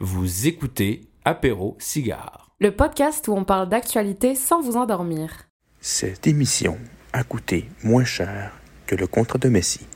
Vous 0.00 0.46
écoutez 0.46 1.08
Apéro 1.24 1.76
Cigare. 1.80 2.52
Le 2.60 2.70
podcast 2.70 3.26
où 3.26 3.32
on 3.32 3.42
parle 3.42 3.68
d'actualité 3.68 4.36
sans 4.36 4.60
vous 4.60 4.76
endormir. 4.76 5.48
Cette 5.80 6.28
émission 6.28 6.78
a 7.12 7.24
coûté 7.24 7.68
moins 7.82 8.04
cher 8.04 8.52
que 8.86 8.94
le 8.94 9.08
contrat 9.08 9.40
de 9.40 9.48
Messi. 9.48 9.88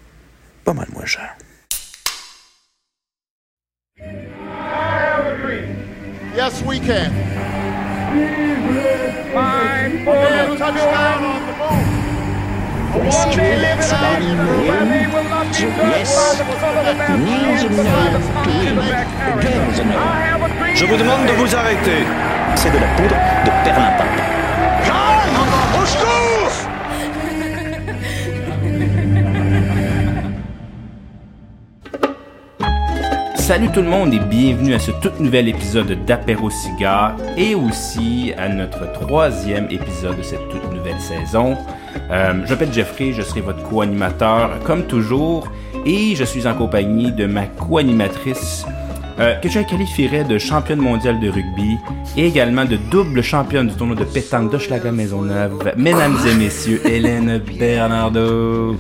Pas 0.65 0.75
mal 0.75 0.89
moins 0.93 1.05
cher. 1.05 1.37
Yes, 6.35 6.65
we 6.67 6.81
can. 6.81 7.13
touchdown 10.59 11.13
on 11.15 11.47
the 18.67 18.75
moon. 18.75 19.12
Je 20.75 20.85
vous 20.85 20.97
demande 20.97 21.27
de 21.27 21.33
vous 21.33 21.55
arrêter. 21.55 22.05
C'est 22.57 22.71
de 22.71 22.79
la 22.79 22.89
poudre 22.97 23.15
de 23.45 23.51
perlimpinpin. 23.65 24.25
Au 25.81 25.87
secours! 25.87 26.73
Salut 33.37 33.69
tout 33.69 33.83
le 33.83 33.89
monde 33.89 34.15
et 34.15 34.19
bienvenue 34.19 34.75
à 34.75 34.79
ce 34.79 34.91
tout 34.91 35.13
nouvel 35.21 35.49
épisode 35.49 36.05
d'Apéro 36.05 36.51
Cigare 36.51 37.17
et 37.37 37.55
aussi 37.55 38.33
à 38.39 38.49
notre 38.49 38.93
troisième 38.93 39.67
épisode 39.71 40.17
de 40.17 40.23
cette 40.23 40.49
toute 40.49 40.73
nouvelle 40.73 41.01
saison. 41.01 41.57
Euh, 42.11 42.43
je 42.45 42.51
m'appelle 42.51 42.73
Jeffrey, 42.73 43.13
je 43.13 43.23
serai 43.23 43.41
votre 43.41 43.63
co-animateur 43.69 44.59
comme 44.65 44.85
toujours 44.85 45.49
et 45.85 46.15
je 46.17 46.25
suis 46.25 46.47
en 46.47 46.55
compagnie 46.55 47.13
de 47.13 47.27
ma 47.27 47.47
co-animatrice 47.47 48.65
euh, 49.19 49.35
que 49.41 49.49
je 49.49 49.61
qualifierais 49.61 50.25
de 50.25 50.39
championne 50.39 50.81
mondiale 50.81 51.21
de 51.21 51.29
rugby 51.29 51.79
et 52.17 52.27
également 52.27 52.65
de 52.65 52.77
double 52.77 53.23
championne 53.23 53.69
du 53.69 53.75
tournoi 53.75 53.97
de 53.97 54.05
pétanque 54.05 54.51
d'Hochelaga 54.51 54.93
Maisonneuve, 54.93 55.73
mesdames 55.77 56.17
et 56.27 56.35
messieurs, 56.35 56.81
Hélène 56.87 57.39
Bernardo. 57.59 58.77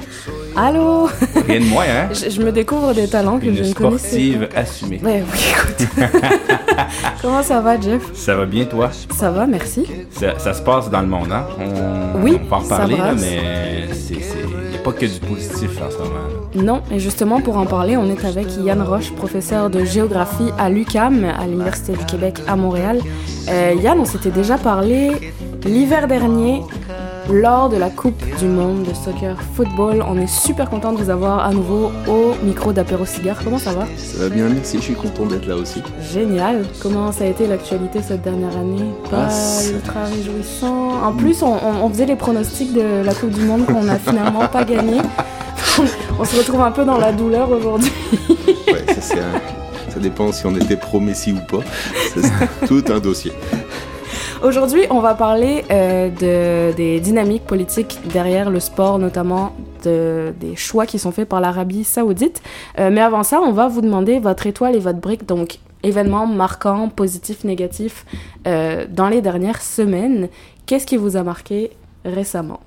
Allô? 0.56 1.08
Rien 1.48 1.60
de 1.60 1.64
moins, 1.66 1.84
hein? 1.84 2.08
je, 2.12 2.30
je 2.30 2.42
me 2.42 2.52
découvre 2.52 2.92
des 2.94 3.08
talents 3.08 3.38
que 3.38 3.46
Une 3.46 3.56
je 3.56 3.62
ne 3.64 3.72
connaissais 3.72 4.08
sportive 4.08 4.48
assumée. 4.54 4.98
pas. 4.98 5.06
Ouais, 5.08 5.24
oui, 5.32 5.38
écoute. 5.50 5.88
Comment 7.22 7.42
ça 7.42 7.60
va, 7.60 7.80
Jeff? 7.80 8.02
Ça 8.14 8.34
va 8.36 8.44
bien, 8.44 8.64
toi? 8.64 8.90
Ça 9.16 9.30
va, 9.30 9.46
merci. 9.46 9.86
Ça, 10.10 10.38
ça 10.38 10.52
se 10.52 10.62
passe 10.62 10.90
dans 10.90 11.00
le 11.00 11.06
monde, 11.06 11.32
hein? 11.32 11.46
On, 11.58 12.20
Oui, 12.22 12.38
on 12.44 12.48
va 12.48 12.56
en 12.58 12.64
ça 12.64 12.76
parler, 12.78 12.96
là, 12.96 13.14
mais 13.18 13.88
c'est, 13.92 14.14
c'est, 14.20 14.72
y 14.72 14.76
a 14.76 14.78
pas 14.84 14.92
que 14.92 15.06
du 15.06 15.20
positif 15.20 15.70
en 15.86 15.90
ce 15.90 15.98
moment. 15.98 16.14
là. 16.54 16.62
Non, 16.62 16.82
et 16.90 16.98
justement, 16.98 17.40
pour 17.40 17.56
en 17.56 17.64
parler, 17.66 17.96
on 17.96 18.10
est 18.10 18.24
avec 18.24 18.46
Yann 18.62 18.82
Roche, 18.82 19.10
professeur 19.12 19.70
de 19.70 19.84
géographie 19.84 20.50
à 20.58 20.68
l'UCAM, 20.68 21.24
à 21.24 21.46
l'Université 21.46 21.92
du 21.92 22.04
Québec 22.04 22.34
à 22.46 22.56
Montréal. 22.56 22.98
Euh, 23.48 23.74
Yann, 23.82 23.98
on 23.98 24.04
s'était 24.04 24.30
déjà 24.30 24.58
parlé 24.58 25.32
l'hiver 25.64 26.08
dernier 26.08 26.60
lors 27.30 27.68
de 27.68 27.76
la 27.76 27.88
Coupe 27.90 28.22
du 28.38 28.46
monde 28.46 28.82
de 28.84 28.94
soccer 28.94 29.36
football. 29.54 30.02
On 30.06 30.18
est 30.18 30.26
super 30.26 30.68
content 30.68 30.92
de 30.92 30.98
vous 30.98 31.10
avoir 31.10 31.44
à 31.44 31.52
nouveau 31.52 31.90
au 32.08 32.34
micro 32.44 32.72
d'Apéro 32.72 33.04
Cigare. 33.04 33.36
Comment 33.44 33.58
ça 33.58 33.72
va? 33.72 33.86
Ça 33.96 34.24
va 34.24 34.28
bien, 34.28 34.48
merci, 34.48 34.78
je 34.78 34.82
suis 34.82 34.94
content 34.94 35.26
d'être 35.26 35.46
là 35.46 35.56
aussi. 35.56 35.82
Génial. 36.12 36.64
Comment 36.82 37.12
ça 37.12 37.24
a 37.24 37.26
été 37.28 37.46
l'actualité 37.46 38.00
cette 38.02 38.22
dernière 38.22 38.56
année? 38.56 38.84
Pas 39.10 39.26
Ah, 39.26 39.30
c'est- 39.30 39.72
ultra 39.72 40.04
réjouissant. 40.04 41.02
En 41.04 41.12
plus, 41.12 41.42
on, 41.42 41.52
on- 41.54 41.84
on 41.84 41.88
faisait 41.90 42.06
les 42.06 42.16
pronostics 42.16 42.72
de 42.72 43.02
la 43.04 43.14
Coupe 43.14 43.30
du 43.30 43.42
Monde 43.42 43.66
qu'on 43.66 43.84
n'a 43.84 43.96
finalement 43.98 44.46
pas 44.48 44.64
gagné. 44.64 44.98
on 46.18 46.24
se 46.24 46.36
retrouve 46.36 46.60
un 46.60 46.72
peu 46.72 46.84
dans 46.84 46.98
la 46.98 47.12
douleur 47.12 47.50
aujourd'hui. 47.50 47.92
Ouais, 48.68 48.84
ça, 48.88 49.00
c'est 49.00 49.18
un- 49.18 49.90
ça 49.92 50.00
dépend 50.00 50.32
si 50.32 50.46
on 50.46 50.54
était 50.56 50.76
pro 50.76 51.00
Messi 51.00 51.32
ou 51.32 51.40
pas. 51.56 51.62
C'est 52.14 52.66
tout 52.66 52.82
un 52.92 52.98
dossier. 52.98 53.32
Aujourd'hui, 54.42 54.82
on 54.90 54.98
va 54.98 55.14
parler 55.14 55.64
euh, 55.70 56.08
de, 56.08 56.74
des 56.74 56.98
dynamiques 56.98 57.44
politiques 57.44 58.00
derrière 58.12 58.50
le 58.50 58.58
sport, 58.58 58.98
notamment 58.98 59.54
de, 59.84 60.34
des 60.40 60.56
choix 60.56 60.84
qui 60.84 60.98
sont 60.98 61.12
faits 61.12 61.28
par 61.28 61.40
l'Arabie 61.40 61.84
saoudite. 61.84 62.42
Euh, 62.80 62.90
mais 62.90 63.00
avant 63.00 63.22
ça, 63.22 63.40
on 63.40 63.52
va 63.52 63.68
vous 63.68 63.82
demander 63.82 64.18
votre 64.18 64.48
étoile 64.48 64.74
et 64.74 64.80
votre 64.80 64.98
brique, 64.98 65.26
donc 65.26 65.60
événements 65.84 66.26
marquants, 66.26 66.88
positifs, 66.88 67.44
négatifs, 67.44 68.04
euh, 68.48 68.84
dans 68.90 69.08
les 69.08 69.20
dernières 69.20 69.62
semaines. 69.62 70.28
Qu'est-ce 70.66 70.86
qui 70.86 70.96
vous 70.96 71.16
a 71.16 71.22
marqué 71.22 71.70
récemment? 72.04 72.58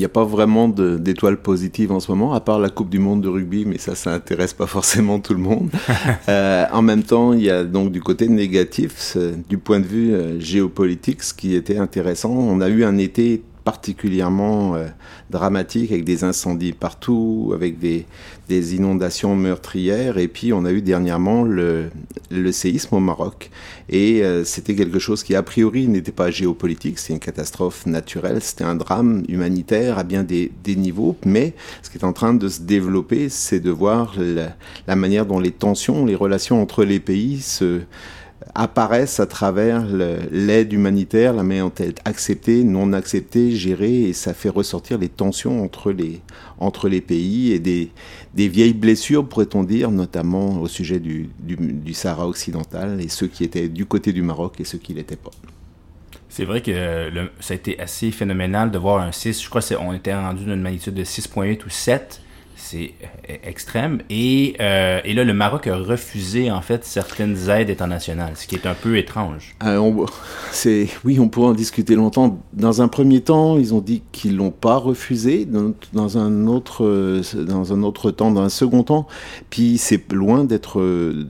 N'y 0.00 0.04
a 0.04 0.08
pas 0.08 0.24
vraiment 0.24 0.68
d'étoiles 0.68 1.38
positives 1.38 1.92
en 1.92 2.00
ce 2.00 2.10
moment, 2.10 2.34
à 2.34 2.40
part 2.40 2.58
la 2.58 2.68
Coupe 2.68 2.90
du 2.90 2.98
Monde 2.98 3.22
de 3.22 3.28
rugby, 3.28 3.64
mais 3.64 3.78
ça, 3.78 3.94
ça 3.94 4.12
intéresse 4.12 4.52
pas 4.52 4.66
forcément 4.66 5.20
tout 5.20 5.34
le 5.34 5.40
monde. 5.40 5.70
Euh, 6.28 6.64
en 6.72 6.82
même 6.82 7.02
temps, 7.02 7.32
il 7.32 7.42
y 7.42 7.50
a 7.50 7.62
donc 7.62 7.92
du 7.92 8.00
côté 8.00 8.28
négatif, 8.28 9.16
du 9.48 9.58
point 9.58 9.80
de 9.80 9.86
vue 9.86 10.12
euh, 10.12 10.40
géopolitique, 10.40 11.22
ce 11.22 11.32
qui 11.34 11.54
était 11.54 11.78
intéressant. 11.78 12.30
On 12.30 12.60
a 12.60 12.68
eu 12.68 12.84
un 12.84 12.98
été 12.98 13.42
particulièrement 13.66 14.76
euh, 14.76 14.86
dramatique 15.28 15.90
avec 15.90 16.04
des 16.04 16.22
incendies 16.22 16.72
partout, 16.72 17.52
avec 17.52 17.78
des, 17.78 18.06
des 18.48 18.76
inondations 18.76 19.34
meurtrières, 19.34 20.18
et 20.18 20.28
puis 20.28 20.52
on 20.52 20.64
a 20.64 20.72
eu 20.72 20.82
dernièrement 20.82 21.42
le, 21.42 21.90
le 22.30 22.52
séisme 22.52 22.94
au 22.94 23.00
Maroc. 23.00 23.50
Et 23.88 24.22
euh, 24.22 24.44
c'était 24.44 24.74
quelque 24.74 24.98
chose 24.98 25.22
qui, 25.22 25.34
a 25.34 25.42
priori, 25.42 25.88
n'était 25.88 26.12
pas 26.12 26.30
géopolitique, 26.30 26.98
c'est 26.98 27.12
une 27.12 27.18
catastrophe 27.18 27.86
naturelle, 27.86 28.40
c'était 28.40 28.64
un 28.64 28.74
drame 28.74 29.24
humanitaire 29.28 29.98
à 29.98 30.04
bien 30.04 30.22
des, 30.22 30.52
des 30.64 30.76
niveaux, 30.76 31.16
mais 31.24 31.54
ce 31.82 31.90
qui 31.90 31.98
est 31.98 32.04
en 32.04 32.12
train 32.12 32.34
de 32.34 32.48
se 32.48 32.60
développer, 32.60 33.28
c'est 33.28 33.60
de 33.60 33.70
voir 33.70 34.14
la, 34.18 34.96
manière 34.96 35.26
dont 35.26 35.40
les 35.40 35.52
tensions, 35.52 36.06
les 36.06 36.14
relations 36.14 36.60
entre 36.60 36.84
les 36.84 37.00
pays 37.00 37.40
se 37.40 37.80
apparaissent 38.54 39.20
à 39.20 39.26
travers 39.26 39.84
l'aide 40.30 40.72
humanitaire, 40.72 41.34
la 41.34 41.42
manière 41.42 41.66
dont 41.66 41.72
elle 41.78 41.88
est 41.88 42.00
acceptée, 42.04 42.64
non 42.64 42.92
acceptée, 42.92 43.50
gérée, 43.52 44.04
et 44.04 44.12
ça 44.12 44.34
fait 44.34 44.48
ressortir 44.48 44.98
les 44.98 45.08
tensions 45.08 45.62
entre 45.62 45.92
les, 45.92 46.20
entre 46.58 46.88
les 46.88 47.00
pays 47.00 47.52
et 47.52 47.58
des, 47.58 47.90
des 48.36 48.48
vieilles 48.48 48.74
blessures, 48.74 49.26
pourrait-on 49.26 49.64
dire, 49.64 49.90
notamment 49.90 50.60
au 50.60 50.68
sujet 50.68 51.00
du, 51.00 51.30
du, 51.40 51.94
Sahara 51.94 52.28
occidental, 52.28 53.00
et 53.00 53.08
ceux 53.08 53.26
qui 53.26 53.44
étaient 53.44 53.68
du 53.68 53.86
côté 53.86 54.12
du 54.12 54.22
Maroc 54.22 54.60
et 54.60 54.64
ceux 54.64 54.78
qui 54.78 54.92
l'étaient 54.92 55.16
pas. 55.16 55.30
C'est 56.28 56.44
vrai 56.44 56.60
que 56.60 56.70
le- 56.70 57.30
ça 57.40 57.54
a 57.54 57.56
été 57.56 57.80
assez 57.80 58.10
phénoménal 58.10 58.70
de 58.70 58.76
voir 58.76 59.00
un 59.02 59.10
6. 59.10 59.42
Je 59.42 59.48
crois 59.48 59.62
qu'on 59.62 59.94
était 59.94 60.14
rendu 60.14 60.44
d'une 60.44 60.60
magnitude 60.60 60.92
de 60.92 61.02
6.8 61.02 61.64
ou 61.64 61.70
7. 61.70 62.20
C'est 62.58 62.94
extrême. 63.44 64.00
Et, 64.08 64.56
euh, 64.60 65.00
et 65.04 65.12
là, 65.12 65.24
le 65.24 65.34
Maroc 65.34 65.66
a 65.66 65.76
refusé, 65.76 66.50
en 66.50 66.62
fait, 66.62 66.84
certaines 66.84 67.50
aides 67.50 67.70
internationales, 67.70 68.32
ce 68.34 68.46
qui 68.46 68.54
est 68.54 68.66
un 68.66 68.74
peu 68.74 68.96
étrange. 68.96 69.54
Euh, 69.62 69.78
oui, 71.04 71.20
on 71.20 71.28
pourrait 71.28 71.48
en 71.48 71.54
discuter 71.54 71.94
longtemps. 71.94 72.40
Dans 72.54 72.80
un 72.80 72.88
premier 72.88 73.20
temps, 73.20 73.58
ils 73.58 73.74
ont 73.74 73.80
dit 73.80 74.02
qu'ils 74.10 74.36
l'ont 74.36 74.50
pas 74.50 74.76
refusé. 74.76 75.44
Dans, 75.44 75.72
dans 75.92 76.18
un 76.18 76.46
autre, 76.46 76.84
euh, 76.84 77.22
dans 77.34 77.72
un 77.72 77.82
autre 77.82 78.10
temps, 78.10 78.30
dans 78.30 78.42
un 78.42 78.48
second 78.48 78.82
temps, 78.82 79.06
puis 79.50 79.76
c'est 79.78 80.10
loin 80.12 80.44
d'être 80.44 80.80
euh, 80.80 81.26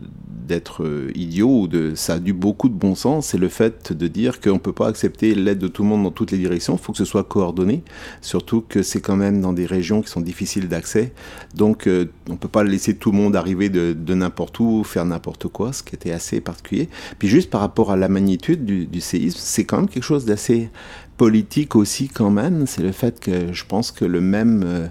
d'être 0.46 0.84
euh, 0.84 1.10
idiot 1.14 1.62
ou 1.62 1.68
de 1.68 1.94
ça 1.94 2.14
a 2.14 2.18
du 2.18 2.32
beaucoup 2.32 2.68
de 2.68 2.74
bon 2.74 2.94
sens. 2.94 3.28
C'est 3.28 3.38
le 3.38 3.48
fait 3.48 3.92
de 3.92 4.08
dire 4.08 4.40
qu'on 4.40 4.58
peut 4.58 4.72
pas 4.72 4.88
accepter 4.88 5.34
l'aide 5.34 5.58
de 5.58 5.68
tout 5.68 5.82
le 5.82 5.88
monde 5.88 6.04
dans 6.04 6.10
toutes 6.10 6.30
les 6.30 6.38
directions. 6.38 6.76
Il 6.76 6.82
faut 6.82 6.92
que 6.92 6.98
ce 6.98 7.04
soit 7.04 7.24
coordonné. 7.24 7.82
Surtout 8.20 8.62
que 8.66 8.82
c'est 8.82 9.00
quand 9.00 9.16
même 9.16 9.40
dans 9.40 9.52
des 9.52 9.66
régions 9.66 10.02
qui 10.02 10.08
sont 10.08 10.20
difficiles 10.20 10.68
d'accès. 10.68 11.12
Donc, 11.54 11.86
euh, 11.86 12.06
on 12.30 12.36
peut 12.36 12.48
pas 12.48 12.64
laisser 12.64 12.96
tout 12.96 13.10
le 13.10 13.18
monde 13.18 13.36
arriver 13.36 13.68
de, 13.68 13.92
de 13.92 14.14
n'importe 14.14 14.58
où, 14.60 14.84
faire 14.84 15.04
n'importe 15.04 15.48
quoi, 15.48 15.72
ce 15.72 15.82
qui 15.82 15.94
était 15.94 16.12
assez 16.12 16.40
particulier. 16.40 16.88
Puis 17.18 17.28
juste 17.28 17.50
par 17.50 17.60
rapport 17.60 17.90
à 17.90 17.96
la 17.96 18.08
magnitude 18.08 18.64
du, 18.64 19.00
séisme, 19.00 19.38
c'est 19.40 19.64
quand 19.64 19.78
même 19.78 19.88
quelque 19.88 20.04
chose 20.04 20.24
d'assez 20.24 20.70
politique 21.16 21.76
aussi 21.76 22.08
quand 22.08 22.30
même. 22.30 22.66
C'est 22.66 22.82
le 22.82 22.92
fait 22.92 23.20
que 23.20 23.52
je 23.52 23.64
pense 23.64 23.90
que 23.90 24.04
le 24.04 24.20
même, 24.20 24.62
euh, 24.64 24.86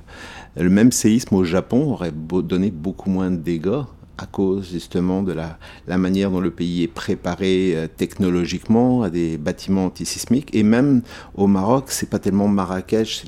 le 0.58 0.70
même 0.70 0.92
séisme 0.92 1.36
au 1.36 1.44
Japon 1.44 1.92
aurait 1.92 2.12
donné 2.12 2.72
beaucoup 2.72 3.10
moins 3.10 3.32
de 3.32 3.38
dégâts 3.38 3.84
à 4.18 4.26
cause 4.26 4.72
justement 4.72 5.24
de 5.24 5.34
la, 5.34 5.58
la 5.88 5.98
manière 5.98 6.32
dont 6.32 6.40
le 6.40 6.52
pays 6.52 6.84
est 6.84 6.88
préparé 6.88 7.74
euh, 7.76 7.88
technologiquement 7.88 9.04
à 9.04 9.10
des 9.10 9.38
bâtiments 9.38 9.86
antisismiques. 9.86 10.54
Et 10.56 10.64
même 10.64 11.02
au 11.36 11.48
Maroc 11.48 11.86
c'est 11.90 12.10
pas 12.10 12.20
tellement 12.20 12.48
Marrakech 12.48 13.26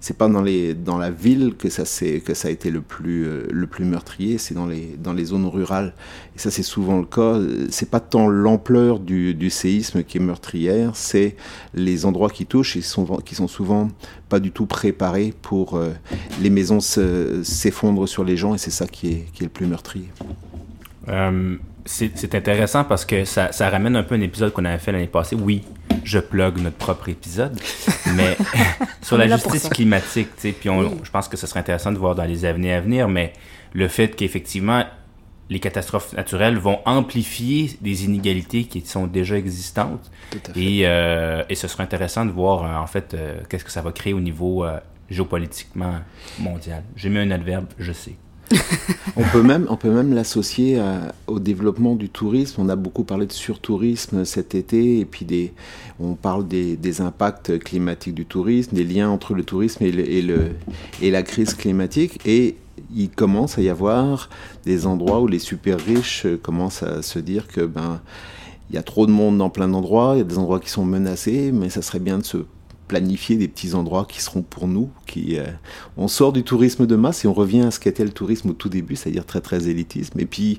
c'est 0.00 0.16
pas 0.16 0.28
dans 0.28 0.42
les 0.42 0.74
dans 0.74 0.98
la 0.98 1.10
ville 1.10 1.54
que 1.56 1.68
ça 1.68 1.84
que 1.84 2.34
ça 2.34 2.48
a 2.48 2.50
été 2.50 2.70
le 2.70 2.80
plus 2.80 3.26
euh, 3.26 3.46
le 3.50 3.66
plus 3.66 3.84
meurtrier 3.84 4.38
c'est 4.38 4.54
dans 4.54 4.66
les 4.66 4.96
dans 5.02 5.12
les 5.12 5.26
zones 5.26 5.46
rurales 5.46 5.94
et 6.36 6.38
ça 6.38 6.50
c'est 6.50 6.62
souvent 6.62 6.98
le 6.98 7.06
cas 7.06 7.38
c'est 7.70 7.90
pas 7.90 7.98
tant 8.00 8.28
l'ampleur 8.28 9.00
du, 9.00 9.34
du 9.34 9.48
séisme 9.50 10.02
qui 10.04 10.18
est 10.18 10.20
meurtrière 10.20 10.90
c'est 10.94 11.34
les 11.74 12.04
endroits 12.06 12.28
qui 12.30 12.44
touchent 12.46 12.76
et 12.76 12.82
sont, 12.82 13.04
qui 13.24 13.34
sont 13.34 13.48
souvent 13.48 13.88
pas 14.28 14.38
du 14.38 14.50
tout 14.52 14.66
préparés 14.66 15.32
pour 15.42 15.76
euh, 15.76 15.90
les 16.40 16.50
maisons 16.50 16.80
se- 16.80 17.42
s'effondrent 17.42 18.06
sur 18.08 18.22
les 18.24 18.36
gens 18.36 18.54
et 18.54 18.58
c'est 18.58 18.70
ça 18.70 18.86
qui 18.86 19.08
est, 19.12 19.24
qui 19.32 19.42
est 19.44 19.46
le 19.46 19.50
plus 19.52 19.66
meurtrier. 19.66 20.08
Euh, 21.08 21.56
c'est 21.84 22.34
intéressant 22.34 22.82
parce 22.82 23.04
que 23.04 23.24
ça, 23.24 23.52
ça 23.52 23.70
ramène 23.70 23.94
un 23.94 24.02
peu 24.02 24.16
un 24.16 24.20
épisode 24.20 24.52
qu'on 24.52 24.64
avait 24.64 24.78
fait 24.78 24.90
l'année 24.90 25.06
passée. 25.06 25.36
Oui, 25.36 25.62
je 26.02 26.18
plug 26.18 26.58
notre 26.58 26.74
propre 26.76 27.08
épisode, 27.08 27.56
mais 28.16 28.36
sur 29.02 29.14
On 29.16 29.18
la 29.20 29.28
justice 29.28 29.68
climatique, 29.68 30.28
tu 30.34 30.48
sais, 30.48 30.52
puis 30.52 30.68
on- 30.68 31.04
je 31.04 31.10
pense 31.12 31.28
que 31.28 31.36
ce 31.36 31.46
serait 31.46 31.60
intéressant 31.60 31.92
de 31.92 31.98
voir 31.98 32.16
dans 32.16 32.24
les 32.24 32.44
années 32.44 32.72
à 32.74 32.80
venir, 32.80 33.08
mais 33.08 33.32
le 33.72 33.86
fait 33.86 34.08
qu'effectivement, 34.08 34.82
les 35.48 35.60
catastrophes 35.60 36.12
naturelles 36.14 36.58
vont 36.58 36.78
amplifier 36.86 37.70
des 37.80 38.04
inégalités 38.04 38.64
qui 38.64 38.80
sont 38.84 39.06
déjà 39.06 39.36
existantes. 39.38 40.10
Et, 40.56 40.80
euh, 40.84 41.44
et 41.48 41.54
ce 41.54 41.68
sera 41.68 41.84
intéressant 41.84 42.26
de 42.26 42.32
voir, 42.32 42.64
euh, 42.64 42.82
en 42.82 42.86
fait, 42.86 43.14
euh, 43.14 43.38
qu'est-ce 43.48 43.64
que 43.64 43.70
ça 43.70 43.80
va 43.82 43.92
créer 43.92 44.12
au 44.12 44.20
niveau 44.20 44.64
euh, 44.64 44.78
géopolitiquement 45.08 45.94
mondial. 46.38 46.82
J'ai 46.96 47.08
mis 47.08 47.18
un 47.18 47.30
adverbe, 47.30 47.66
je 47.78 47.92
sais. 47.92 48.14
On 49.16 49.22
peut 49.24 49.42
même, 49.42 49.66
on 49.68 49.76
peut 49.76 49.90
même 49.90 50.14
l'associer 50.14 50.80
au 51.26 51.40
développement 51.40 51.96
du 51.96 52.08
tourisme. 52.08 52.60
On 52.62 52.68
a 52.68 52.76
beaucoup 52.76 53.02
parlé 53.02 53.26
de 53.26 53.32
surtourisme 53.32 54.24
cet 54.24 54.54
été, 54.54 55.00
et 55.00 55.04
puis 55.04 55.24
des, 55.24 55.52
on 55.98 56.14
parle 56.14 56.46
des, 56.46 56.76
des 56.76 57.00
impacts 57.00 57.58
climatiques 57.58 58.14
du 58.14 58.24
tourisme, 58.24 58.76
des 58.76 58.84
liens 58.84 59.08
entre 59.08 59.34
le 59.34 59.42
tourisme 59.42 59.82
et, 59.84 59.90
le, 59.90 60.08
et, 60.08 60.22
le- 60.22 60.50
et 61.02 61.10
la 61.10 61.22
crise 61.24 61.54
climatique. 61.54 62.20
Et 62.24 62.56
il 62.94 63.10
commence 63.10 63.58
à 63.58 63.62
y 63.62 63.68
avoir 63.68 64.28
des 64.64 64.86
endroits 64.86 65.20
où 65.20 65.26
les 65.26 65.38
super 65.38 65.78
riches 65.78 66.26
euh, 66.26 66.36
commencent 66.36 66.82
à 66.82 67.02
se 67.02 67.18
dire 67.18 67.46
que 67.46 67.62
ben 67.62 68.00
il 68.70 68.74
y 68.74 68.78
a 68.78 68.82
trop 68.82 69.06
de 69.06 69.12
monde 69.12 69.38
dans 69.38 69.50
plein 69.50 69.68
d'endroits, 69.68 70.12
il 70.14 70.18
y 70.18 70.20
a 70.22 70.24
des 70.24 70.38
endroits 70.38 70.58
qui 70.58 70.70
sont 70.70 70.84
menacés, 70.84 71.52
mais 71.52 71.70
ça 71.70 71.82
serait 71.82 72.00
bien 72.00 72.18
de 72.18 72.24
se 72.24 72.38
planifier 72.88 73.36
des 73.36 73.48
petits 73.48 73.74
endroits 73.74 74.06
qui 74.08 74.22
seront 74.22 74.42
pour 74.42 74.68
nous, 74.68 74.90
qui 75.06 75.38
euh, 75.38 75.44
on 75.96 76.08
sort 76.08 76.32
du 76.32 76.44
tourisme 76.44 76.86
de 76.86 76.96
masse 76.96 77.24
et 77.24 77.28
on 77.28 77.32
revient 77.32 77.62
à 77.62 77.70
ce 77.70 77.80
qu'était 77.80 78.04
le 78.04 78.10
tourisme 78.10 78.50
au 78.50 78.52
tout 78.52 78.68
début, 78.68 78.96
c'est-à-dire 78.96 79.26
très 79.26 79.40
très 79.40 79.68
élitisme 79.68 80.18
et 80.20 80.26
puis 80.26 80.58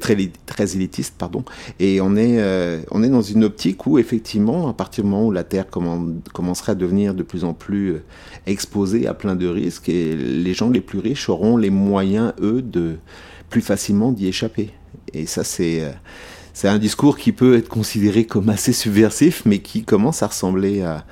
très 0.00 0.16
très 0.46 0.74
élitiste 0.74 1.14
pardon. 1.16 1.44
Et 1.78 2.00
on 2.00 2.16
est 2.16 2.38
euh, 2.40 2.80
on 2.90 3.02
est 3.02 3.08
dans 3.08 3.22
une 3.22 3.44
optique 3.44 3.86
où 3.86 3.98
effectivement 3.98 4.68
à 4.68 4.72
partir 4.72 5.04
du 5.04 5.10
moment 5.10 5.26
où 5.26 5.30
la 5.30 5.44
terre 5.44 5.66
commen- 5.70 6.20
commencerait 6.32 6.72
à 6.72 6.74
devenir 6.74 7.14
de 7.14 7.22
plus 7.22 7.44
en 7.44 7.54
plus 7.54 7.92
euh, 7.92 8.02
exposée 8.46 9.06
à 9.06 9.14
plein 9.14 9.36
de 9.36 9.46
risques 9.46 9.88
et 9.88 10.16
les 10.16 10.54
gens 10.54 10.70
les 10.70 10.80
plus 10.80 10.98
riches 10.98 11.28
auront 11.28 11.56
les 11.56 11.70
moyens 11.70 12.32
eux 12.40 12.62
de 12.62 12.96
plus 13.50 13.60
facilement 13.60 14.10
d'y 14.12 14.26
échapper. 14.26 14.70
Et 15.14 15.26
ça 15.26 15.44
c'est 15.44 15.82
c'est 16.52 16.66
un 16.66 16.78
discours 16.78 17.16
qui 17.18 17.30
peut 17.30 17.56
être 17.56 17.68
considéré 17.68 18.24
comme 18.24 18.48
assez 18.48 18.72
subversif, 18.72 19.42
mais 19.44 19.60
qui 19.60 19.84
commence 19.84 20.24
à 20.24 20.26
ressembler 20.26 20.82
à, 20.82 21.04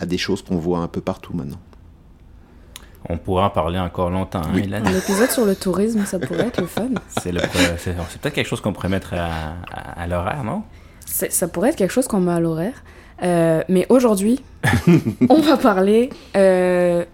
à 0.00 0.06
des 0.06 0.18
choses 0.18 0.42
qu'on 0.42 0.56
voit 0.56 0.78
un 0.78 0.88
peu 0.88 1.00
partout 1.00 1.32
maintenant. 1.34 1.58
On 3.08 3.18
pourra 3.18 3.46
en 3.46 3.50
parler 3.50 3.78
encore 3.78 4.08
longtemps. 4.10 4.40
hein, 4.42 4.56
Hélène. 4.56 4.86
Un 4.86 4.96
épisode 4.96 5.30
sur 5.30 5.44
le 5.44 5.54
tourisme, 5.54 6.06
ça 6.06 6.18
pourrait 6.18 6.46
être 6.48 6.60
le 6.60 6.66
fun. 6.66 6.88
C'est 7.20 7.32
le- 7.32 7.40
c'est 7.76 7.94
c'est 8.08 8.20
peut-être 8.20 8.34
quelque 8.34 8.46
chose 8.46 8.62
qu'on 8.62 8.72
pourrait 8.72 8.88
mettre 8.88 9.12
à, 9.12 9.26
à- 9.70 10.02
à 10.02 10.06
l'horaire, 10.06 10.42
non? 10.42 10.62
C'est- 11.04 11.30
Ça 11.30 11.46
pourrait 11.48 11.68
être 11.70 11.76
quelque 11.76 11.90
chose 11.92 12.08
qu'on 12.08 12.20
met 12.20 12.32
à 12.32 12.40
l'horaire. 12.40 12.82
Euh, 13.22 13.62
mais 13.68 13.86
aujourd'hui, 13.90 14.42
on 15.28 15.40
va 15.42 15.56
parler 15.58 16.08
euh, 16.34 17.04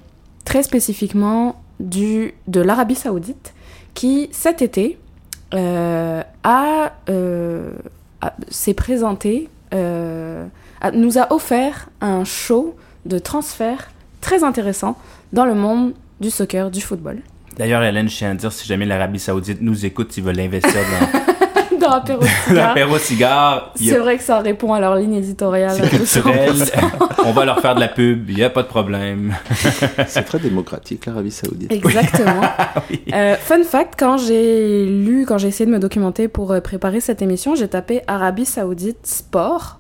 très 0.44 0.62
spécifiquement 0.62 1.60
du, 1.80 2.34
de 2.46 2.60
l'Arabie 2.60 2.94
Saoudite 2.94 3.52
qui, 3.94 4.28
cet 4.32 4.62
été, 4.62 4.96
euh, 5.54 6.22
a, 6.44 6.92
euh, 7.08 7.72
a- 8.20 8.34
s'est 8.48 8.74
présenté, 8.74 9.48
euh, 9.74 10.46
nous 10.92 11.18
a 11.18 11.32
offert 11.32 11.88
un 12.00 12.24
show 12.24 12.76
de 13.06 13.18
transfert 13.18 13.90
très 14.20 14.44
intéressant 14.44 14.96
dans 15.32 15.44
le 15.44 15.54
monde 15.54 15.94
du 16.20 16.30
soccer, 16.30 16.70
du 16.70 16.80
football. 16.80 17.18
D'ailleurs, 17.56 17.82
Hélène, 17.82 18.08
je 18.08 18.16
tiens 18.16 18.30
à 18.30 18.34
dire, 18.34 18.52
si 18.52 18.66
jamais 18.66 18.86
l'Arabie 18.86 19.18
Saoudite 19.18 19.60
nous 19.60 19.84
écoute, 19.84 20.16
ils 20.16 20.22
veulent 20.22 20.40
investir 20.40 20.72
dans 20.72 21.29
dans 21.80 21.90
Apéro 21.90 22.22
l'apéro 22.52 22.98
cigare, 22.98 23.72
C'est 23.74 23.96
a- 23.96 24.00
vrai 24.00 24.16
que 24.18 24.22
ça 24.22 24.38
répond 24.38 24.72
à 24.72 24.80
leur 24.80 24.94
ligne 24.96 25.14
éditoriale. 25.14 25.72
c'est 25.74 25.84
à 25.84 25.88
culturel, 25.88 26.52
200%. 26.52 26.70
on 27.26 27.32
va 27.32 27.44
leur 27.44 27.60
faire 27.60 27.74
de 27.74 27.80
la 27.80 27.88
pub, 27.88 28.30
il 28.30 28.36
n'y 28.36 28.44
a 28.44 28.50
pas 28.50 28.62
de 28.62 28.68
problème. 28.68 29.34
C'est 30.06 30.22
très 30.22 30.38
démocratique 30.38 31.06
l'Arabie 31.06 31.30
Saoudite. 31.30 31.72
Exactement. 31.72 32.42
Oui. 32.90 33.02
Euh, 33.12 33.34
fun 33.36 33.62
fact, 33.64 33.94
quand 33.98 34.16
j'ai 34.18 34.86
lu, 34.86 35.24
quand 35.26 35.38
j'ai 35.38 35.48
essayé 35.48 35.66
de 35.66 35.72
me 35.72 35.78
documenter 35.80 36.28
pour 36.28 36.52
euh, 36.52 36.60
préparer 36.60 37.00
cette 37.00 37.22
émission, 37.22 37.54
j'ai 37.54 37.68
tapé 37.68 38.02
Arabie 38.06 38.46
Saoudite 38.46 39.06
Sport. 39.06 39.78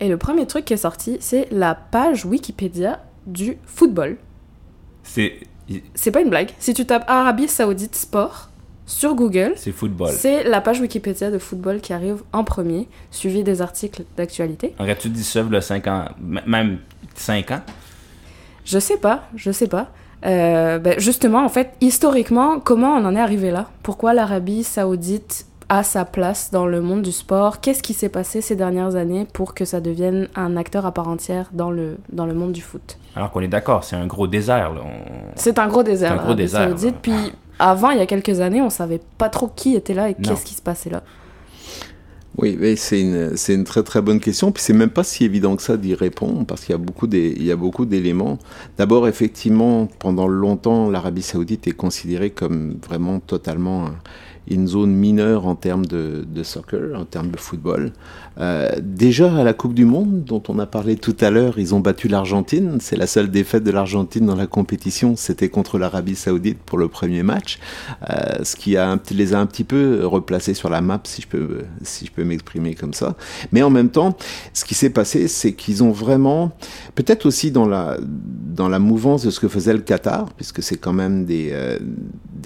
Et 0.00 0.08
le 0.08 0.16
premier 0.18 0.46
truc 0.46 0.64
qui 0.64 0.74
est 0.74 0.76
sorti, 0.78 1.16
c'est 1.20 1.46
la 1.50 1.74
page 1.74 2.24
Wikipédia 2.24 3.00
du 3.26 3.56
football. 3.66 4.16
C'est 5.02 5.34
C'est 5.94 6.10
pas 6.10 6.20
une 6.20 6.30
blague. 6.30 6.50
Si 6.58 6.74
tu 6.74 6.84
tapes 6.84 7.04
Arabie 7.08 7.48
Saoudite 7.48 7.94
Sport 7.96 8.50
sur 8.86 9.14
Google, 9.14 9.52
c'est 9.56 9.72
football. 9.72 10.10
c'est 10.12 10.44
la 10.44 10.60
page 10.60 10.80
Wikipédia 10.80 11.30
de 11.30 11.38
football 11.38 11.80
qui 11.80 11.92
arrive 11.92 12.22
en 12.32 12.44
premier, 12.44 12.88
suivi 13.10 13.42
des 13.42 13.60
articles 13.60 14.04
d'actualité. 14.16 14.74
Aurais-tu 14.78 15.08
dit 15.08 15.24
ça, 15.24 15.42
le 15.42 15.60
5 15.60 15.86
ans, 15.88 16.04
même 16.46 16.78
5 17.16 17.50
ans? 17.50 17.60
Je 18.64 18.78
sais 18.78 18.96
pas, 18.96 19.24
je 19.36 19.50
sais 19.50 19.68
pas. 19.68 19.88
Euh, 20.24 20.78
ben, 20.78 20.98
justement, 20.98 21.44
en 21.44 21.48
fait, 21.48 21.72
historiquement, 21.80 22.58
comment 22.60 22.94
on 22.94 23.04
en 23.04 23.14
est 23.14 23.20
arrivé 23.20 23.50
là? 23.50 23.68
Pourquoi 23.82 24.14
l'Arabie 24.14 24.64
saoudite 24.64 25.46
a 25.68 25.82
sa 25.82 26.04
place 26.04 26.50
dans 26.52 26.66
le 26.66 26.80
monde 26.80 27.02
du 27.02 27.12
sport? 27.12 27.60
Qu'est-ce 27.60 27.82
qui 27.82 27.92
s'est 27.92 28.08
passé 28.08 28.40
ces 28.40 28.56
dernières 28.56 28.96
années 28.96 29.26
pour 29.32 29.54
que 29.54 29.64
ça 29.64 29.80
devienne 29.80 30.28
un 30.34 30.56
acteur 30.56 30.86
à 30.86 30.92
part 30.92 31.08
entière 31.08 31.50
dans 31.52 31.70
le, 31.70 31.96
dans 32.12 32.26
le 32.26 32.34
monde 32.34 32.52
du 32.52 32.60
foot? 32.62 32.98
Alors 33.14 33.30
qu'on 33.30 33.40
est 33.40 33.48
d'accord, 33.48 33.84
c'est 33.84 33.96
un 33.96 34.06
gros 34.06 34.26
désert. 34.26 34.72
On- 34.84 35.32
C'est 35.36 35.58
un 35.58 35.68
gros 35.68 35.82
désert, 35.82 36.12
un 36.12 36.16
gros 36.24 36.34
désert, 36.34 36.68
saoudite. 36.68 36.96
Puis 37.02 37.32
avant, 37.58 37.90
il 37.90 37.98
y 37.98 38.00
a 38.00 38.06
quelques 38.06 38.40
années, 38.40 38.60
on 38.62 38.70
savait 38.70 39.00
pas 39.18 39.28
trop 39.28 39.48
qui 39.48 39.74
était 39.74 39.94
là 39.94 40.10
et 40.10 40.14
qu'est-ce 40.14 40.44
qui 40.44 40.54
se 40.54 40.62
passait 40.62 40.90
là. 40.90 41.02
Oui, 42.38 42.76
c'est 42.76 43.00
une, 43.00 43.34
une 43.48 43.64
très 43.64 43.82
très 43.82 44.02
bonne 44.02 44.20
question. 44.20 44.52
Puis 44.52 44.62
c'est 44.62 44.74
même 44.74 44.90
pas 44.90 45.04
si 45.04 45.24
évident 45.24 45.56
que 45.56 45.62
ça 45.62 45.78
d'y 45.78 45.94
répondre 45.94 46.44
parce 46.44 46.60
qu'il 46.66 46.72
y 46.72 46.74
a 46.74 46.78
beaucoup 46.78 47.06
des, 47.06 47.32
il 47.34 47.44
y 47.44 47.50
a 47.50 47.56
beaucoup 47.56 47.86
d'éléments. 47.86 48.38
D'abord, 48.76 49.08
effectivement, 49.08 49.88
pendant 49.98 50.28
longtemps, 50.28 50.90
l'Arabie 50.90 51.22
Saoudite 51.22 51.66
est 51.66 51.72
considérée 51.72 52.28
comme 52.30 52.76
vraiment 52.86 53.20
totalement 53.20 53.86
un- 53.86 53.96
une 54.48 54.68
zone 54.68 54.92
mineure 54.94 55.46
en 55.46 55.54
termes 55.56 55.86
de, 55.86 56.24
de 56.28 56.42
soccer, 56.42 56.94
en 57.00 57.04
termes 57.06 57.30
de 57.30 57.38
football. 57.38 57.92
Euh, 58.38 58.70
déjà 58.82 59.34
à 59.34 59.44
la 59.44 59.54
Coupe 59.54 59.74
du 59.74 59.84
Monde, 59.84 60.24
dont 60.24 60.42
on 60.48 60.58
a 60.58 60.66
parlé 60.66 60.96
tout 60.96 61.16
à 61.20 61.30
l'heure, 61.30 61.58
ils 61.58 61.74
ont 61.74 61.80
battu 61.80 62.08
l'Argentine. 62.08 62.78
C'est 62.80 62.96
la 62.96 63.06
seule 63.06 63.30
défaite 63.30 63.64
de 63.64 63.70
l'Argentine 63.70 64.26
dans 64.26 64.34
la 64.34 64.46
compétition. 64.46 65.16
C'était 65.16 65.48
contre 65.48 65.78
l'Arabie 65.78 66.16
Saoudite 66.16 66.58
pour 66.58 66.78
le 66.78 66.88
premier 66.88 67.22
match, 67.22 67.58
euh, 68.10 68.44
ce 68.44 68.56
qui 68.56 68.76
les 69.14 69.34
a 69.34 69.40
un 69.40 69.46
petit 69.46 69.64
peu 69.64 70.06
replacés 70.06 70.54
sur 70.54 70.68
la 70.68 70.80
map, 70.80 71.00
si 71.04 71.22
je 71.22 71.28
peux, 71.28 72.24
m'exprimer 72.24 72.74
comme 72.74 72.94
ça. 72.94 73.16
Mais 73.52 73.62
en 73.62 73.70
même 73.70 73.90
temps, 73.90 74.16
ce 74.52 74.64
qui 74.64 74.74
s'est 74.74 74.90
passé, 74.90 75.28
c'est 75.28 75.52
qu'ils 75.52 75.82
ont 75.82 75.92
vraiment, 75.92 76.52
peut-être 76.94 77.26
aussi 77.26 77.50
dans 77.50 77.66
la, 77.66 77.98
mouvance 78.78 79.24
de 79.24 79.30
ce 79.30 79.40
que 79.40 79.48
faisait 79.48 79.72
le 79.72 79.80
Qatar, 79.80 80.30
puisque 80.34 80.62
c'est 80.62 80.76
quand 80.76 80.92
même 80.92 81.24
des, 81.24 81.50
euh, 81.52 81.78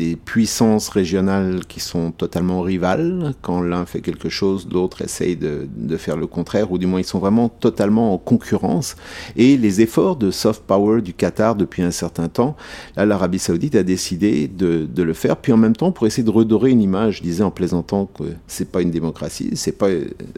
des 0.00 0.16
puissances 0.16 0.88
régionales 0.88 1.66
qui 1.66 1.80
sont 1.80 2.10
totalement 2.12 2.62
rivales. 2.62 3.34
Quand 3.42 3.60
l'un 3.60 3.84
fait 3.86 4.00
quelque 4.00 4.28
chose, 4.28 4.68
l'autre 4.72 5.02
essaye 5.02 5.36
de 5.36 5.68
faire 5.96 6.16
le 6.16 6.26
contraire, 6.26 6.72
ou 6.72 6.78
du 6.78 6.86
moins 6.86 7.00
ils 7.00 7.04
sont 7.04 7.18
vraiment 7.18 7.48
totalement 7.48 8.14
en 8.14 8.18
concurrence. 8.18 8.96
Et 9.36 9.56
les 9.56 9.80
efforts 9.80 10.16
de 10.16 10.30
soft 10.30 10.62
power 10.66 11.02
du 11.02 11.12
Qatar 11.12 11.54
depuis 11.54 11.82
un 11.82 11.90
certain 11.90 12.28
temps, 12.28 12.56
là 12.96 13.06
l'Arabie 13.06 13.38
Saoudite 13.38 13.74
a 13.74 13.82
décidé 13.82 14.48
de, 14.48 14.86
de 14.86 15.02
le 15.02 15.12
faire, 15.12 15.36
puis 15.36 15.52
en 15.52 15.56
même 15.56 15.76
temps 15.76 15.92
pour 15.92 16.06
essayer 16.06 16.22
de 16.22 16.30
redorer 16.30 16.70
une 16.70 16.82
image, 16.82 17.18
je 17.18 17.22
disais 17.22 17.42
en 17.42 17.50
plaisantant 17.50 18.06
que 18.06 18.24
c'est 18.46 18.70
pas 18.70 18.82
une 18.82 18.90
démocratie, 18.90 19.50
c'est 19.54 19.72
pas 19.72 19.88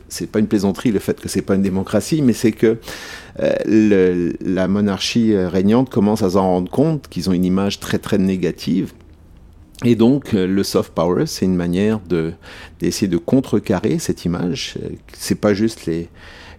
c'est 0.08 0.30
pas 0.30 0.38
une 0.38 0.46
plaisanterie 0.46 0.92
le 0.92 0.99
fait 0.99 1.20
que 1.20 1.28
c'est 1.28 1.42
pas 1.42 1.54
une 1.54 1.62
démocratie, 1.62 2.22
mais 2.22 2.32
c'est 2.32 2.52
que 2.52 2.78
euh, 3.40 4.32
la 4.44 4.68
monarchie 4.68 5.37
régnante 5.37 5.90
commence 5.90 6.22
à 6.22 6.30
s'en 6.30 6.42
rendre 6.42 6.70
compte 6.70 7.08
qu'ils 7.08 7.30
ont 7.30 7.32
une 7.32 7.44
image 7.44 7.80
très 7.80 7.99
très 7.99 8.18
négative. 8.18 8.92
Et 9.84 9.96
donc, 9.96 10.34
euh, 10.34 10.46
le 10.46 10.62
soft 10.62 10.92
power, 10.94 11.26
c'est 11.26 11.44
une 11.44 11.56
manière 11.56 12.00
de 12.00 12.32
d'essayer 12.80 13.08
de 13.08 13.16
contrecarrer 13.18 13.98
cette 13.98 14.24
image. 14.24 14.74
Euh, 14.82 14.88
C'est 15.12 15.40
pas 15.40 15.54
juste 15.54 15.86
les, 15.86 16.08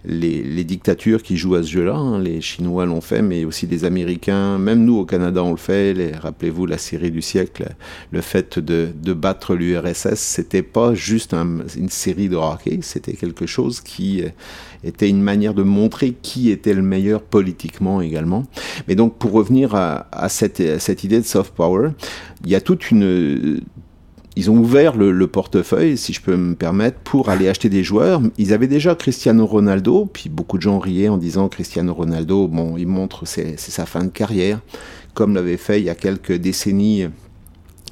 les, 0.04 0.42
les 0.42 0.64
dictatures 0.64 1.22
qui 1.22 1.36
jouent 1.38 1.54
à 1.54 1.62
ce 1.62 1.68
jeu-là. 1.70 1.94
hein. 1.96 2.18
Les 2.18 2.40
Chinois 2.42 2.84
l'ont 2.86 3.00
fait, 3.00 3.22
mais 3.22 3.44
aussi 3.46 3.66
les 3.66 3.84
Américains. 3.84 4.58
Même 4.58 4.84
nous, 4.84 4.98
au 4.98 5.04
Canada, 5.06 5.42
on 5.42 5.52
le 5.52 5.56
fait. 5.56 6.12
Rappelez-vous 6.20 6.66
la 6.66 6.76
série 6.78 7.10
du 7.10 7.22
siècle. 7.22 7.64
Le 8.12 8.20
fait 8.20 8.58
de, 8.58 8.88
de 8.94 9.12
battre 9.14 9.54
l'URSS, 9.54 10.14
c'était 10.18 10.62
pas 10.62 10.94
juste 10.94 11.32
un- 11.32 11.60
une 11.76 11.88
série 11.88 12.28
de 12.28 12.36
hockey. 12.36 12.78
C'était 12.82 13.14
quelque 13.14 13.46
chose 13.46 13.80
qui 13.80 14.22
euh, 14.22 14.28
était 14.84 15.08
une 15.08 15.22
manière 15.22 15.54
de 15.54 15.62
montrer 15.62 16.14
qui 16.22 16.50
était 16.50 16.74
le 16.74 16.82
meilleur 16.82 17.22
politiquement 17.22 18.00
également. 18.00 18.44
Mais 18.88 18.94
donc, 18.94 19.16
pour 19.18 19.32
revenir 19.32 19.74
à, 19.74 20.28
cette, 20.28 20.58
idée 21.04 21.20
de 21.20 21.26
soft 21.26 21.54
power, 21.54 21.90
il 22.44 22.50
y 22.50 22.54
a 22.54 22.60
toute 22.60 22.90
une 22.90 23.60
ils 24.36 24.50
ont 24.50 24.58
ouvert 24.58 24.96
le, 24.96 25.12
le 25.12 25.26
portefeuille, 25.28 25.96
si 25.96 26.12
je 26.12 26.20
peux 26.20 26.36
me 26.36 26.56
permettre, 26.56 26.98
pour 26.98 27.28
aller 27.28 27.48
acheter 27.48 27.68
des 27.68 27.84
joueurs. 27.84 28.20
Ils 28.36 28.52
avaient 28.52 28.66
déjà 28.66 28.96
Cristiano 28.96 29.46
Ronaldo, 29.46 30.10
puis 30.12 30.28
beaucoup 30.28 30.56
de 30.56 30.62
gens 30.62 30.80
riaient 30.80 31.08
en 31.08 31.18
disant 31.18 31.48
Cristiano 31.48 31.94
Ronaldo, 31.94 32.48
bon, 32.48 32.76
il 32.76 32.88
montre 32.88 33.26
c'est 33.26 33.56
sa 33.58 33.86
fin 33.86 34.02
de 34.02 34.10
carrière, 34.10 34.60
comme 35.14 35.34
l'avait 35.34 35.56
fait 35.56 35.80
il 35.80 35.84
y 35.84 35.90
a 35.90 35.94
quelques 35.94 36.32
décennies 36.32 37.06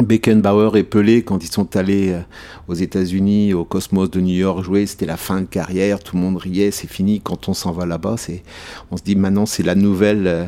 Beckenbauer 0.01 0.77
et 0.77 0.85
Pelé 0.85 1.23
quand 1.23 1.45
ils 1.45 1.53
sont 1.53 1.77
allés 1.77 2.13
euh, 2.13 2.21
aux 2.67 2.75
États-Unis, 2.75 3.53
au 3.53 3.65
Cosmos 3.65 4.11
de 4.11 4.21
New 4.21 4.35
York 4.35 4.65
jouer, 4.65 4.87
c'était 4.87 5.05
la 5.05 5.19
fin 5.19 5.43
de 5.43 5.47
carrière, 5.47 6.01
tout 6.01 6.17
le 6.17 6.23
monde 6.23 6.39
riait, 6.39 6.71
c'est 6.71 6.89
fini. 6.89 7.21
Quand 7.21 7.49
on 7.51 7.55
s'en 7.55 7.73
va 7.73 7.85
là-bas, 7.85 8.17
c'est, 8.17 8.43
on 8.91 8.97
se 8.97 9.03
dit 9.03 9.17
maintenant 9.17 9.45
c'est 9.45 9.63
la 9.63 9.75
nouvelle, 9.75 10.27
euh, 10.27 10.47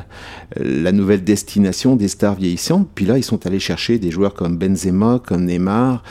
la 0.56 0.92
nouvelle 0.92 1.22
destination 1.24 1.94
des 1.94 2.08
stars 2.08 2.36
vieillissantes. 2.36 2.88
Puis 2.94 3.04
là, 3.04 3.18
ils 3.18 3.24
sont 3.24 3.46
allés 3.46 3.60
chercher 3.60 3.98
des 3.98 4.10
joueurs 4.10 4.32
comme 4.32 4.56
Benzema, 4.56 5.20
comme 5.24 5.44
Neymar, 5.44 6.02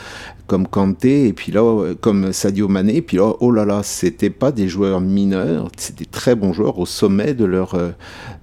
comme 0.46 0.66
Kanté, 0.66 1.28
et 1.28 1.32
puis 1.32 1.52
là, 1.52 1.94
comme 2.00 2.32
Sadio 2.32 2.68
Mané, 2.68 2.96
et 2.96 3.02
puis 3.02 3.16
là, 3.16 3.32
oh 3.40 3.50
là 3.50 3.64
là, 3.64 3.82
c'était 3.82 4.30
pas 4.30 4.52
des 4.52 4.68
joueurs 4.68 5.00
mineurs, 5.00 5.70
c'était 5.76 6.04
très 6.04 6.34
bons 6.34 6.52
joueurs 6.52 6.78
au 6.78 6.86
sommet 6.86 7.34
de 7.34 7.44
leur, 7.44 7.74
euh, 7.74 7.90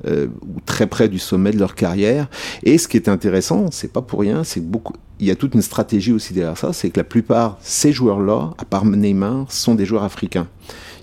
euh, 0.07 0.27
ou 0.41 0.59
très 0.65 0.87
près 0.87 1.09
du 1.09 1.19
sommet 1.19 1.51
de 1.51 1.59
leur 1.59 1.75
carrière. 1.75 2.27
Et 2.63 2.77
ce 2.77 2.87
qui 2.87 2.97
est 2.97 3.07
intéressant, 3.07 3.67
c'est 3.71 3.91
pas 3.91 4.01
pour 4.01 4.21
rien, 4.21 4.43
c'est 4.43 4.65
beaucoup, 4.65 4.93
il 5.19 5.27
y 5.27 5.31
a 5.31 5.35
toute 5.35 5.53
une 5.53 5.61
stratégie 5.61 6.11
aussi 6.11 6.33
derrière 6.33 6.57
ça, 6.57 6.73
c'est 6.73 6.89
que 6.89 6.99
la 6.99 7.03
plupart 7.03 7.57
ces 7.61 7.91
joueurs-là, 7.91 8.53
à 8.57 8.65
part 8.65 8.85
Neymar, 8.85 9.51
sont 9.51 9.75
des 9.75 9.85
joueurs 9.85 10.03
africains 10.03 10.47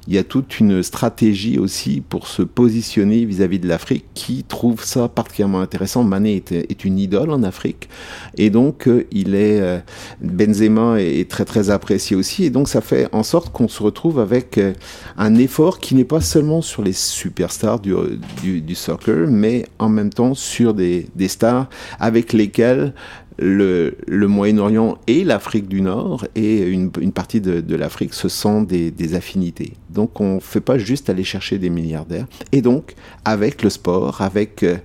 il 0.08 0.14
y 0.14 0.18
a 0.18 0.24
toute 0.24 0.58
une 0.58 0.82
stratégie 0.82 1.58
aussi 1.58 2.00
pour 2.00 2.28
se 2.28 2.40
positionner 2.40 3.26
vis-à-vis 3.26 3.58
de 3.58 3.68
l'Afrique 3.68 4.06
qui 4.14 4.42
trouve 4.42 4.82
ça 4.82 5.06
particulièrement 5.06 5.60
intéressant. 5.60 6.02
Mané 6.02 6.42
est, 6.50 6.84
une 6.84 6.98
idole 6.98 7.30
en 7.30 7.42
Afrique 7.42 7.90
et 8.38 8.48
donc 8.48 8.88
euh, 8.88 9.06
il 9.12 9.34
est 9.34 9.60
euh, 9.60 9.78
Benzema 10.22 10.98
est, 10.98 11.28
très 11.30 11.44
très 11.44 11.68
apprécié 11.68 12.16
aussi 12.16 12.44
et 12.44 12.50
donc 12.50 12.68
ça 12.68 12.80
fait 12.80 13.08
en 13.12 13.22
sorte 13.22 13.52
qu'on 13.52 13.68
se 13.68 13.82
retrouve 13.82 14.18
avec 14.18 14.56
euh, 14.56 14.72
un 15.18 15.34
effort 15.34 15.78
qui 15.78 15.94
n'est 15.94 16.04
pas 16.04 16.22
seulement 16.22 16.62
sur 16.62 16.82
les 16.82 16.94
superstars 16.94 17.80
du, 17.80 17.94
du, 18.42 18.62
du, 18.62 18.74
soccer 18.74 19.26
mais 19.28 19.66
en 19.78 19.90
même 19.90 20.10
temps 20.10 20.32
sur 20.34 20.72
des, 20.72 21.06
des 21.16 21.28
stars 21.28 21.68
avec 22.00 22.32
lesquelles 22.32 22.94
le, 23.38 24.26
Moyen-Orient 24.26 24.98
et 25.06 25.24
l'Afrique 25.24 25.68
du 25.68 25.80
Nord 25.80 26.26
et 26.34 26.62
une, 26.62 26.90
partie 26.90 27.40
de, 27.40 27.76
l'Afrique, 27.76 28.14
ce 28.14 28.28
sont 28.28 28.62
des, 28.62 29.14
affinités. 29.14 29.72
Donc 29.90 30.20
on 30.20 30.36
ne 30.36 30.40
fait 30.40 30.60
pas 30.60 30.76
juste 30.76 31.08
aller 31.08 31.24
chercher 31.24 31.58
des 31.58 31.70
milliardaires. 31.70 32.26
Et 32.52 32.60
donc, 32.60 32.94
avec 33.24 33.62
le 33.62 33.70
sport, 33.70 34.20
avec, 34.20 34.62
euh, 34.62 34.76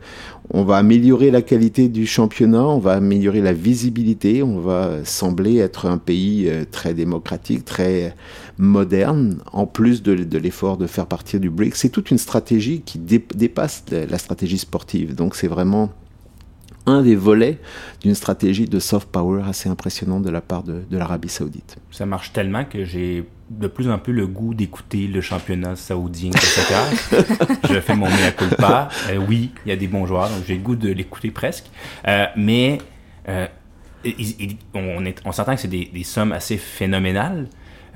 on 0.52 0.64
va 0.64 0.78
améliorer 0.78 1.30
la 1.30 1.42
qualité 1.42 1.90
du 1.90 2.06
championnat, 2.06 2.64
on 2.64 2.80
va 2.80 2.94
améliorer 2.94 3.42
la 3.42 3.54
visibilité, 3.54 4.44
on 4.44 4.60
va 4.60 5.04
sembler 5.04 5.58
être 5.58 5.88
un 5.88 5.98
pays 5.98 6.48
euh, 6.48 6.64
très 6.70 6.94
démocratique, 6.94 7.66
très 7.66 8.16
moderne, 8.58 9.40
en 9.52 9.66
plus 9.66 10.04
de, 10.04 10.14
l'effort 10.38 10.78
de 10.78 10.88
faire 10.88 11.08
partir 11.08 11.40
du 11.40 11.50
BRICS. 11.50 11.76
C'est 11.76 11.90
toute 11.90 12.12
une 12.12 12.18
stratégie 12.18 12.82
qui 12.82 13.00
dé, 13.00 13.24
dépasse 13.36 13.84
la 13.92 14.18
stratégie 14.18 14.58
sportive. 14.60 15.16
Donc 15.16 15.36
c'est 15.36 15.48
vraiment 15.48 15.90
un 16.86 17.02
des 17.02 17.16
volets 17.16 17.60
d'une 18.02 18.16
stratégie 18.16 18.66
de 18.66 18.80
soft 18.80 19.10
power 19.10 19.44
assez 19.48 19.70
impressionnante 19.70 20.24
de 20.24 20.30
la 20.30 20.42
part 20.42 20.64
de, 20.64 20.84
de 20.90 20.98
l'Arabie 20.98 21.30
saoudite. 21.30 21.78
Ça 21.92 22.06
marche 22.06 22.34
tellement 22.34 22.66
que 22.66 22.84
j'ai 22.84 23.26
de 23.50 23.68
plus 23.68 23.90
en 23.90 24.00
plus 24.00 24.14
le 24.14 24.28
goût 24.28 24.54
d'écouter 24.54 25.08
le 25.08 25.22
championnat 25.22 25.76
saoudien 25.76 26.32
de 26.32 26.38
soccer. 26.38 26.86
je 27.70 27.80
fais 27.80 27.96
mon 27.96 28.08
mea 28.08 28.32
culpa. 28.32 28.90
Euh, 29.10 29.18
oui, 29.28 29.52
il 29.66 29.70
y 29.70 29.72
a 29.72 29.76
des 29.76 29.88
bons 29.88 30.06
joueurs, 30.06 30.30
donc 30.30 30.44
j'ai 30.48 30.56
le 30.56 30.62
goût 30.62 30.76
de 30.76 30.90
l'écouter 30.90 31.32
presque. 31.32 31.66
Euh, 32.08 32.26
mais 32.36 32.80
euh, 33.30 33.48
on, 34.74 35.06
est, 35.06 35.22
on 35.26 35.32
s'entend 35.32 35.56
que 35.56 35.62
c'est 35.62 35.68
des, 35.68 35.90
des, 35.94 36.04
sommes 36.04 36.32
assez 36.32 36.58
phénoménales. 36.58 37.48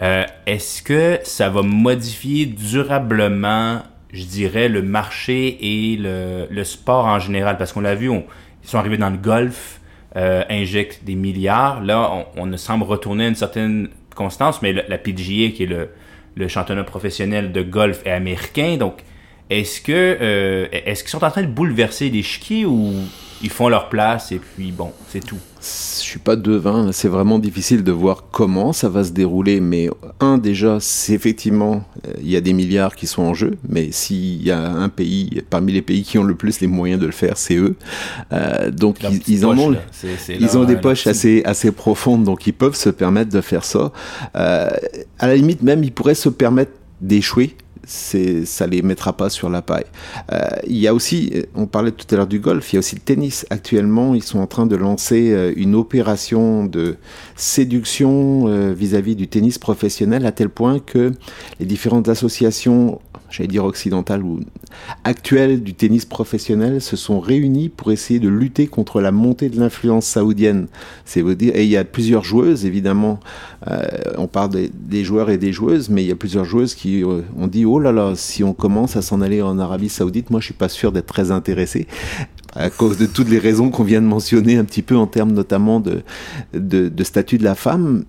Euh, 0.01 0.25
est-ce 0.45 0.81
que 0.83 1.19
ça 1.23 1.49
va 1.49 1.63
modifier 1.63 2.45
durablement, 2.45 3.81
je 4.13 4.23
dirais, 4.23 4.69
le 4.69 4.83
marché 4.83 5.57
et 5.59 5.97
le, 5.97 6.47
le 6.49 6.63
sport 6.63 7.05
en 7.05 7.19
général? 7.19 7.57
Parce 7.57 7.73
qu'on 7.73 7.81
l'a 7.81 7.95
vu, 7.95 8.09
on, 8.09 8.23
ils 8.67 8.69
sont 8.69 8.77
arrivés 8.77 8.97
dans 8.97 9.09
le 9.09 9.17
golf, 9.17 9.79
euh, 10.17 10.43
injectent 10.49 11.05
des 11.05 11.15
milliards. 11.15 11.81
Là, 11.81 12.25
on, 12.35 12.51
on 12.51 12.57
semble 12.57 12.83
retourner 12.83 13.25
à 13.25 13.27
une 13.29 13.35
certaine 13.35 13.87
constance, 14.13 14.61
mais 14.61 14.73
la, 14.73 14.97
PGA, 14.97 15.51
qui 15.51 15.63
est 15.63 15.67
le, 15.67 15.89
le, 16.35 16.47
championnat 16.49 16.83
professionnel 16.83 17.53
de 17.53 17.61
golf, 17.61 18.01
est 18.05 18.11
américain. 18.11 18.75
Donc, 18.75 19.03
est-ce 19.49 19.79
que 19.79 19.93
euh, 19.93 20.67
est-ce 20.71 21.03
qu'ils 21.03 21.11
sont 21.11 21.23
en 21.23 21.31
train 21.31 21.43
de 21.43 21.47
bouleverser 21.47 22.09
les 22.09 22.23
chiquiers 22.23 22.65
ou 22.65 22.93
ils 23.41 23.49
font 23.49 23.69
leur 23.69 23.89
place 23.89 24.31
et 24.31 24.39
puis 24.39 24.71
bon, 24.71 24.91
c'est 25.09 25.23
tout. 25.23 25.37
Je 25.59 26.01
suis 26.01 26.19
pas 26.19 26.35
devin, 26.35 26.91
c'est 26.91 27.07
vraiment 27.07 27.39
difficile 27.39 27.83
de 27.83 27.91
voir 27.91 28.25
comment 28.31 28.73
ça 28.73 28.89
va 28.89 29.03
se 29.03 29.11
dérouler, 29.11 29.59
mais 29.59 29.89
un 30.19 30.37
déjà, 30.37 30.77
c'est 30.79 31.13
effectivement, 31.13 31.83
euh, 32.07 32.13
il 32.21 32.29
y 32.29 32.35
a 32.35 32.41
des 32.41 32.53
milliards 32.53 32.95
qui 32.95 33.07
sont 33.07 33.23
en 33.23 33.33
jeu, 33.33 33.57
mais 33.67 33.91
s'il 33.91 34.41
y 34.41 34.51
a 34.51 34.59
un 34.59 34.89
pays, 34.89 35.41
parmi 35.49 35.73
les 35.73 35.81
pays 35.81 36.03
qui 36.03 36.17
ont 36.17 36.23
le 36.23 36.35
plus 36.35 36.61
les 36.61 36.67
moyens 36.67 37.01
de 37.01 37.05
le 37.05 37.11
faire, 37.11 37.37
c'est 37.37 37.55
eux. 37.55 37.75
Euh, 38.31 38.71
donc 38.71 38.97
ils, 39.03 39.21
ils, 39.27 39.45
en 39.45 39.57
ont, 39.57 39.73
c 39.91 40.07
est, 40.07 40.17
c 40.17 40.33
est 40.33 40.37
ils 40.39 40.57
ont 40.57 40.63
des 40.63 40.77
poches 40.77 41.07
assez, 41.07 41.43
assez 41.45 41.71
profondes, 41.71 42.23
donc 42.23 42.47
ils 42.47 42.53
peuvent 42.53 42.75
se 42.75 42.89
permettre 42.89 43.31
de 43.31 43.41
faire 43.41 43.63
ça. 43.63 43.91
Euh, 44.35 44.69
à 45.19 45.27
la 45.27 45.35
limite 45.35 45.61
même, 45.63 45.83
ils 45.83 45.91
pourraient 45.91 46.15
se 46.15 46.29
permettre 46.29 46.71
d'échouer 47.01 47.55
c'est 47.87 48.45
ça 48.45 48.67
les 48.67 48.81
mettra 48.81 49.13
pas 49.13 49.29
sur 49.29 49.49
la 49.49 49.61
paille. 49.61 49.85
Euh, 50.31 50.39
il 50.67 50.77
y 50.77 50.87
a 50.87 50.93
aussi, 50.93 51.31
on 51.55 51.65
parlait 51.65 51.91
tout 51.91 52.05
à 52.13 52.17
l'heure 52.17 52.27
du 52.27 52.39
golf, 52.39 52.71
il 52.71 52.75
y 52.75 52.77
a 52.77 52.79
aussi 52.79 52.95
le 52.95 53.01
tennis. 53.01 53.45
Actuellement, 53.49 54.13
ils 54.13 54.23
sont 54.23 54.39
en 54.39 54.47
train 54.47 54.65
de 54.65 54.75
lancer 54.75 55.31
euh, 55.31 55.53
une 55.55 55.73
opération 55.73 56.65
de 56.65 56.97
séduction 57.35 58.47
euh, 58.47 58.73
vis-à-vis 58.73 59.13
-vis 59.13 59.15
du 59.15 59.27
tennis 59.27 59.57
professionnel 59.57 60.25
à 60.25 60.31
tel 60.31 60.49
point 60.49 60.79
que 60.79 61.13
les 61.59 61.65
différentes 61.65 62.09
associations 62.09 62.99
j'allais 63.29 63.47
dire 63.47 63.65
occidentales 63.65 64.23
ou 64.23 64.39
actuelles 65.03 65.63
du 65.63 65.73
tennis 65.73 66.05
professionnel 66.05 66.81
se 66.81 66.95
sont 66.95 67.19
réunies 67.19 67.69
pour 67.69 67.91
essayer 67.91 68.19
de 68.19 68.29
lutter 68.29 68.67
contre 68.67 69.01
la 69.01 69.11
montée 69.11 69.49
de 69.49 69.59
l'influence 69.59 70.05
saoudienne. 70.05 70.67
C'est 71.05 71.21
vous 71.21 71.35
dire, 71.35 71.55
et 71.55 71.63
il 71.63 71.69
y 71.69 71.77
a 71.77 71.83
plusieurs 71.83 72.23
joueuses 72.23 72.65
évidemment. 72.65 73.19
Euh, 73.67 73.85
on 74.17 74.27
parle 74.27 74.51
des, 74.73 75.03
joueurs 75.03 75.29
et 75.29 75.37
des 75.37 75.51
joueuses, 75.51 75.89
mais 75.89 76.03
il 76.03 76.07
y 76.07 76.11
a 76.11 76.15
plusieurs 76.15 76.45
joueuses 76.45 76.75
qui 76.75 77.03
euh, 77.03 77.21
ont 77.37 77.47
dit 77.47 77.65
oh 77.65 77.79
là 77.79 77.91
là, 77.91 78.13
si 78.15 78.43
on 78.43 78.53
commence 78.53 78.95
à 78.95 79.01
s'en 79.01 79.21
aller 79.21 79.41
en 79.41 79.59
Arabie 79.59 79.89
Saoudite, 79.89 80.29
moi 80.29 80.39
je 80.39 80.45
suis 80.45 80.53
pas 80.53 80.69
sûr 80.69 80.91
d'être 80.91 81.07
très 81.07 81.31
intéressé 81.31 81.87
à 82.55 82.69
cause 82.71 82.97
de 82.97 83.05
toutes 83.05 83.29
les 83.29 83.37
raisons 83.37 83.69
qu'on 83.69 83.83
vient 83.83 84.01
de 84.01 84.07
mentionner 84.07 84.57
un 84.57 84.63
petit 84.63 84.81
peu 84.81 84.95
en 84.95 85.05
termes 85.05 85.31
notamment 85.31 85.79
de, 85.79 86.01
de 86.53 87.03
statut 87.03 87.37
de 87.37 87.43
la 87.43 87.53
femme. 87.53 88.03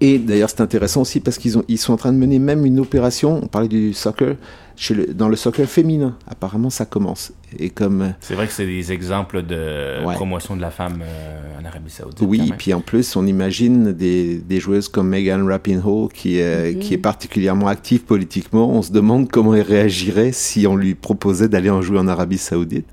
Et 0.00 0.18
d'ailleurs, 0.18 0.48
c'est 0.50 0.62
intéressant 0.62 1.02
aussi 1.02 1.20
parce 1.20 1.36
qu'ils 1.36 1.56
ils 1.68 1.78
sont 1.78 1.92
en 1.92 1.96
train 1.98 2.12
de 2.12 2.18
mener 2.18 2.38
même 2.38 2.64
une 2.64 2.80
opération. 2.80 3.40
On 3.42 3.48
parlait 3.48 3.68
du 3.68 3.92
soccer 3.92 4.36
chez 4.76 4.94
le, 4.94 5.06
dans 5.12 5.28
le 5.28 5.36
soccer 5.36 5.68
féminin. 5.68 6.16
Apparemment, 6.26 6.70
ça 6.70 6.86
commence. 6.86 7.32
Et 7.58 7.68
comme 7.68 8.14
c'est 8.20 8.34
vrai 8.34 8.46
que 8.46 8.52
c'est 8.54 8.64
des 8.64 8.92
exemples 8.92 9.42
de 9.42 10.02
ouais. 10.06 10.14
promotion 10.14 10.56
de 10.56 10.62
la 10.62 10.70
femme 10.70 11.02
euh, 11.02 11.60
en 11.60 11.64
Arabie 11.66 11.90
Saoudite. 11.90 12.22
Oui, 12.22 12.50
puis 12.56 12.72
en 12.72 12.80
plus, 12.80 13.14
on 13.14 13.26
imagine 13.26 13.92
des, 13.92 14.38
des 14.38 14.58
joueuses 14.58 14.88
comme 14.88 15.08
Megan 15.08 15.46
Rapinoe 15.46 16.08
qui 16.14 16.38
est, 16.38 16.72
mm 16.72 16.76
-hmm. 16.76 16.78
qui 16.78 16.94
est 16.94 16.98
particulièrement 17.12 17.68
active 17.68 18.02
politiquement. 18.04 18.70
On 18.70 18.80
se 18.80 18.92
demande 18.92 19.28
comment 19.30 19.54
elle 19.54 19.68
réagirait 19.76 20.32
si 20.32 20.66
on 20.66 20.76
lui 20.76 20.94
proposait 20.94 21.48
d'aller 21.48 21.70
en 21.70 21.82
jouer 21.82 21.98
en 21.98 22.08
Arabie 22.08 22.38
Saoudite. 22.38 22.88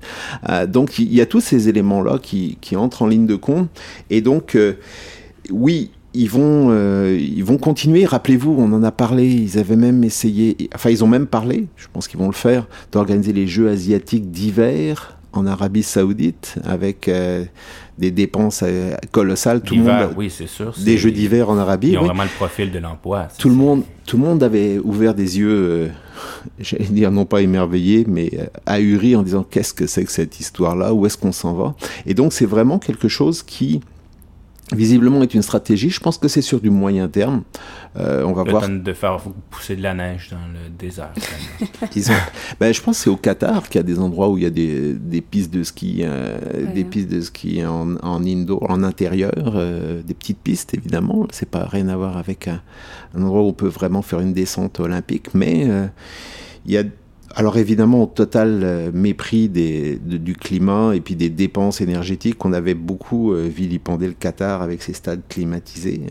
Euh, 0.50 0.66
donc, 0.66 0.98
il 0.98 1.14
y 1.14 1.22
a 1.22 1.26
tous 1.26 1.40
ces 1.40 1.70
éléments 1.70 2.02
là 2.02 2.18
qui, 2.18 2.58
qui 2.60 2.76
entrent 2.76 3.00
en 3.04 3.06
ligne 3.06 3.26
de 3.26 3.36
compte. 3.36 3.70
Et 4.10 4.20
donc, 4.20 4.54
euh, 4.54 4.74
oui 5.50 5.90
ils 6.18 6.28
vont, 6.28 6.70
euh, 6.70 7.16
ils 7.18 7.44
vont 7.44 7.58
continuer. 7.58 8.04
Rappelez-vous, 8.04 8.52
on 8.58 8.72
en 8.72 8.82
a 8.82 8.90
parlé. 8.90 9.28
Ils 9.28 9.56
avaient 9.56 9.76
même 9.76 10.02
essayé, 10.02 10.56
enfin, 10.74 10.90
ils 10.90 11.04
ont 11.04 11.06
même 11.06 11.28
parlé. 11.28 11.66
Je 11.76 11.86
pense 11.92 12.08
qu'ils 12.08 12.18
vont 12.18 12.26
le 12.26 12.32
faire 12.32 12.66
d'organiser 12.90 13.32
les 13.32 13.46
Jeux 13.46 13.68
asiatiques 13.68 14.32
d'hiver 14.32 15.16
en 15.32 15.46
Arabie 15.46 15.84
Saoudite 15.84 16.56
avec 16.64 17.06
euh, 17.06 17.44
des 17.98 18.10
dépenses 18.10 18.64
euh, 18.66 18.96
colossales. 19.12 19.60
Tout 19.60 19.76
le 19.76 19.82
monde, 19.82 20.12
oui, 20.16 20.28
c'est 20.28 20.48
sûr. 20.48 20.74
Des 20.76 20.98
Jeux 20.98 21.12
d'hiver 21.12 21.50
en 21.50 21.56
Arabie. 21.56 21.90
Ils 21.90 21.98
ont 21.98 22.00
oui. 22.00 22.06
vraiment 22.08 22.24
le 22.24 22.36
profil 22.36 22.72
de 22.72 22.80
l'emploi. 22.80 23.28
Tout 23.38 23.48
le 23.48 23.54
monde, 23.54 23.84
tout 24.04 24.16
le 24.16 24.24
monde 24.24 24.42
avait 24.42 24.80
ouvert 24.80 25.14
des 25.14 25.38
yeux. 25.38 25.50
Euh, 25.50 25.88
J'allais 26.58 26.86
dire 26.86 27.12
non 27.12 27.26
pas 27.26 27.42
émerveillé, 27.42 28.04
mais 28.08 28.32
ahuri 28.66 29.14
en 29.14 29.22
disant 29.22 29.46
qu'est-ce 29.48 29.72
que 29.72 29.86
c'est 29.86 30.02
que 30.02 30.10
cette 30.10 30.40
histoire-là, 30.40 30.92
où 30.92 31.06
est-ce 31.06 31.16
qu'on 31.16 31.30
s'en 31.30 31.52
va? 31.52 31.76
Et 32.06 32.14
donc 32.14 32.32
c'est 32.32 32.46
vraiment 32.46 32.80
quelque 32.80 33.06
chose 33.06 33.44
qui 33.44 33.82
visiblement 34.72 35.22
est 35.22 35.34
une 35.34 35.42
stratégie. 35.42 35.90
Je 35.90 36.00
pense 36.00 36.18
que 36.18 36.28
c'est 36.28 36.42
sur 36.42 36.60
du 36.60 36.70
moyen 36.70 37.08
terme. 37.08 37.42
Euh, 37.96 38.22
on 38.24 38.32
va 38.32 38.44
le 38.44 38.50
voir. 38.50 38.68
de 38.68 38.92
faire 38.92 39.20
pousser 39.50 39.76
de 39.76 39.82
la 39.82 39.94
neige 39.94 40.30
dans 40.30 40.36
le 40.36 40.68
désert. 40.68 41.12
Ils 41.96 42.10
ont... 42.10 42.14
ben, 42.60 42.72
je 42.72 42.80
pense 42.80 42.98
que 42.98 43.04
c'est 43.04 43.10
au 43.10 43.16
Qatar 43.16 43.68
qu'il 43.68 43.78
y 43.78 43.80
a 43.80 43.84
des 43.84 43.98
endroits 43.98 44.28
où 44.28 44.36
il 44.36 44.44
y 44.44 44.46
a 44.46 44.50
des, 44.50 44.92
des 44.94 45.20
pistes 45.20 45.52
de 45.52 45.62
ski, 45.62 46.00
euh, 46.02 46.38
ouais. 46.38 46.72
des 46.72 46.84
pistes 46.84 47.08
de 47.08 47.20
ski 47.20 47.64
en, 47.64 47.96
en 47.96 48.24
indoor, 48.24 48.70
en 48.70 48.82
intérieur, 48.82 49.32
euh, 49.54 50.02
des 50.02 50.14
petites 50.14 50.38
pistes 50.38 50.74
évidemment. 50.74 51.26
C'est 51.32 51.48
pas 51.48 51.64
rien 51.64 51.88
à 51.88 51.96
voir 51.96 52.16
avec 52.16 52.48
un, 52.48 52.60
un, 53.14 53.22
endroit 53.22 53.42
où 53.42 53.46
on 53.46 53.52
peut 53.52 53.68
vraiment 53.68 54.02
faire 54.02 54.20
une 54.20 54.32
descente 54.32 54.80
olympique, 54.80 55.34
mais 55.34 55.64
euh, 55.68 55.86
il 56.66 56.72
y 56.72 56.78
a 56.78 56.84
alors 57.38 57.56
évidemment, 57.56 58.02
au 58.02 58.06
total 58.06 58.62
euh, 58.64 58.90
mépris 58.92 59.48
du 59.48 60.34
climat 60.34 60.96
et 60.96 61.00
puis 61.00 61.14
des 61.14 61.30
dépenses 61.30 61.80
énergétiques, 61.80 62.44
on 62.44 62.52
avait 62.52 62.74
beaucoup 62.74 63.32
euh, 63.32 63.46
vilipendé 63.46 64.08
le 64.08 64.14
Qatar 64.14 64.60
avec 64.60 64.82
ses 64.82 64.92
stades 64.92 65.20
climatisés. 65.28 66.02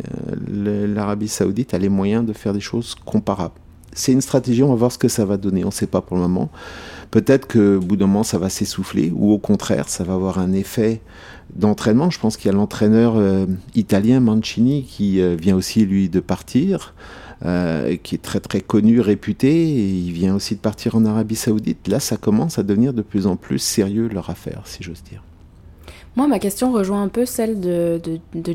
Euh, 0.56 0.88
L'Arabie 0.88 1.28
saoudite 1.28 1.74
a 1.74 1.80
les 1.80 1.90
moyens 1.90 2.26
de 2.26 2.32
faire 2.32 2.54
des 2.54 2.62
choses 2.62 2.96
comparables. 2.96 3.56
C'est 3.92 4.14
une 4.14 4.22
stratégie, 4.22 4.64
on 4.64 4.70
va 4.70 4.76
voir 4.76 4.92
ce 4.94 4.98
que 4.98 5.10
ça 5.10 5.26
va 5.26 5.36
donner, 5.36 5.66
on 5.66 5.68
ne 5.68 5.74
sait 5.74 5.88
pas 5.88 6.00
pour 6.00 6.16
le 6.16 6.24
moment. 6.24 6.50
Peut-être 7.12 7.46
que 7.46 7.76
au 7.76 7.82
bout 7.82 7.98
d'un 7.98 8.08
moment, 8.08 8.24
ça 8.24 8.38
va 8.38 8.48
s'essouffler, 8.48 9.12
ou 9.14 9.34
au 9.34 9.38
contraire, 9.38 9.90
ça 9.90 10.06
va 10.06 10.14
avoir 10.14 10.40
un 10.40 10.54
effet 10.54 11.02
d'entraînement. 11.56 12.10
Je 12.10 12.22
pense 12.22 12.38
qu'il 12.38 12.50
y 12.50 12.54
a 12.54 12.58
l'entraîneur 12.58 13.16
italien 13.76 14.20
Mancini 14.22 14.84
qui 14.84 15.20
vient 15.36 15.56
aussi, 15.56 15.86
lui, 15.86 16.10
de 16.10 16.20
partir. 16.20 16.94
Euh, 17.46 17.98
qui 18.02 18.16
est 18.16 18.22
très 18.22 18.40
très 18.40 18.62
connu, 18.62 19.00
réputé, 19.00 19.48
et 19.52 19.90
il 19.90 20.12
vient 20.12 20.34
aussi 20.34 20.56
de 20.56 20.60
partir 20.60 20.96
en 20.96 21.06
Arabie 21.06 21.36
Saoudite. 21.36 21.88
Là, 21.88 22.00
ça 22.00 22.18
commence 22.18 22.58
à 22.58 22.64
devenir 22.64 22.94
de 22.94 23.04
plus 23.04 23.28
en 23.28 23.36
plus 23.36 23.60
sérieux 23.60 24.10
leur 24.12 24.32
affaire, 24.32 24.62
si 24.66 24.82
j'ose 24.82 25.04
dire. 25.04 25.22
Moi, 26.16 26.28
ma 26.28 26.40
question 26.40 26.72
rejoint 26.72 27.04
un 27.04 27.10
peu 27.10 27.28
celle 27.28 27.60
de, 27.60 28.02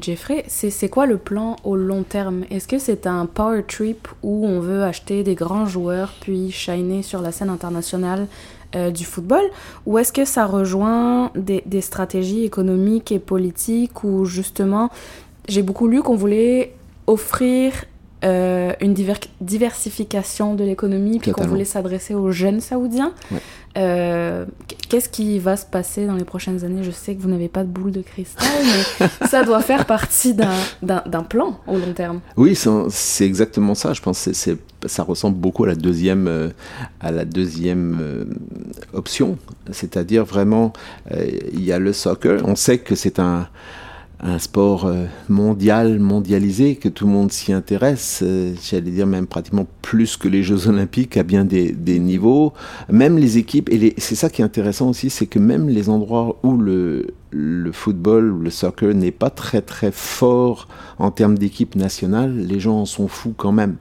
Jeffrey. 0.00 0.42
C'est 0.48 0.70
c'est 0.70 0.88
quoi 0.88 1.06
le 1.06 1.16
plan 1.16 1.54
au 1.62 1.76
long 1.76 2.02
terme? 2.02 2.42
Est-ce 2.50 2.66
que 2.66 2.80
c'est 2.80 3.06
un 3.06 3.26
power 3.26 3.62
trip 3.62 4.08
où 4.24 4.44
on 4.48 4.58
veut 4.58 4.82
acheter 4.82 5.22
des 5.22 5.36
grands 5.36 5.66
joueurs 5.66 6.12
puis 6.20 6.50
shiner 6.50 7.04
sur 7.04 7.22
la 7.22 7.30
scène 7.30 7.50
internationale 7.50 8.26
euh, 8.74 8.90
du 8.90 9.04
football? 9.04 9.44
Ou 9.86 9.98
est-ce 9.98 10.12
que 10.12 10.24
ça 10.24 10.44
rejoint 10.44 11.30
des, 11.36 11.62
des 11.66 11.82
stratégies 11.82 12.44
économiques 12.44 13.12
et 13.12 13.20
politiques 13.20 14.02
où 14.02 14.24
justement, 14.24 14.90
j'ai 15.46 15.62
beaucoup 15.62 15.86
lu 15.86 16.02
qu'on 16.02 16.16
voulait 16.16 16.74
offrir 17.06 17.72
euh, 18.24 18.72
une 18.80 18.94
diver- 18.94 19.14
diversification 19.40 20.54
de 20.54 20.64
l'économie, 20.64 21.18
puis 21.18 21.32
qu'on 21.32 21.46
voulait 21.46 21.64
s'adresser 21.64 22.14
aux 22.14 22.30
jeunes 22.30 22.60
saoudiens. 22.60 23.12
Ouais. 23.30 23.38
Euh, 23.78 24.44
Qu'est-ce 24.88 25.08
qui 25.08 25.38
va 25.38 25.56
se 25.56 25.64
passer 25.64 26.06
dans 26.06 26.14
les 26.14 26.24
prochaines 26.24 26.62
années? 26.64 26.82
Je 26.84 26.90
sais 26.90 27.14
que 27.14 27.22
vous 27.22 27.30
n'avez 27.30 27.48
pas 27.48 27.62
de 27.64 27.68
boule 27.68 27.90
de 27.90 28.02
cristal, 28.02 28.46
mais 29.00 29.06
ça 29.28 29.42
doit 29.44 29.62
faire 29.62 29.86
partie 29.86 30.34
d'un- 30.34 31.22
plan 31.28 31.58
au 31.66 31.78
long 31.78 31.92
terme. 31.94 32.20
Oui, 32.36 32.58
c'est 32.90 33.24
exactement 33.24 33.74
ça. 33.74 33.94
Je 33.94 34.02
pense 34.02 34.24
que 34.26 34.32
c'est- 34.34 34.58
ça 34.86 35.02
ressemble 35.04 35.36
beaucoup 35.38 35.64
à 35.64 35.68
la 35.68 35.74
deuxième, 35.74 36.26
euh, 36.28 36.50
à 37.00 37.10
la 37.12 37.24
deuxième 37.24 37.98
euh, 38.02 38.24
option. 38.92 39.38
C'est-à-dire 39.70 40.24
vraiment, 40.24 40.72
euh, 41.12 41.26
il 41.52 41.64
y 41.64 41.72
a 41.72 41.78
le 41.78 41.92
soccer. 41.94 42.42
On 42.44 42.56
sait 42.56 42.78
que 42.78 42.94
c'est 42.94 43.18
un, 43.18 43.48
un 44.22 44.38
sport 44.38 44.86
euh, 44.86 45.06
mondial, 45.28 45.98
mondialisé, 45.98 46.76
que 46.76 46.88
tout 46.88 47.06
le 47.06 47.12
monde 47.12 47.32
s'y 47.32 47.52
intéresse. 47.52 48.20
euh, 48.22 48.54
J'allais 48.62 48.92
dire 48.92 49.06
même 49.06 49.26
pratiquement 49.26 49.66
plus 49.82 50.16
que 50.16 50.28
les 50.28 50.44
Jeux 50.44 50.68
Olympiques 50.68 51.16
à 51.16 51.24
bien 51.24 51.44
des, 51.44 51.74
niveaux. 51.98 52.52
Même 52.88 53.18
les 53.18 53.38
équipes, 53.38 53.68
et 53.70 53.94
c'est 53.98 54.14
ça 54.14 54.30
qui 54.30 54.42
est 54.42 54.44
intéressant 54.44 54.88
aussi, 54.90 55.10
c'est 55.10 55.26
que 55.26 55.40
même 55.40 55.68
les 55.68 55.88
endroits 55.88 56.38
où 56.44 56.56
le, 56.56 57.08
le 57.30 57.72
football, 57.72 58.38
le 58.42 58.50
soccer 58.50 58.94
n'est 58.94 59.10
pas 59.10 59.30
très 59.30 59.60
très 59.60 59.90
fort 59.90 60.68
en 60.98 61.10
termes 61.10 61.36
d'équipe 61.36 61.74
nationale, 61.74 62.36
les 62.36 62.60
gens 62.60 62.76
en 62.80 62.84
sont 62.86 63.08
fous 63.08 63.34
quand 63.36 63.52
même, 63.52 63.76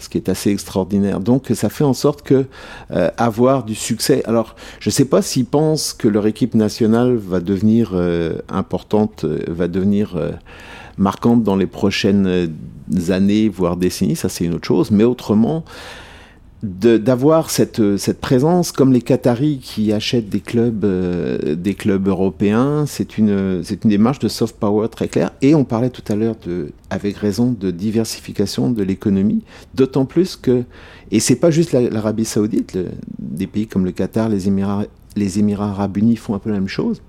ce 0.00 0.08
qui 0.08 0.18
est 0.18 0.28
assez 0.28 0.50
extraordinaire. 0.50 1.20
Donc 1.20 1.50
ça 1.54 1.68
fait 1.68 1.84
en 1.84 1.92
sorte 1.94 2.22
que 2.22 2.46
euh, 2.90 3.10
avoir 3.16 3.64
du 3.64 3.74
succès. 3.74 4.22
Alors 4.26 4.56
je 4.80 4.88
ne 4.88 4.92
sais 4.92 5.04
pas 5.04 5.22
s'ils 5.22 5.46
pensent 5.46 5.92
que 5.92 6.08
leur 6.08 6.26
équipe 6.26 6.54
nationale 6.54 7.16
va 7.16 7.40
devenir 7.40 7.92
euh, 7.94 8.38
importante, 8.48 9.24
euh, 9.24 9.44
va 9.48 9.68
devenir 9.68 10.16
euh, 10.16 10.32
marquante 10.98 11.42
dans 11.42 11.56
les 11.56 11.66
prochaines 11.66 12.26
euh, 12.26 12.46
années, 13.10 13.48
voire 13.48 13.76
décennies, 13.76 14.16
ça 14.16 14.28
c'est 14.28 14.44
une 14.44 14.54
autre 14.54 14.66
chose. 14.66 14.90
Mais 14.90 15.04
autrement, 15.04 15.64
d'avoir 16.62 17.48
cette, 17.48 17.96
cette 17.96 18.20
présence 18.20 18.70
comme 18.70 18.92
les 18.92 19.00
Qataris 19.00 19.60
qui 19.62 19.94
achètent 19.94 20.28
des 20.28 20.40
clubs, 20.40 20.84
euh, 20.84 21.54
des 21.54 21.72
clubs 21.74 22.06
européens, 22.06 22.84
c'est 22.86 23.16
une, 23.16 23.64
c'est 23.64 23.84
une 23.84 23.90
démarche 23.90 24.18
de 24.18 24.28
soft 24.28 24.56
power 24.56 24.88
très 24.88 25.08
claire. 25.08 25.30
Et 25.40 25.54
on 25.54 25.64
parlait 25.64 25.88
tout 25.88 26.04
à 26.12 26.16
l'heure, 26.16 26.36
de, 26.46 26.72
avec 26.90 27.16
raison, 27.16 27.52
de 27.58 27.70
diversification 27.70 28.70
de 28.70 28.82
l'économie, 28.82 29.42
d'autant 29.74 30.04
plus 30.04 30.36
que, 30.36 30.64
et 31.10 31.18
c'est 31.20 31.36
pas 31.36 31.50
juste 31.50 31.72
la- 31.72 31.88
l'Arabie 31.88 32.26
Saoudite, 32.26 32.78
des 33.18 33.46
pays 33.46 33.66
comme 33.66 33.86
le 33.86 33.92
Qatar, 33.92 34.28
les 34.28 34.46
Émirats, 34.46 34.84
les 35.16 35.38
Émirats 35.38 35.70
Arabes 35.70 35.96
Unis 35.96 36.16
font 36.16 36.34
un 36.34 36.38
peu 36.38 36.50
la 36.50 36.56
même 36.56 36.68
chose. 36.68 37.00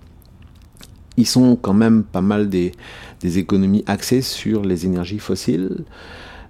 Ils 1.18 1.28
sont 1.28 1.58
quand 1.58 1.74
même 1.74 2.04
pas 2.04 2.22
mal 2.22 2.48
des, 2.48 2.72
des 3.20 3.38
économies 3.38 3.84
axées 3.86 4.22
sur 4.22 4.64
les 4.64 4.86
énergies 4.86 5.20
fossiles. 5.20 5.84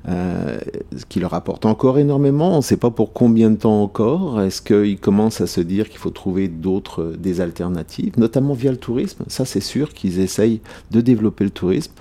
Euh, 0.08 0.58
ce 0.98 1.06
qui 1.06 1.20
leur 1.20 1.36
apporte 1.36 1.66
encore 1.66 2.00
énormément. 2.00 2.54
On 2.54 2.58
ne 2.58 2.62
sait 2.62 2.78
pas 2.78 2.90
pour 2.90 3.14
combien 3.14 3.52
de 3.52 3.58
temps 3.58 3.84
encore. 3.84 4.42
Est-ce 4.42 4.62
qu'ils 4.62 5.00
commencent 5.00 5.42
à 5.42 5.48
se 5.48 5.62
dire 5.62 5.90
qu'il 5.90 6.00
faut 6.00 6.10
trouver 6.10 6.48
d'autres, 6.48 7.04
euh, 7.04 7.18
des 7.18 7.40
alternatives, 7.40 8.14
notamment 8.18 8.56
via 8.56 8.72
le 8.72 8.78
tourisme? 8.78 9.24
Ça, 9.28 9.46
c'est 9.46 9.62
sûr 9.62 9.94
qu'ils 9.94 10.20
essayent 10.20 10.62
de 10.90 11.02
développer 11.02 11.44
le 11.44 11.52
tourisme. 11.52 11.92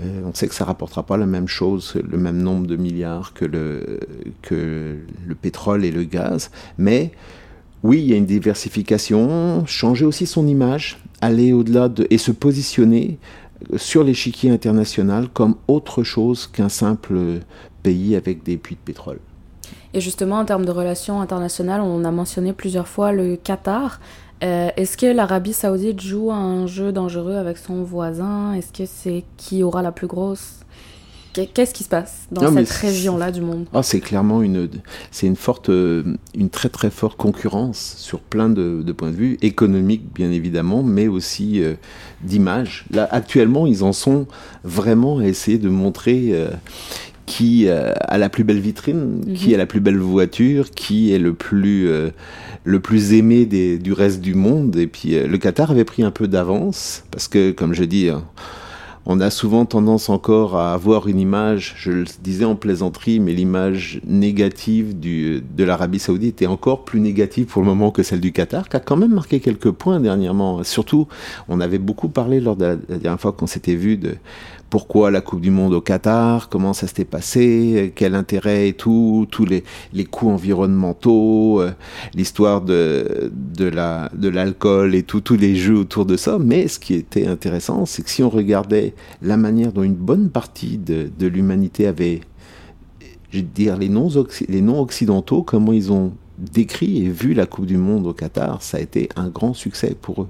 Euh, 0.00 0.22
on 0.26 0.34
sait 0.34 0.46
que 0.46 0.54
ça 0.54 0.66
rapportera 0.66 1.04
pas 1.04 1.16
la 1.16 1.26
même 1.26 1.48
chose, 1.48 1.94
le 2.06 2.18
même 2.18 2.42
nombre 2.42 2.66
de 2.66 2.76
milliards 2.76 3.32
que 3.32 3.46
le, 3.46 4.00
pétrole 5.40 5.86
et 5.86 5.90
le 5.90 6.04
gaz. 6.04 6.50
Mais 6.76 7.12
oui, 7.82 8.00
il 8.00 8.10
y 8.10 8.12
a 8.12 8.16
une 8.16 8.26
diversification, 8.26 9.64
changer 9.66 10.04
aussi 10.04 10.26
son 10.26 10.46
image, 10.46 10.98
aller 11.22 11.52
au-delà 11.52 11.88
de, 11.88 12.06
et 12.10 12.18
se 12.18 12.30
positionner 12.30 13.18
sur 13.76 14.04
l'échiquier 14.04 14.50
international 14.50 15.28
comme 15.28 15.56
autre 15.68 16.02
chose 16.02 16.46
qu'un 16.46 16.68
simple 16.68 17.40
pays 17.82 18.16
avec 18.16 18.42
des 18.42 18.56
puits 18.56 18.76
de 18.76 18.80
pétrole. 18.80 19.18
Et 19.94 20.00
justement, 20.00 20.38
en 20.38 20.44
termes 20.44 20.64
de 20.64 20.70
relations 20.70 21.20
internationales, 21.20 21.80
on 21.80 22.04
a 22.04 22.10
mentionné 22.10 22.52
plusieurs 22.52 22.88
fois 22.88 23.12
le 23.12 23.36
Qatar. 23.36 24.00
Euh, 24.42 24.70
Est-ce 24.76 24.96
que 24.96 25.06
l'Arabie 25.06 25.52
Saoudite 25.52 26.00
joue 26.00 26.32
un 26.32 26.66
jeu 26.66 26.92
dangereux 26.92 27.36
avec 27.36 27.58
son 27.58 27.82
voisin? 27.82 28.54
Est-ce 28.54 28.72
que 28.72 28.86
c'est 28.86 29.24
qui 29.36 29.62
aura 29.62 29.82
la 29.82 29.92
plus 29.92 30.06
grosse 30.06 30.60
Qu'est-ce 31.54 31.72
qui 31.72 31.84
se 31.84 31.88
passe 31.88 32.26
dans 32.30 32.42
Non, 32.50 32.56
cette 32.64 32.70
région-là 32.70 33.30
du 33.32 33.40
monde? 33.40 33.66
Ah, 33.72 33.82
c'est 33.82 34.00
clairement 34.00 34.42
une, 34.42 34.68
c'est 35.10 35.26
une 35.26 35.36
forte, 35.36 35.70
euh, 35.70 36.02
une 36.34 36.50
très 36.50 36.68
très 36.68 36.90
forte 36.90 37.16
concurrence 37.16 37.94
sur 37.98 38.20
plein 38.20 38.48
de, 38.48 38.82
de 38.82 38.92
points 38.92 39.10
de 39.10 39.16
vue, 39.16 39.38
économique 39.42 40.02
bien 40.14 40.30
évidemment, 40.30 40.82
mais 40.82 41.08
aussi 41.08 41.62
euh, 41.62 41.74
d'image. 42.22 42.84
Là, 42.90 43.08
actuellement, 43.10 43.66
ils 43.66 43.82
en 43.82 43.92
sont 43.92 44.26
vraiment 44.64 45.18
à 45.18 45.24
essayer 45.26 45.58
de 45.58 45.68
montrer 45.68 46.30
euh, 46.32 46.50
qui 47.24 47.66
euh, 47.68 47.92
a 48.00 48.18
la 48.18 48.28
plus 48.28 48.44
belle 48.44 48.60
vitrine, 48.60 49.22
Mhm. 49.26 49.34
qui 49.34 49.54
a 49.54 49.58
la 49.58 49.66
plus 49.66 49.80
belle 49.80 49.98
voiture, 49.98 50.70
qui 50.72 51.12
est 51.12 51.18
le 51.18 51.32
plus, 51.32 51.88
euh, 51.88 52.10
le 52.64 52.80
plus 52.80 53.14
aimé 53.14 53.46
des, 53.46 53.78
du 53.78 53.92
reste 53.94 54.20
du 54.20 54.34
monde. 54.34 54.76
Et 54.76 54.86
puis, 54.86 55.14
euh, 55.16 55.26
le 55.26 55.38
Qatar 55.38 55.70
avait 55.70 55.84
pris 55.84 56.02
un 56.02 56.10
peu 56.10 56.28
d'avance 56.28 57.04
parce 57.10 57.28
que, 57.28 57.50
comme 57.52 57.72
je 57.74 57.84
dis. 57.84 58.10
On 59.04 59.20
a 59.20 59.30
souvent 59.30 59.64
tendance 59.64 60.08
encore 60.08 60.56
à 60.56 60.72
avoir 60.72 61.08
une 61.08 61.18
image, 61.18 61.74
je 61.76 61.90
le 61.90 62.04
disais 62.22 62.44
en 62.44 62.54
plaisanterie, 62.54 63.18
mais 63.18 63.32
l'image 63.32 64.00
négative 64.06 64.98
de 65.00 65.64
l'Arabie 65.64 65.98
Saoudite 65.98 66.40
est 66.42 66.46
encore 66.46 66.84
plus 66.84 67.00
négative 67.00 67.46
pour 67.46 67.62
le 67.62 67.68
moment 67.68 67.90
que 67.90 68.02
celle 68.02 68.20
du 68.20 68.32
Qatar, 68.32 68.68
qui 68.68 68.76
a 68.76 68.80
quand 68.80 68.96
même 68.96 69.14
marqué 69.14 69.40
quelques 69.40 69.70
points 69.70 69.98
dernièrement. 69.98 70.62
Surtout, 70.62 71.08
on 71.48 71.60
avait 71.60 71.78
beaucoup 71.78 72.08
parlé 72.08 72.40
lors 72.40 72.56
de 72.56 72.64
la, 72.64 72.76
la 72.88 72.98
dernière 72.98 73.20
fois 73.20 73.32
qu'on 73.32 73.46
s'était 73.46 73.74
vu 73.74 73.96
de 73.96 74.14
pourquoi 74.72 75.10
la 75.10 75.20
Coupe 75.20 75.42
du 75.42 75.50
Monde 75.50 75.74
au 75.74 75.82
Qatar, 75.82 76.48
comment 76.48 76.72
ça 76.72 76.86
s'était 76.86 77.04
passé, 77.04 77.92
quel 77.94 78.14
intérêt 78.14 78.68
et 78.68 78.72
tout, 78.72 79.26
tous 79.30 79.44
les, 79.44 79.64
les 79.92 80.06
coûts 80.06 80.30
environnementaux, 80.30 81.60
euh, 81.60 81.72
l'histoire 82.14 82.62
de, 82.62 83.30
de 83.34 83.66
la 83.66 84.10
de 84.14 84.30
l'alcool 84.30 84.94
et 84.94 85.02
tout, 85.02 85.20
tous 85.20 85.36
les 85.36 85.56
jeux 85.56 85.76
autour 85.76 86.06
de 86.06 86.16
ça. 86.16 86.38
Mais 86.38 86.68
ce 86.68 86.78
qui 86.78 86.94
était 86.94 87.26
intéressant, 87.26 87.84
c'est 87.84 88.00
que 88.02 88.08
si 88.08 88.22
on 88.22 88.30
regardait 88.30 88.94
la 89.20 89.36
manière 89.36 89.74
dont 89.74 89.82
une 89.82 89.92
bonne 89.92 90.30
partie 90.30 90.78
de, 90.78 91.10
de 91.18 91.26
l'humanité 91.26 91.86
avait, 91.86 92.20
je 93.30 93.40
vais 93.40 93.42
dire, 93.42 93.76
les 93.76 93.90
non 93.90 94.08
les 94.48 94.62
non 94.62 94.80
occidentaux, 94.80 95.42
comment 95.42 95.74
ils 95.74 95.92
ont 95.92 96.14
décrit 96.38 97.04
et 97.04 97.10
vu 97.10 97.34
la 97.34 97.44
Coupe 97.44 97.66
du 97.66 97.76
Monde 97.76 98.06
au 98.06 98.14
Qatar, 98.14 98.62
ça 98.62 98.78
a 98.78 98.80
été 98.80 99.10
un 99.16 99.28
grand 99.28 99.52
succès 99.52 99.94
pour 100.00 100.22
eux 100.22 100.28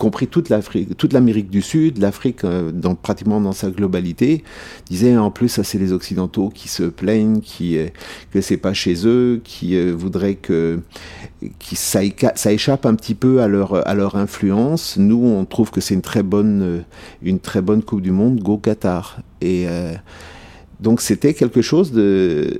compris 0.00 0.28
toute 0.28 0.48
l'Afrique, 0.48 0.96
toute 0.96 1.12
l'Amérique 1.12 1.50
du 1.50 1.60
Sud, 1.60 1.98
l'Afrique 1.98 2.42
euh, 2.44 2.72
pratiquement 3.02 3.38
dans 3.38 3.52
sa 3.52 3.70
globalité, 3.70 4.42
disait 4.88 5.16
en 5.16 5.30
plus 5.30 5.50
ça 5.50 5.62
c'est 5.62 5.78
les 5.78 5.92
Occidentaux 5.92 6.48
qui 6.48 6.68
se 6.68 6.84
plaignent, 6.84 7.40
qui 7.40 7.76
euh, 7.76 7.88
que 8.32 8.40
c'est 8.40 8.56
pas 8.56 8.72
chez 8.72 9.06
eux, 9.06 9.42
qui 9.44 9.76
euh, 9.76 9.92
voudraient 9.94 10.36
que 10.36 10.80
ça, 11.74 12.02
échappe 12.02 12.86
un 12.86 12.94
petit 12.94 13.14
peu 13.14 13.42
à 13.42 13.46
leur 13.46 13.86
à 13.86 13.94
leur 13.94 14.16
influence. 14.16 14.96
Nous 14.96 15.22
on 15.22 15.44
trouve 15.44 15.70
que 15.70 15.82
c'est 15.82 15.94
une 15.94 16.02
très 16.02 16.22
bonne 16.22 16.82
une 17.22 17.38
très 17.38 17.60
bonne 17.60 17.82
Coupe 17.82 18.00
du 18.00 18.10
Monde, 18.10 18.40
go 18.40 18.56
Qatar. 18.56 19.20
Et 19.42 19.66
donc 20.80 21.02
c'était 21.02 21.34
quelque 21.34 21.60
chose 21.60 21.92
de 21.92 22.56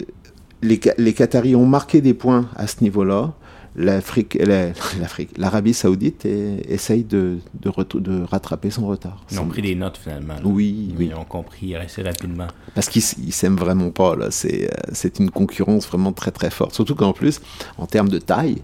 les, 0.62 0.78
les 0.98 1.12
Qataris 1.14 1.56
ont 1.56 1.66
marqué 1.66 2.02
des 2.02 2.12
points 2.14 2.46
à 2.54 2.66
ce 2.66 2.82
niveau-là 2.82 3.32
l'Afrique, 3.76 4.34
la- 4.34 4.68
l'Afrique, 5.00 5.30
l'Arabie 5.38 5.74
Saoudite 5.74 6.26
essaye 6.26 7.04
de, 7.04 7.38
de, 7.54 8.22
rattraper 8.24 8.70
son 8.70 8.86
retard. 8.86 9.24
Ils 9.30 9.40
ont 9.40 9.46
pris 9.46 9.62
des 9.62 9.74
notes 9.74 9.96
finalement. 9.96 10.34
là. 10.34 10.40
Oui, 10.44 10.94
oui. 10.98 11.10
Ils 11.10 11.14
ont 11.14 11.24
compris 11.24 11.74
assez 11.76 12.02
rapidement. 12.02 12.48
Parce 12.74 12.88
qu'ils 12.88 13.02
ils 13.24 13.32
s'aiment 13.32 13.56
vraiment 13.56 13.90
pas. 13.90 14.16
Là. 14.16 14.30
C'est, 14.30 14.64
euh, 14.64 14.90
c'est 14.92 15.18
une 15.18 15.30
concurrence 15.30 15.86
vraiment 15.86 16.12
très 16.12 16.30
très 16.30 16.50
forte. 16.50 16.74
Surtout 16.74 16.94
qu'en 16.94 17.12
plus, 17.12 17.40
en 17.78 17.86
termes 17.86 18.08
de 18.08 18.18
taille, 18.18 18.62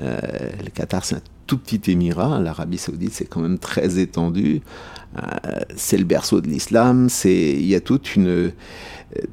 euh, 0.00 0.18
le 0.62 0.70
Qatar 0.70 1.04
c'est 1.04 1.16
un 1.16 1.22
tout 1.46 1.58
petit 1.58 1.90
émirat. 1.90 2.40
L'Arabie 2.40 2.78
Saoudite 2.78 3.12
c'est 3.14 3.24
quand 3.26 3.40
même 3.40 3.58
très 3.58 3.98
étendu. 3.98 4.60
Euh, 5.16 5.20
c'est 5.74 5.96
le 5.96 6.04
berceau 6.04 6.40
de 6.42 6.48
l'islam. 6.48 7.08
C'est, 7.08 7.52
il 7.52 7.66
y 7.66 7.74
a 7.74 7.80
toute 7.80 8.14
une 8.14 8.52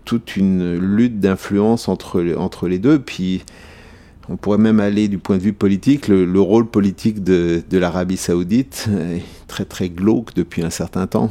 toute 0.06 0.38
une 0.38 0.78
lutte 0.78 1.20
d'influence 1.20 1.90
entre 1.90 2.24
entre 2.38 2.70
les 2.70 2.80
deux. 2.80 2.98
Puis 3.00 3.44
on 4.30 4.38
pourrait 4.38 4.58
même 4.58 4.80
aller 4.80 5.08
du 5.08 5.18
point 5.18 5.38
de 5.38 5.42
vue 5.42 5.54
politique. 5.54 6.08
Le, 6.08 6.26
le 6.26 6.42
rôle 6.42 6.68
politique 6.68 7.24
de, 7.24 7.64
de 7.70 7.78
l'Arabie 7.78 8.18
Saoudite 8.18 8.90
est 8.90 9.24
très 9.48 9.66
très 9.66 9.90
glauque 9.90 10.34
depuis 10.36 10.64
un 10.64 10.70
certain 10.70 11.08
temps. 11.08 11.30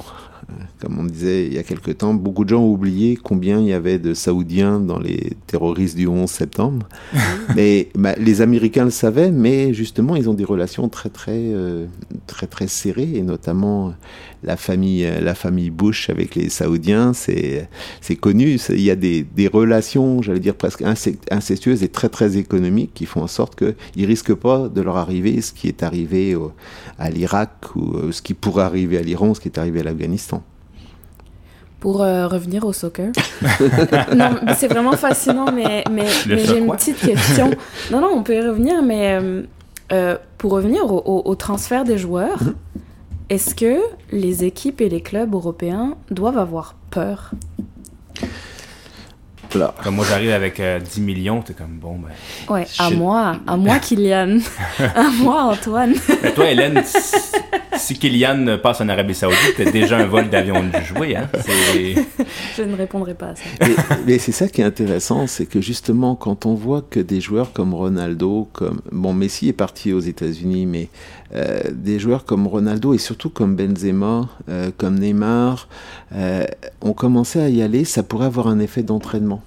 Comme 0.81 0.99
on 0.99 1.05
disait 1.05 1.47
il 1.47 1.55
y 1.55 1.59
a 1.59 1.63
quelque 1.63 1.91
temps, 1.91 2.15
beaucoup 2.15 2.45
de 2.45 2.51
gens 2.51 2.63
ont 2.63 2.73
oublié 2.73 3.17
combien 3.17 3.61
il 3.61 3.67
y 3.67 3.73
avait 3.73 3.99
de 3.99 4.15
Saoudiens 4.15 4.81
dans 4.81 4.99
les 4.99 5.33
terroristes 5.47 5.97
du 5.97 6.07
11 6.07 6.29
septembre. 6.29 6.89
mais 7.57 7.89
bah, 7.95 8.15
les 8.19 8.41
Américains 8.41 8.85
le 8.85 8.91
savaient, 8.91 9.31
mais 9.31 9.75
justement, 9.75 10.17
ils 10.17 10.29
ont 10.29 10.35
des 10.35 10.45
relations 10.45 10.89
très, 10.89 11.09
très, 11.09 11.33
euh, 11.33 11.87
très, 12.27 12.47
très 12.47 12.67
serrées, 12.67 13.13
et 13.15 13.23
notamment 13.23 13.95
la 14.43 14.57
famille, 14.57 15.11
la 15.21 15.35
famille 15.35 15.71
Bush 15.71 16.11
avec 16.11 16.35
les 16.35 16.51
Saoudiens, 16.51 17.13
c'est, 17.15 17.69
c'est 18.01 18.17
connu. 18.17 18.59
Il 18.69 18.81
y 18.81 18.91
a 18.91 18.97
des, 18.97 19.23
des 19.23 19.49
relations, 19.49 20.23
j'allais 20.23 20.41
dire 20.41 20.55
presque 20.55 20.83
incestueuses 21.31 21.83
et 21.83 21.89
très, 21.89 22.09
très 22.09 22.37
économiques 22.37 22.93
qui 22.95 23.07
font 23.07 23.23
en 23.23 23.27
sorte 23.27 23.57
qu'ils 23.57 24.07
risquent 24.07 24.35
pas 24.35 24.69
de 24.69 24.81
leur 24.83 24.97
arriver 24.97 25.41
ce 25.41 25.53
qui 25.53 25.69
est 25.69 25.83
arrivé 25.83 26.35
au, 26.35 26.53
à 26.99 27.11
l'Irak 27.11 27.75
ou 27.75 27.97
euh, 27.97 28.13
ce 28.13 28.23
qui 28.23 28.35
pourrait 28.35 28.65
arriver 28.65 28.99
à 28.99 29.03
l'Iran, 29.03 29.35
ce 29.35 29.41
qui 29.41 29.49
est 29.49 29.59
arrivé 29.59 29.81
à 29.81 29.85
l'Afghanistan. 29.85 30.44
Pour 31.85 32.01
euh, 32.03 32.27
revenir 32.29 32.65
au 32.65 32.73
soccer. 32.73 33.13
non, 34.17 34.37
c'est 34.57 34.69
vraiment 34.69 34.93
fascinant, 34.97 35.53
mais, 35.53 35.85
mais, 35.91 36.07
mais 36.27 36.39
j'ai 36.39 36.57
une 36.57 36.71
petite 36.73 36.99
question. 36.99 37.51
Non, 37.91 38.01
non, 38.01 38.09
on 38.15 38.23
peut 38.23 38.35
y 38.35 38.41
revenir, 38.41 38.83
mais 38.83 39.19
euh, 39.21 39.43
euh, 39.93 40.17
pour 40.39 40.53
revenir 40.53 40.91
au, 40.91 41.03
au- 41.05 41.23
au 41.31 41.35
transfert 41.35 41.85
des 41.85 41.99
joueurs, 41.99 42.43
Mhm. 42.43 42.55
est-ce 43.29 43.55
que 43.55 43.81
les 44.11 44.45
équipes 44.45 44.81
et 44.81 44.89
les 44.89 45.03
clubs 45.03 45.35
européens 45.35 45.97
doivent 46.11 46.39
avoir 46.39 46.75
peur? 46.91 47.33
Voilà. 49.51 49.75
Comme 49.85 49.97
moi, 49.97 50.07
j'arrive 50.09 50.31
avec 50.33 50.59
euh, 50.61 50.81
10 50.81 51.01
millions, 51.03 51.43
t'es 51.43 51.53
comme, 51.53 51.79
bon, 51.81 51.99
ben... 51.99 52.09
Ouais, 52.53 52.67
à 52.79 52.89
moi, 52.91 53.37
à 53.47 53.57
moi 53.59 53.79
Kylian, 53.79 54.39
à 54.97 55.11
moi 55.21 55.43
Antoine. 55.45 55.93
Ben, 56.23 56.33
toi, 56.35 56.47
Hélène, 56.51 56.83
si, 57.79 57.99
Kylian 57.99 58.59
passe 58.63 58.81
en 58.81 58.89
Arabie 58.89 59.15
Saoudite, 59.15 59.55
t'as 59.57 59.71
déjà 59.71 59.99
un 59.99 60.07
vol 60.07 60.29
d'avion 60.29 60.63
de 60.63 60.81
jouer, 60.85 61.17
hein? 61.17 61.29
Je 62.57 62.63
ne 62.63 62.77
répondrai 62.77 63.15
pas 63.15 63.29
à 63.29 63.35
ça. 63.37 63.43
Mais, 63.61 63.75
mais 64.07 64.19
c'est 64.19 64.33
ça 64.33 64.49
qui 64.49 64.61
est 64.61 64.65
intéressant, 64.65 65.27
c'est 65.27 65.47
que 65.47 65.61
justement, 65.61 66.15
quand 66.15 66.47
on 66.47 66.55
voit 66.55 66.83
que 66.89 67.01
des 67.01 67.21
joueurs 67.21 67.53
comme 67.53 67.75
Ronaldo, 67.75 68.49
comme 68.53 68.81
bon, 68.93 69.13
Messi 69.13 69.49
est 69.49 69.53
parti 69.53 69.93
aux 69.93 70.01
États-Unis, 70.01 70.67
mais 70.67 70.89
euh, 71.35 71.61
des 71.73 71.99
joueurs 71.99 72.25
comme 72.25 72.47
Ronaldo 72.47 72.95
et 72.95 72.99
surtout 72.99 73.31
comme 73.31 73.57
Benzema, 73.57 74.29
euh, 74.49 74.71
comme 74.77 74.99
Neymar, 74.99 75.69
euh, 76.15 76.45
ont 76.81 76.93
commencé 76.93 77.41
à 77.41 77.49
y 77.49 77.63
aller, 77.63 77.85
ça 77.85 78.03
pourrait 78.03 78.27
avoir 78.27 78.47
un 78.47 78.61
effet 78.61 78.83
d'entraînement. 78.83 79.43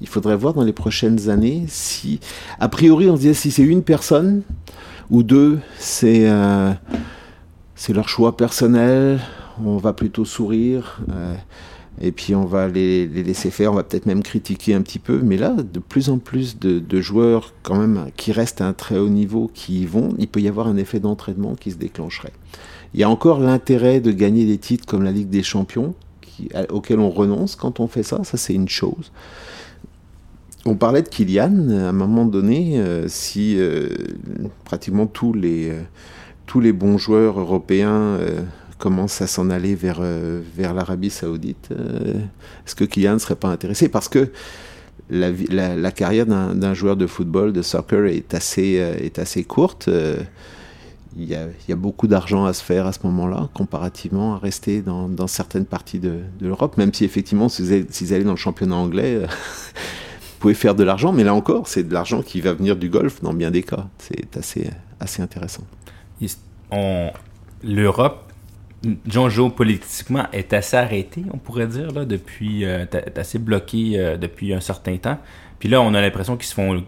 Il 0.00 0.08
faudrait 0.08 0.36
voir 0.36 0.54
dans 0.54 0.62
les 0.62 0.72
prochaines 0.72 1.28
années 1.28 1.64
si, 1.68 2.20
a 2.60 2.68
priori, 2.68 3.10
on 3.10 3.16
se 3.16 3.22
disait 3.22 3.34
si 3.34 3.50
c'est 3.50 3.62
une 3.62 3.82
personne 3.82 4.42
ou 5.10 5.22
deux, 5.22 5.58
c'est 5.78 6.28
euh, 6.28 6.72
c'est 7.78 7.94
leur 7.94 8.08
choix 8.08 8.36
personnel. 8.36 9.20
On 9.64 9.78
va 9.78 9.94
plutôt 9.94 10.26
sourire. 10.26 11.00
euh, 11.10 11.34
et 12.00 12.12
puis 12.12 12.34
on 12.34 12.44
va 12.44 12.68
les, 12.68 13.06
les 13.06 13.22
laisser 13.24 13.50
faire, 13.50 13.72
on 13.72 13.74
va 13.74 13.82
peut-être 13.82 14.06
même 14.06 14.22
critiquer 14.22 14.74
un 14.74 14.82
petit 14.82 14.98
peu, 15.00 15.20
mais 15.20 15.36
là, 15.36 15.50
de 15.50 15.78
plus 15.80 16.10
en 16.10 16.18
plus 16.18 16.58
de, 16.58 16.78
de 16.78 17.00
joueurs 17.00 17.54
quand 17.62 17.76
même 17.76 18.10
qui 18.16 18.30
restent 18.30 18.60
à 18.60 18.68
un 18.68 18.72
très 18.72 18.98
haut 18.98 19.08
niveau, 19.08 19.50
qui 19.52 19.80
y 19.80 19.86
vont, 19.86 20.14
il 20.18 20.28
peut 20.28 20.40
y 20.40 20.48
avoir 20.48 20.68
un 20.68 20.76
effet 20.76 21.00
d'entraînement 21.00 21.56
qui 21.56 21.72
se 21.72 21.76
déclencherait. 21.76 22.32
Il 22.94 23.00
y 23.00 23.02
a 23.02 23.10
encore 23.10 23.40
l'intérêt 23.40 24.00
de 24.00 24.12
gagner 24.12 24.46
des 24.46 24.58
titres 24.58 24.86
comme 24.86 25.02
la 25.02 25.10
Ligue 25.10 25.28
des 25.28 25.42
Champions, 25.42 25.94
qui, 26.20 26.48
auquel 26.70 27.00
on 27.00 27.10
renonce 27.10 27.56
quand 27.56 27.80
on 27.80 27.88
fait 27.88 28.04
ça, 28.04 28.22
ça 28.22 28.36
c'est 28.36 28.54
une 28.54 28.68
chose. 28.68 29.10
On 30.66 30.76
parlait 30.76 31.02
de 31.02 31.08
Kylian, 31.08 31.70
à 31.70 31.88
un 31.88 31.92
moment 31.92 32.26
donné, 32.26 32.78
euh, 32.78 33.08
si 33.08 33.56
euh, 33.58 33.88
pratiquement 34.64 35.06
tous 35.06 35.32
les, 35.32 35.72
tous 36.48 36.60
les 36.60 36.72
bons 36.72 36.98
joueurs 36.98 37.38
européens 37.38 38.16
euh, 38.18 38.40
commencent 38.78 39.20
à 39.20 39.28
s'en 39.28 39.50
aller 39.50 39.76
vers, 39.76 39.98
euh, 40.00 40.40
vers 40.56 40.74
l'Arabie 40.74 41.10
Saoudite, 41.10 41.68
euh, 41.70 42.14
est-ce 42.66 42.74
que 42.74 42.84
Kylian 42.84 43.14
ne 43.14 43.18
serait 43.18 43.36
pas 43.36 43.48
intéressé? 43.48 43.88
Parce 43.88 44.08
que 44.08 44.30
la, 45.10 45.30
la, 45.76 45.92
carrière 45.92 46.26
d'un 46.26 46.74
joueur 46.74 46.96
de 46.96 47.06
football, 47.06 47.52
de 47.52 47.62
soccer, 47.62 48.06
est 48.06 48.34
assez, 48.34 48.74
est 49.00 49.18
assez 49.18 49.42
courte. 49.42 49.88
il 51.16 51.24
y, 51.24 51.34
a, 51.34 51.46
y 51.66 51.72
a 51.72 51.76
beaucoup 51.76 52.06
d'argent 52.08 52.44
à 52.44 52.52
se 52.52 52.62
faire 52.62 52.86
à 52.86 52.92
ce 52.92 52.98
moment-là, 53.04 53.48
comparativement 53.54 54.34
à 54.34 54.38
rester 54.38 54.82
dans, 54.82 55.08
dans 55.08 55.26
certaines 55.26 55.64
parties 55.64 55.98
de, 55.98 56.18
de 56.40 56.46
l'Europe, 56.46 56.76
même 56.76 56.92
si 56.92 57.06
effectivement, 57.06 57.48
si 57.48 57.62
vous, 57.62 58.12
allez, 58.12 58.24
dans 58.24 58.32
le 58.32 58.36
championnat 58.36 58.76
anglais, 58.76 59.20
vous 59.20 60.38
pouvez 60.40 60.52
faire 60.52 60.74
de 60.74 60.84
l'argent, 60.84 61.12
mais 61.12 61.24
là 61.24 61.32
encore, 61.32 61.68
c'est 61.68 61.84
de 61.84 61.94
l'argent 61.94 62.20
qui 62.20 62.42
va 62.42 62.52
venir 62.52 62.76
du 62.76 62.90
golf 62.90 63.22
dans 63.22 63.32
bien 63.32 63.50
des 63.50 63.62
cas. 63.62 63.86
C'est 63.98 64.36
assez, 64.36 64.68
assez 65.00 65.22
intéressant. 65.22 65.64
On, 66.70 67.10
l'Europe, 67.64 68.32
géopolitiquement, 69.06 70.26
est 70.32 70.52
assez 70.52 70.76
arrêtée, 70.76 71.22
on 71.32 71.38
pourrait 71.38 71.66
dire, 71.66 71.90
là, 71.92 72.04
depuis, 72.04 72.64
euh, 72.64 72.84
est 72.92 73.18
assez 73.18 73.38
bloquée 73.38 73.92
euh, 73.96 74.16
depuis 74.16 74.52
un 74.54 74.60
certain 74.60 74.96
temps. 74.96 75.18
Puis 75.58 75.68
là, 75.68 75.80
on 75.80 75.94
a 75.94 76.00
l'impression 76.00 76.36
qu'ils 76.36 76.46
se 76.46 76.54
font 76.54 76.82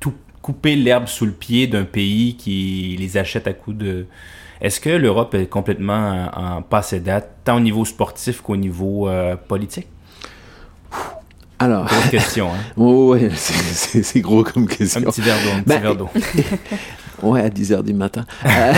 tout 0.00 0.14
couper 0.42 0.76
l'herbe 0.76 1.06
sous 1.06 1.24
le 1.26 1.32
pied 1.32 1.66
d'un 1.66 1.84
pays 1.84 2.36
qui 2.36 2.96
les 2.98 3.16
achète 3.16 3.46
à 3.46 3.52
coups 3.52 3.78
de... 3.78 4.06
Est-ce 4.60 4.80
que 4.80 4.90
l'Europe 4.90 5.34
est 5.34 5.46
complètement 5.46 6.30
en, 6.34 6.56
en 6.58 6.62
passé 6.62 7.00
date, 7.00 7.30
tant 7.44 7.56
au 7.56 7.60
niveau 7.60 7.84
sportif 7.84 8.40
qu'au 8.40 8.56
niveau 8.56 9.08
euh, 9.08 9.36
politique? 9.36 9.86
Alors, 11.58 11.86
Grosse 11.86 12.10
question, 12.10 12.50
hein? 12.52 12.58
ouais, 12.76 13.30
c'est- 13.34 14.20
gros 14.20 14.42
comme 14.44 14.64
Un 14.64 14.66
question. 14.66 15.00
petit 15.02 15.22
verre 15.22 15.36
d'eau, 15.42 15.50
un 15.56 15.62
petit 15.62 15.68
Ben, 15.68 15.80
verre 15.80 15.96
d'eau. 15.96 16.08
Ouais, 17.22 17.40
à 17.40 17.48
10h 17.48 17.82
du 17.82 17.94
matin. 17.94 18.24
Euh, 18.44 18.72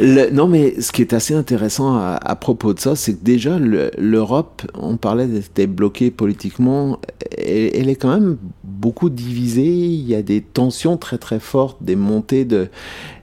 non, 0.32 0.46
mais 0.48 0.80
ce 0.80 0.92
qui 0.92 1.02
est 1.02 1.12
assez 1.12 1.34
intéressant 1.34 1.96
à, 1.96 2.36
propos 2.36 2.74
de 2.74 2.80
ça, 2.80 2.96
c'est 2.96 3.14
que 3.14 3.24
déjà, 3.24 3.58
le- 3.58 3.90
l'Europe, 3.98 4.62
on 4.74 4.96
parlait 4.96 5.26
d'être 5.26 5.74
bloquée 5.74 6.10
politiquement, 6.10 6.98
elle 7.38 7.88
est 7.88 7.96
quand 7.96 8.12
même 8.12 8.36
beaucoup 8.64 9.10
divisée. 9.10 9.64
Il 9.66 10.06
y 10.08 10.14
a 10.14 10.22
des 10.22 10.40
tensions 10.42 10.96
très 10.96 11.18
très 11.18 11.40
fortes, 11.40 11.78
des 11.80 11.96
montées 11.96 12.44
de... 12.44 12.68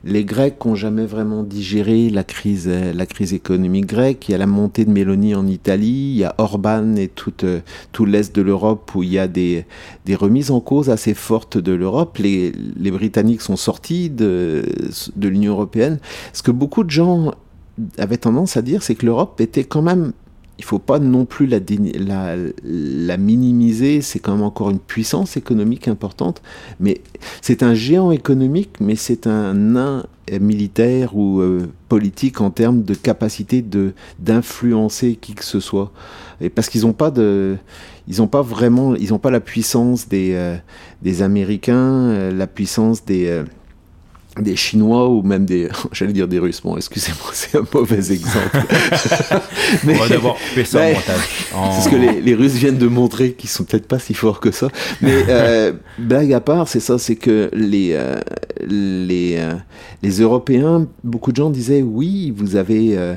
Les 0.07 0.23
Grecs 0.23 0.63
n'ont 0.63 0.75
jamais 0.75 1.05
vraiment 1.05 1.43
digéré 1.43 2.09
la 2.09 2.23
crise, 2.23 2.69
euh, 2.69 2.93
la 2.93 3.05
crise 3.05 3.33
économique 3.33 3.87
grecque. 3.87 4.29
Il 4.29 4.31
y 4.31 4.35
a 4.35 4.37
la 4.37 4.47
montée 4.47 4.85
de 4.85 4.89
Mélanie 4.89 5.35
en 5.35 5.45
Italie. 5.45 6.11
Il 6.13 6.17
y 6.17 6.23
a 6.23 6.33
Orban 6.37 6.95
et 6.95 7.09
tout, 7.09 7.33
euh, 7.43 7.59
tout 7.91 8.05
l'Est 8.05 8.33
de 8.33 8.41
l'Europe 8.41 8.95
où 8.95 9.03
il 9.03 9.09
y 9.09 9.19
a 9.19 9.27
des, 9.27 9.65
remises 10.15 10.49
en 10.49 10.61
cause 10.61 10.89
assez 10.89 11.13
fortes 11.13 11.57
de 11.57 11.73
l'Europe. 11.73 12.17
Les, 12.19 12.53
Britanniques 12.89 13.41
sont 13.41 13.57
sortis 13.57 14.09
de 14.09 14.63
l'Union 15.17 15.51
européenne. 15.51 15.99
Ce 16.31 16.41
que 16.41 16.51
beaucoup 16.51 16.85
de 16.85 16.89
gens 16.89 17.33
avaient 17.97 18.17
tendance 18.17 18.55
à 18.55 18.61
dire, 18.61 18.83
c'est 18.83 18.95
que 18.95 19.05
l'Europe 19.05 19.41
était 19.41 19.65
quand 19.65 19.81
même. 19.81 20.13
Il 20.59 20.63
faut 20.63 20.79
pas 20.79 20.99
non 20.99 21.25
plus 21.25 21.47
la, 21.47 23.17
minimiser. 23.17 24.01
C'est 24.01 24.19
quand 24.19 24.33
même 24.33 24.43
encore 24.43 24.69
une 24.69 24.79
puissance 24.79 25.37
économique 25.37 25.87
importante. 25.87 26.41
Mais 26.79 27.01
c'est 27.41 27.61
un 27.63 27.73
géant 27.73 28.11
économique, 28.11 28.79
mais 28.79 28.95
c'est 28.95 29.27
un 29.27 29.53
nain 29.53 30.05
euh, 30.31 30.39
militaire 30.39 31.15
ou 31.15 31.41
euh, 31.41 31.69
politique 31.89 32.41
en 32.41 32.49
termes 32.49 32.81
de 32.83 32.95
capacité 32.95 33.61
de 33.61 33.93
d'influencer 34.19 35.15
qui 35.15 35.35
que 35.35 35.45
ce 35.45 35.59
soit. 35.59 35.91
Et 36.41 36.49
parce 36.49 36.69
qu'ils 36.69 36.81
n'ont 36.81 36.93
pas 36.93 37.11
de, 37.11 37.57
ils 38.07 38.27
pas 38.27 38.41
vraiment, 38.41 38.95
ils 38.95 39.13
pas 39.19 39.31
la 39.31 39.39
puissance 39.39 40.09
des 40.09 40.31
euh, 40.33 40.57
des 41.03 41.21
Américains, 41.21 42.31
la 42.31 42.47
puissance 42.47 43.05
des 43.05 43.43
des 44.41 44.55
Chinois 44.55 45.09
ou 45.09 45.21
même 45.21 45.45
des, 45.45 45.69
j'allais 45.91 46.13
dire 46.13 46.27
des 46.27 46.39
Russes. 46.39 46.61
Bon, 46.63 46.75
excusez-moi, 46.77 47.29
c'est 47.33 47.57
un 47.57 47.63
mauvais 47.73 48.11
exemple. 48.11 48.49
On 49.87 49.93
va 49.93 50.07
devoir 50.09 50.35
couper 50.35 50.65
ça 50.65 50.79
Ouais. 50.79 50.93
montage. 50.93 51.45
On- 51.55 51.71
C'est 51.77 51.81
ce 51.81 51.89
que 51.89 51.95
les, 51.95 52.21
les 52.21 52.33
Russes 52.35 52.53
viennent 52.53 52.77
de 52.77 52.87
montrer 52.87 53.33
qu'ils 53.33 53.49
sont 53.49 53.63
peut-être 53.63 53.87
pas 53.87 53.99
si 53.99 54.13
forts 54.13 54.39
que 54.39 54.51
ça. 54.51 54.69
Mais 55.01 55.13
euh, 55.29 55.73
blague 55.99 56.33
à 56.33 56.39
part, 56.41 56.67
c'est 56.67 56.79
ça, 56.79 56.97
c'est 56.97 57.15
que 57.15 57.49
les 57.53 57.91
euh, 57.93 58.15
les 58.67 59.35
euh, 59.37 59.53
les 60.03 60.19
Européens, 60.21 60.87
beaucoup 61.03 61.31
de 61.31 61.37
gens 61.37 61.49
disaient 61.49 61.81
oui, 61.81 62.33
vous 62.35 62.55
avez 62.55 62.97
euh, 62.97 63.15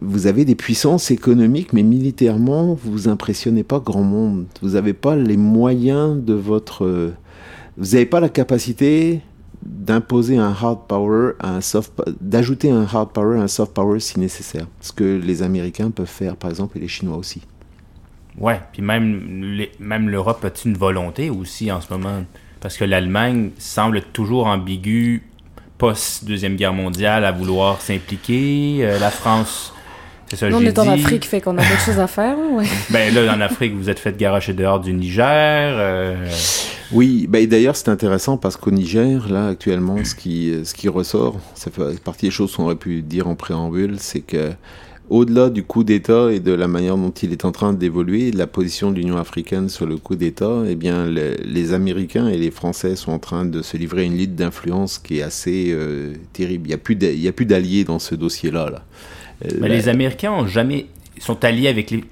vous 0.00 0.26
avez 0.28 0.44
des 0.44 0.54
puissances 0.54 1.10
économiques, 1.10 1.72
mais 1.72 1.82
militairement, 1.82 2.78
vous 2.84 3.08
impressionnez 3.08 3.64
pas 3.64 3.80
grand 3.80 4.02
monde. 4.02 4.46
Vous 4.62 4.70
n'avez 4.70 4.92
pas 4.92 5.16
les 5.16 5.36
moyens 5.36 6.22
de 6.22 6.34
votre, 6.34 6.84
euh, 6.84 7.12
vous 7.76 7.92
n'avez 7.92 8.06
pas 8.06 8.20
la 8.20 8.28
capacité 8.28 9.20
d'imposer 9.62 10.38
un 10.38 10.52
hard 10.52 10.86
power 10.86 11.32
un 11.40 11.60
soft, 11.60 11.92
d'ajouter 12.20 12.70
un 12.70 12.84
hard 12.84 13.10
power 13.12 13.38
un 13.38 13.48
soft 13.48 13.74
power 13.74 14.00
si 14.00 14.18
nécessaire. 14.20 14.66
Ce 14.80 14.92
que 14.92 15.20
les 15.22 15.42
Américains 15.42 15.90
peuvent 15.90 16.06
faire, 16.06 16.36
par 16.36 16.50
exemple, 16.50 16.78
et 16.78 16.80
les 16.80 16.88
Chinois 16.88 17.16
aussi. 17.16 17.42
Ouais, 18.38 18.60
puis 18.72 18.82
même, 18.82 19.66
l'Europe 19.80 20.44
a-t-il 20.44 20.72
une 20.72 20.78
volonté 20.78 21.28
aussi 21.30 21.72
en 21.72 21.80
ce 21.80 21.92
moment? 21.92 22.24
Parce 22.60 22.76
que 22.76 22.84
l'Allemagne 22.84 23.50
semble 23.58 24.02
toujours 24.12 24.46
ambiguë 24.46 25.24
post-Deuxième 25.78 26.56
Guerre 26.56 26.72
mondiale 26.72 27.24
à 27.24 27.32
vouloir 27.32 27.80
s'impliquer. 27.80 28.78
Euh, 28.80 28.98
la 28.98 29.10
France, 29.10 29.72
c'est 30.30 30.36
ça, 30.36 30.50
Nous, 30.50 30.56
on 30.56 30.60
est 30.60 30.78
en. 30.78 30.88
Afrique, 30.88 31.24
fait 31.26 31.40
qu'on 31.40 31.56
a 31.58 31.62
d'autres 31.62 31.80
choses 31.86 31.98
à 32.00 32.06
faire. 32.06 32.36
Ouais. 32.38 32.64
Ben 32.90 33.14
là, 33.14 33.34
en 33.34 33.40
Afrique, 33.40 33.74
vous 33.74 33.88
êtes 33.90 33.98
fait 33.98 34.16
garocher 34.16 34.52
dehors 34.52 34.80
du 34.80 34.92
Niger. 34.92 35.24
euh, 35.78 36.26
Oui, 36.92 37.28
et 37.34 37.46
d'ailleurs 37.46 37.76
c'est 37.76 37.88
intéressant 37.90 38.36
parce 38.36 38.56
qu'au 38.56 38.70
Niger, 38.70 39.28
là 39.30 39.48
actuellement, 39.48 39.96
ce 40.04 40.14
qui, 40.14 40.52
ce 40.64 40.74
qui 40.74 40.88
ressort, 40.88 41.38
ça 41.54 41.70
fait 41.70 42.00
partie 42.00 42.26
des 42.26 42.30
choses 42.32 42.54
qu'on 42.54 42.64
aurait 42.64 42.76
pu 42.76 43.02
dire 43.02 43.28
en 43.28 43.34
préambule, 43.34 43.96
c'est 43.98 44.20
que 44.20 44.50
au-delà 45.10 45.48
du 45.48 45.62
coup 45.62 45.84
d'État 45.84 46.30
et 46.30 46.38
de 46.40 46.52
la 46.52 46.68
manière 46.68 46.96
dont 46.98 47.10
il 47.10 47.32
est 47.32 47.46
en 47.46 47.52
train 47.52 47.72
d'évoluer, 47.72 48.30
de 48.30 48.36
la 48.36 48.46
position 48.46 48.90
de 48.90 48.96
l'Union 48.96 49.16
africaine 49.16 49.70
sur 49.70 49.86
le 49.86 49.96
coup 49.96 50.16
d'État, 50.16 50.62
eh 50.68 50.74
bien, 50.74 51.06
le- 51.06 51.34
les 51.44 51.72
Américains 51.72 52.28
et 52.28 52.36
les 52.36 52.50
Français 52.50 52.94
sont 52.96 53.12
en 53.12 53.18
train 53.18 53.46
de 53.46 53.62
se 53.62 53.78
livrer 53.78 54.02
à 54.02 54.04
une 54.04 54.18
lutte 54.18 54.34
d'influence 54.34 54.98
qui 54.98 55.18
est 55.18 55.22
assez 55.22 55.68
euh, 55.70 56.12
terrible. 56.34 56.66
Il 56.66 56.68
n'y 56.68 56.74
a 56.74 56.78
plus 56.78 56.94
d'a- 56.94 57.10
il 57.12 57.20
y 57.22 57.28
a 57.28 57.32
plus 57.32 57.46
d'alliés 57.46 57.84
dans 57.84 57.98
ce 57.98 58.14
dossier-là. 58.14 58.68
Là. 58.70 58.82
Mais 59.60 59.68
la- 59.68 59.74
les 59.76 59.88
Américains 59.88 60.32
ont 60.32 60.46
jamais 60.46 60.86
sont 61.20 61.44
alliés 61.44 61.68
avec 61.68 61.90
les, 61.90 62.04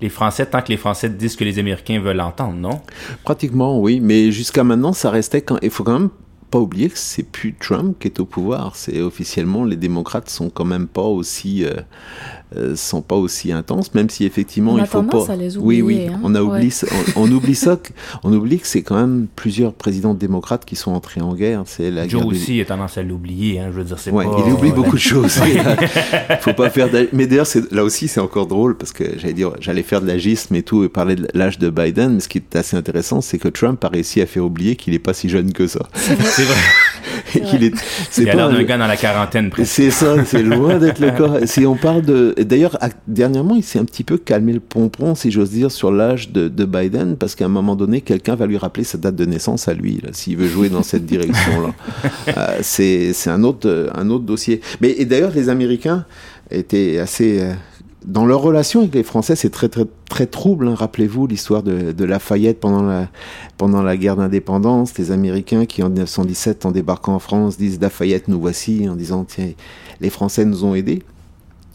les 0.00 0.08
Français 0.08 0.46
tant 0.46 0.60
que 0.62 0.68
les 0.68 0.76
Français 0.76 1.08
disent 1.10 1.36
que 1.36 1.44
les 1.44 1.58
Américains 1.58 2.00
veulent 2.00 2.20
entendre, 2.20 2.54
non? 2.54 2.80
Pratiquement, 3.24 3.78
oui. 3.80 4.00
Mais 4.00 4.30
jusqu'à 4.32 4.64
maintenant, 4.64 4.92
ça 4.92 5.10
restait 5.10 5.42
quand. 5.42 5.58
Il 5.62 5.70
faut 5.70 5.84
quand 5.84 5.98
même 5.98 6.10
pas 6.50 6.58
oublier 6.60 6.88
que 6.88 6.98
c'est 6.98 7.24
plus 7.24 7.54
Trump 7.54 7.96
qui 7.98 8.08
est 8.08 8.20
au 8.20 8.26
pouvoir. 8.26 8.76
C'est 8.76 9.00
officiellement 9.00 9.64
les 9.64 9.76
démocrates 9.76 10.30
sont 10.30 10.50
quand 10.50 10.64
même 10.64 10.86
pas 10.86 11.02
aussi 11.02 11.64
euh, 11.64 11.72
euh, 12.56 12.76
sont 12.76 13.02
pas 13.02 13.16
aussi 13.16 13.52
intenses, 13.52 13.94
même 13.94 14.10
si 14.10 14.24
effectivement 14.24 14.72
On 14.74 14.78
il 14.78 14.86
faut 14.86 14.98
tendance 15.00 15.26
pas. 15.26 15.32
à 15.32 15.36
les 15.36 15.56
oui, 15.56 15.82
oui. 15.82 15.94
oublier, 15.94 16.08
hein. 16.08 16.20
On 16.22 16.34
a 16.34 16.42
oublié, 16.42 16.70
on, 17.16 17.22
on 17.24 17.32
oublie 17.32 17.54
ça. 17.54 17.76
que- 17.76 17.92
On 18.22 18.32
oublie 18.32 18.58
que 18.58 18.66
c'est 18.66 18.82
quand 18.82 18.96
même 18.96 19.26
plusieurs 19.36 19.72
présidents 19.72 20.14
démocrates 20.14 20.64
qui 20.64 20.76
sont 20.76 20.92
entrés 20.92 21.20
en 21.20 21.34
guerre. 21.34 21.62
C'est 21.66 21.90
la 21.90 22.06
Joe 22.08 22.20
guerre 22.22 22.28
aussi 22.30 22.60
a 22.60 22.64
tendance 22.64 22.98
à 22.98 23.02
l'oublier, 23.02 23.58
hein, 23.60 23.68
je 23.72 23.78
veux 23.78 23.84
dire, 23.84 23.98
c'est 23.98 24.10
Ouais, 24.10 24.24
pas... 24.24 24.42
il 24.46 24.52
oublie 24.52 24.72
beaucoup 24.72 24.96
de 24.96 25.00
choses. 25.00 25.38
Faut 26.40 26.52
pas 26.54 26.70
faire. 26.70 26.88
Mais 27.12 27.26
d'ailleurs, 27.26 27.46
là 27.70 27.84
aussi, 27.84 28.08
c'est 28.08 28.20
encore 28.20 28.46
drôle 28.46 28.76
parce 28.76 28.92
que 28.92 29.04
j'allais 29.18 29.32
dire, 29.34 29.52
j'allais 29.60 29.82
faire 29.82 30.00
de 30.00 30.06
l'agisme 30.06 30.54
et 30.54 30.62
tout 30.62 30.84
et 30.84 30.88
parler 30.88 31.16
de 31.16 31.28
l'âge 31.34 31.58
de 31.58 31.70
Biden. 31.70 32.14
Mais 32.14 32.20
ce 32.20 32.28
qui 32.28 32.38
est 32.38 32.56
assez 32.56 32.76
intéressant, 32.76 33.20
c'est 33.20 33.38
que 33.38 33.48
Trump 33.48 33.82
a 33.84 33.88
réussi 33.88 34.20
à 34.20 34.26
faire 34.26 34.44
oublier 34.44 34.76
qu'il 34.76 34.94
est 34.94 34.98
pas 34.98 35.14
si 35.14 35.28
jeune 35.28 35.52
que 35.52 35.66
ça. 35.66 35.80
C'est 35.94 36.14
vrai. 36.44 36.54
Et 37.34 37.40
qu'il 37.40 37.64
est. 37.64 37.72
C'est 38.10 38.22
Il 38.22 38.28
a 38.28 38.32
pas 38.32 38.36
l'air 38.38 38.46
un- 38.48 38.52
d'un 38.54 38.62
gars 38.62 38.78
dans 38.78 38.86
la 38.86 38.96
quarantaine, 38.96 39.50
presque. 39.50 39.70
c'est 39.72 39.90
ça, 39.90 40.24
c'est 40.24 40.42
loin 40.42 40.78
d'être 40.78 40.98
le 41.00 41.10
cas. 41.40 41.46
Si 41.46 41.64
on 41.66 41.76
parle 41.76 42.02
de, 42.02 42.34
d'ailleurs, 42.38 42.78
dernièrement, 43.08 43.54
il 43.56 43.62
s'est 43.62 43.78
un 43.78 43.84
petit 43.84 44.04
peu 44.04 44.16
calmé 44.18 44.52
le 44.52 44.60
pompon, 44.60 45.14
si 45.14 45.30
j'ose 45.30 45.50
dire, 45.50 45.70
sur 45.70 45.90
l'âge 45.92 46.30
de, 46.30 46.48
de 46.48 46.64
Biden, 46.64 47.16
parce 47.16 47.34
qu'à 47.34 47.44
un 47.46 47.48
moment 47.48 47.76
donné, 47.76 48.00
quelqu'un 48.00 48.34
va 48.34 48.46
lui 48.46 48.56
rappeler 48.56 48.84
sa 48.84 48.98
date 48.98 49.16
de 49.16 49.24
naissance 49.24 49.68
à 49.68 49.74
lui, 49.74 50.00
là, 50.02 50.10
s'il 50.12 50.36
veut 50.36 50.48
jouer 50.48 50.68
dans 50.68 50.82
cette 50.82 51.06
direction-là. 51.06 51.72
Euh, 52.36 52.58
c'est, 52.62 53.12
c'est 53.12 53.30
un 53.30 53.42
autre, 53.44 53.90
un 53.94 54.08
autre 54.10 54.24
dossier. 54.24 54.60
Mais 54.80 54.90
et 54.98 55.04
d'ailleurs, 55.04 55.32
les 55.34 55.48
Américains 55.50 56.04
étaient 56.50 56.98
assez 56.98 57.38
euh, 57.40 57.52
dans 58.04 58.26
leur 58.26 58.42
relation 58.42 58.80
avec 58.80 58.94
les 58.94 59.02
Français, 59.02 59.36
c'est 59.36 59.50
très 59.50 59.68
très 59.68 59.86
très 60.08 60.26
trouble. 60.26 60.68
hein. 60.68 60.74
Rappelez-vous 60.74 61.26
l'histoire 61.26 61.62
de, 61.62 62.04
Lafayette 62.04 62.60
pendant 62.60 62.82
la 62.82 63.08
pendant 63.56 63.82
la 63.82 63.96
guerre 63.96 64.16
d'indépendance, 64.16 64.96
les 64.98 65.10
Américains 65.10 65.64
qui 65.64 65.82
en 65.82 65.88
1917, 65.88 66.66
en 66.66 66.70
débarquant 66.70 67.14
en 67.14 67.18
France, 67.18 67.56
disent 67.56 67.80
Lafayette 67.80 68.28
nous 68.28 68.40
voici, 68.40 68.88
en 68.88 68.96
disant 68.96 69.24
tiens 69.24 69.52
les 70.00 70.10
Français 70.10 70.44
nous 70.44 70.64
ont 70.64 70.74
aidés. 70.74 71.02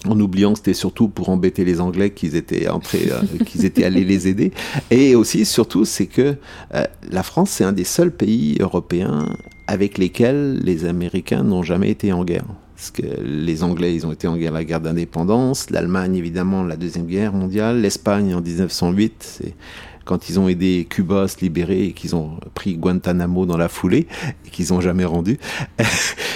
En 0.07 0.17
oubliant 0.17 0.53
que 0.53 0.59
c'était 0.59 0.73
surtout 0.73 1.09
pour 1.09 1.27
embêter 1.27 1.65
les 1.65 1.81
Anglais 1.81 2.11
qu'ils 2.11 2.37
étaient 2.37 2.69
entrés, 2.69 3.09
euh, 3.11 3.43
qu'ils 3.45 3.65
étaient 3.65 3.83
allés 3.83 4.05
les 4.05 4.29
aider. 4.29 4.53
Et 4.91 5.13
aussi, 5.13 5.43
surtout, 5.43 5.83
c'est 5.83 6.05
que 6.05 6.35
euh, 6.73 6.85
la 7.11 7.21
France, 7.21 7.49
c'est 7.49 7.65
un 7.65 7.73
des 7.73 7.83
seuls 7.83 8.11
pays 8.11 8.55
européens 8.61 9.25
avec 9.67 9.97
lesquels 9.97 10.57
les 10.63 10.85
Américains 10.85 11.43
n'ont 11.43 11.63
jamais 11.63 11.89
été 11.89 12.13
en 12.13 12.23
guerre. 12.23 12.45
Parce 12.79 12.91
que 12.91 13.21
les 13.21 13.61
Anglais, 13.61 13.93
ils 13.93 14.07
ont 14.07 14.13
été 14.13 14.25
en 14.25 14.37
guerre 14.37 14.53
la 14.53 14.63
guerre 14.63 14.79
d'indépendance, 14.79 15.69
l'Allemagne, 15.69 16.15
évidemment, 16.15 16.63
la 16.63 16.77
Deuxième 16.77 17.07
Guerre 17.07 17.33
mondiale, 17.33 17.81
l'Espagne 17.81 18.33
en 18.33 18.39
1908, 18.39 19.15
c'est 19.19 19.53
quand 20.05 20.29
ils 20.29 20.39
ont 20.39 20.47
aidé 20.47 20.87
Cuba 20.89 21.23
à 21.23 21.27
se 21.27 21.41
libérer 21.41 21.87
et 21.87 21.91
qu'ils 21.91 22.15
ont 22.15 22.37
pris 22.53 22.77
Guantanamo 22.77 23.45
dans 23.45 23.57
la 23.57 23.67
foulée 23.67 24.07
et 24.47 24.49
qu'ils 24.49 24.67
n'ont 24.71 24.79
jamais 24.79 25.03
rendu. 25.03 25.39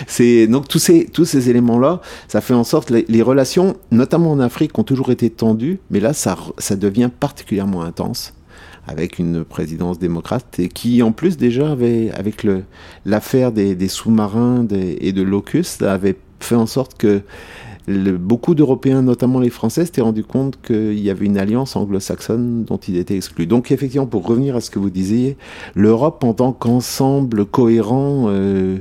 c'est 0.06 0.48
donc 0.48 0.68
tous 0.68 0.80
ces 0.80 1.06
tous 1.06 1.24
ces 1.24 1.50
éléments 1.50 1.80
là, 1.80 2.02
ça 2.28 2.42
fait 2.42 2.54
en 2.54 2.66
sorte 2.66 2.90
les, 2.90 3.06
les 3.08 3.22
relations, 3.22 3.78
notamment 3.92 4.34
en 4.34 4.42
Afrique, 4.42 4.78
ont 4.78 4.84
toujours 4.84 5.12
été 5.12 5.30
tendues, 5.30 5.80
mais 5.92 6.02
là 6.02 6.12
ça 6.12 6.38
ça 6.58 6.76
devient 6.76 7.10
particulièrement 7.18 7.84
intense 7.84 8.34
avec 8.88 9.20
une 9.20 9.44
présidence 9.44 9.98
démocrate 10.00 10.60
et 10.60 10.68
qui 10.68 11.02
en 11.04 11.12
plus 11.12 11.38
déjà 11.38 11.72
avait 11.72 12.12
avec 12.12 12.44
le 12.44 12.64
l'affaire 13.06 13.52
des, 13.52 13.88
sous-marins 13.88 14.68
et 14.72 15.12
de 15.12 15.22
Locust 15.22 15.82
avait 15.84 16.18
fait 16.44 16.56
en 16.56 16.68
sorte 16.68 16.96
que 16.98 17.22
le- 17.86 18.18
beaucoup 18.18 18.56
d'Européens, 18.56 19.02
notamment 19.02 19.40
les 19.40 19.50
Français, 19.50 19.86
s'étaient 19.86 20.02
rendu 20.02 20.24
compte 20.24 20.58
qu'il 20.62 21.00
y 21.00 21.10
avait 21.10 21.26
une 21.26 21.38
alliance 21.38 21.76
anglo-saxonne 21.76 22.64
dont 22.64 22.78
ils 22.78 22.98
étaient 22.98 23.16
exclus. 23.18 23.46
Donc 23.46 23.72
effectivement, 23.72 24.08
pour 24.08 24.26
revenir 24.26 24.56
à 24.56 24.62
ce 24.62 24.70
que 24.70 24.80
vous 24.80 24.90
disiez, 24.90 25.36
l'Europe 25.76 26.24
en 26.24 26.34
tant 26.34 26.54
qu'ensemble 26.54 27.46
cohérent, 27.46 28.26
euh, 28.28 28.78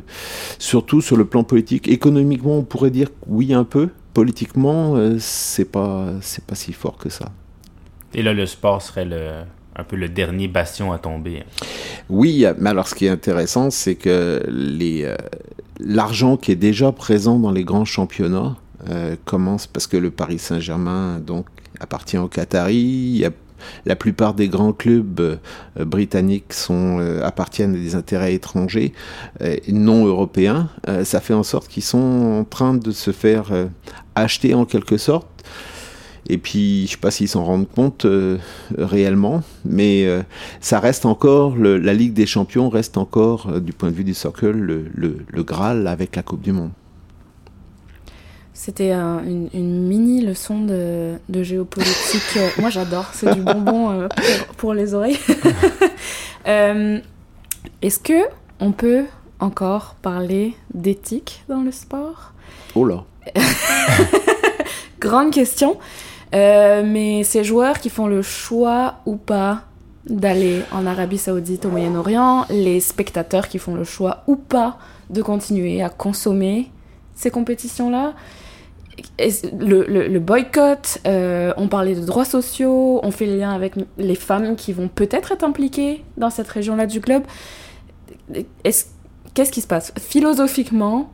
surtout 0.58 1.00
sur 1.00 1.16
le 1.16 1.24
plan 1.24 1.42
politique, 1.42 1.88
économiquement, 1.88 2.58
on 2.58 2.62
pourrait 2.62 2.90
dire 2.90 3.08
oui 3.26 3.54
un 3.54 3.64
peu. 3.64 3.88
Politiquement, 4.14 4.94
euh, 4.96 5.16
c'est 5.18 5.64
pas 5.64 6.10
c'est 6.20 6.44
pas 6.44 6.54
si 6.54 6.72
fort 6.72 6.96
que 6.98 7.08
ça. 7.08 7.32
Et 8.14 8.22
là, 8.22 8.34
le 8.34 8.44
sport 8.46 8.82
serait 8.82 9.06
le, 9.06 9.42
un 9.74 9.84
peu 9.84 9.96
le 9.96 10.08
dernier 10.10 10.48
bastion 10.48 10.92
à 10.92 10.98
tomber. 10.98 11.44
Oui, 12.10 12.44
mais 12.58 12.70
alors 12.70 12.86
ce 12.86 12.94
qui 12.94 13.06
est 13.06 13.08
intéressant, 13.08 13.70
c'est 13.70 13.94
que 13.94 14.42
les, 14.48 15.04
euh, 15.04 15.16
l'argent 15.84 16.36
qui 16.36 16.52
est 16.52 16.56
déjà 16.56 16.92
présent 16.92 17.38
dans 17.38 17.50
les 17.50 17.64
grands 17.64 17.84
championnats 17.84 18.56
euh, 18.90 19.16
commence 19.24 19.66
parce 19.66 19.86
que 19.86 19.96
le 19.96 20.10
Paris 20.10 20.38
Saint-Germain 20.38 21.20
donc 21.20 21.46
appartient 21.80 22.18
au 22.18 22.28
Qatari. 22.28 22.76
Il 22.76 23.16
y 23.16 23.24
a, 23.24 23.30
la 23.86 23.94
plupart 23.94 24.34
des 24.34 24.48
grands 24.48 24.72
clubs 24.72 25.20
euh, 25.20 25.36
britanniques 25.84 26.52
euh, 26.70 27.22
appartiennent 27.24 27.74
à 27.74 27.78
des 27.78 27.94
intérêts 27.94 28.34
étrangers 28.34 28.92
non 29.68 30.06
européens. 30.06 30.68
Ça 31.04 31.20
fait 31.20 31.34
en 31.34 31.44
sorte 31.44 31.68
qu'ils 31.68 31.84
sont 31.84 31.98
en 32.40 32.44
train 32.44 32.74
de 32.74 32.90
se 32.90 33.12
faire 33.12 33.52
acheter 34.14 34.54
en 34.54 34.64
quelque 34.64 34.96
sorte. 34.96 35.26
Et 36.28 36.38
puis, 36.38 36.86
je 36.86 36.92
sais 36.92 36.96
pas 36.98 37.10
s'ils 37.10 37.28
s'en 37.28 37.44
rendent 37.44 37.68
compte 37.68 38.04
euh, 38.04 38.38
réellement, 38.78 39.42
mais 39.64 40.06
euh, 40.06 40.22
ça 40.60 40.78
reste 40.78 41.04
encore, 41.04 41.56
le- 41.56 41.78
la 41.78 41.94
Ligue 41.94 42.12
des 42.12 42.26
Champions 42.26 42.68
reste 42.68 42.96
encore, 42.96 43.48
euh, 43.50 43.60
du 43.60 43.72
point 43.72 43.90
de 43.90 43.94
vue 43.96 44.04
du 44.04 44.14
soccer, 44.14 44.52
le, 44.52 44.84
le, 44.94 45.18
le 45.28 45.42
Graal 45.42 45.86
avec 45.88 46.14
la 46.14 46.22
Coupe 46.22 46.42
du 46.42 46.52
Monde. 46.52 46.70
C'était 48.54 48.92
un- 48.92 49.24
une, 49.24 49.48
une 49.52 49.82
mini 49.88 50.20
leçon 50.24 50.64
de, 50.64 51.14
de 51.28 51.42
géopolitique. 51.42 52.38
Moi, 52.58 52.70
j'adore. 52.70 53.06
C'est 53.12 53.34
du 53.34 53.40
bonbon 53.40 54.06
pour, 54.08 54.54
pour 54.56 54.74
les 54.74 54.94
oreilles. 54.94 55.18
Est-ce 57.82 57.98
que 57.98 58.22
on 58.60 58.70
peut 58.72 59.04
encore 59.40 59.96
parler 60.02 60.54
d'éthique 60.72 61.42
dans 61.48 61.62
le 61.62 61.72
sport? 61.72 62.32
Oh 62.76 62.84
là 62.84 63.04
Grande 65.00 65.32
question. 65.32 65.78
Euh, 66.34 66.82
mais 66.84 67.24
ces 67.24 67.44
joueurs 67.44 67.78
qui 67.78 67.90
font 67.90 68.06
le 68.06 68.22
choix 68.22 68.94
ou 69.06 69.16
pas 69.16 69.62
d'aller 70.06 70.62
en 70.72 70.86
Arabie 70.86 71.18
Saoudite, 71.18 71.64
au 71.66 71.68
Moyen-Orient, 71.70 72.46
les 72.50 72.80
spectateurs 72.80 73.48
qui 73.48 73.58
font 73.58 73.74
le 73.74 73.84
choix 73.84 74.22
ou 74.26 74.36
pas 74.36 74.78
de 75.10 75.22
continuer 75.22 75.82
à 75.82 75.90
consommer 75.90 76.70
ces 77.14 77.30
compétitions-là, 77.30 78.14
le, 79.18 80.18
boycott, 80.18 80.98
euh, 81.06 81.52
on 81.56 81.68
parlait 81.68 81.94
de 81.94 82.04
droits 82.04 82.24
sociaux, 82.24 83.00
on 83.02 83.10
fait 83.10 83.26
le 83.26 83.36
lien 83.36 83.52
avec 83.52 83.74
les 83.98 84.14
femmes 84.14 84.56
qui 84.56 84.72
vont 84.72 84.88
peut-être 84.88 85.32
être 85.32 85.44
impliquées 85.44 86.04
dans 86.16 86.30
cette 86.30 86.48
région-là 86.48 86.86
du. 86.86 87.00
Est-ce- 88.64 88.86
Qu'est-ce 89.34 89.50
qui 89.52 89.62
se 89.62 89.66
passe? 89.66 89.94
Philosophiquement, 89.98 91.10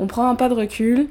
on 0.00 0.06
prend 0.06 0.28
un 0.28 0.34
pas 0.34 0.48
de 0.48 0.54
recul. 0.54 1.08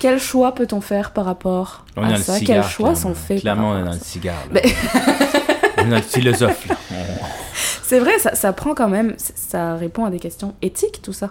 Quel 0.00 0.18
choix 0.18 0.54
peut-on 0.54 0.80
faire 0.80 1.12
par 1.12 1.24
rapport 1.24 1.84
On 1.96 2.02
à 2.02 2.16
ça? 2.16 2.34
Cigare. 2.34 2.62
Quels 2.64 2.70
choix 2.70 2.88
clairement. 2.90 3.00
sont 3.00 3.14
faits 3.14 3.40
Clairement, 3.40 3.70
on 3.70 3.78
est 3.80 3.84
dans 3.84 3.92
le 3.92 3.98
cigare. 3.98 4.42
là. 4.52 4.60
on 5.78 5.82
est 5.86 5.90
dans 5.90 5.96
le 5.96 6.02
philosophe. 6.02 6.66
C'est 7.82 7.98
vrai, 8.00 8.18
ça, 8.18 8.34
ça 8.34 8.52
prend 8.52 8.74
quand 8.74 8.88
même, 8.88 9.14
ça 9.18 9.74
répond 9.76 10.04
à 10.04 10.10
des 10.10 10.18
questions 10.18 10.54
éthiques, 10.62 11.02
tout 11.02 11.12
ça. 11.12 11.30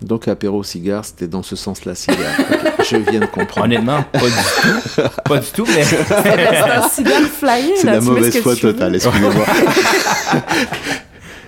Donc 0.00 0.28
apéro 0.28 0.62
cigare, 0.62 1.04
c'était 1.04 1.26
dans 1.26 1.42
ce 1.42 1.56
sens-là 1.56 1.94
cigare. 1.94 2.18
Je 2.88 2.96
viens 2.96 3.20
de 3.20 3.26
comprendre. 3.26 3.66
Honnêtement, 3.66 4.02
pas 4.12 4.18
du 4.20 4.30
tout. 4.62 5.02
Pas 5.24 5.38
du 5.38 5.50
tout, 5.50 5.66
mais 5.66 5.82
C'est 5.84 6.70
un 6.70 6.88
cigare 6.88 7.20
flyé, 7.22 7.74
C'est 7.76 7.86
la 7.86 8.00
mauvaise 8.00 8.40
foi 8.40 8.56
totale, 8.56 8.94
excusez-moi. 8.94 9.44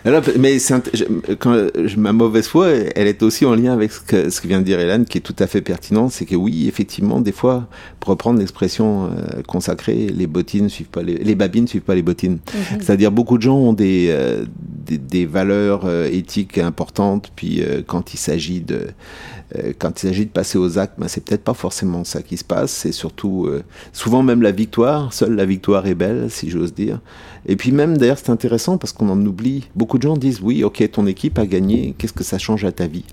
Alors, 0.05 0.23
mais 0.39 0.59
quand 1.39 1.57
ma 1.97 2.13
mauvaise 2.13 2.49
foi, 2.49 2.71
elle 2.71 3.07
est 3.07 3.23
aussi 3.23 3.45
en 3.45 3.55
lien 3.55 3.73
avec 3.73 3.93
ce 3.93 4.01
que, 4.01 4.31
ce 4.31 4.41
que 4.41 4.49
vient 4.49 4.59
de 4.59 4.65
dire 4.65 4.81
Hélène, 4.81 5.05
qui 5.05 5.19
est 5.19 5.23
tout 5.23 5.37
à 5.39 5.47
fait 5.47 5.61
pertinent. 5.61 6.09
C'est 6.09 6.25
que 6.25 6.35
oui, 6.35 6.67
effectivement, 6.67 7.21
des 7.21 7.33
fois, 7.33 7.69
pour 8.01 8.11
reprendre 8.11 8.41
l'expression 8.41 9.07
euh, 9.07 9.43
consacrée, 9.47 10.09
les 10.09 10.27
bottines 10.27 10.69
suivent 10.69 10.89
pas 10.89 11.03
les, 11.03 11.17
les 11.17 11.35
babines 11.35 11.69
suivent 11.69 11.83
pas 11.83 11.95
les 11.95 12.03
bottines. 12.03 12.39
Mhm. 12.53 12.81
C'est-à-dire 12.81 13.13
beaucoup 13.13 13.39
de 13.39 13.43
gens 13.43 13.57
ont 13.57 13.73
des 13.73 14.09
euh, 14.11 14.45
des, 14.59 14.99
des 14.99 15.27
valeurs 15.27 15.83
euh, 15.85 16.09
éthiques 16.11 16.59
importantes, 16.59 17.31
puis 17.37 17.63
euh, 17.63 17.83
quand 17.87 18.15
il 18.15 18.19
s'agit 18.19 18.61
de 18.61 18.89
quand 19.79 20.03
il 20.03 20.09
s'agit 20.09 20.27
de 20.27 20.31
passer 20.31 20.59
aux 20.59 20.79
actes, 20.79 20.95
ben, 20.99 21.09
c'est 21.09 21.25
peut-être 21.25 21.45
pas 21.45 21.55
forcément 21.55 22.05
ça 22.05 22.23
qui 22.23 22.37
se 22.37 22.45
passe. 22.45 22.71
C'est 22.71 22.93
surtout 22.93 23.47
euh, 23.47 23.63
souvent 23.93 24.23
même 24.23 24.43
la 24.43 24.51
victoire. 24.51 25.13
Seule 25.13 25.35
la 25.35 25.45
victoire 25.45 25.87
est 25.87 25.95
belle, 25.95 26.31
si 26.31 26.51
j'ose 26.51 26.75
dire. 26.75 27.01
Et 27.47 27.57
puis 27.57 27.73
même 27.73 27.97
d'ailleurs 27.97 28.19
c'est 28.19 28.31
intéressant 28.31 28.79
parce 28.79 28.93
qu'on 28.93 29.09
en 29.09 29.27
oublie. 29.27 29.69
Beaucoup 29.75 29.99
de 29.99 30.03
gens 30.03 30.17
disent 30.17 30.41
oui, 30.43 30.65
ok, 30.65 30.89
ton 30.91 31.07
équipe 31.07 31.39
a 31.39 31.47
gagné. 31.47 31.95
Qu'est-ce 31.99 32.13
que 32.13 32.25
ça 32.25 32.39
change 32.39 32.65
à 32.65 32.73
ta 32.73 32.87
vie? 32.87 33.05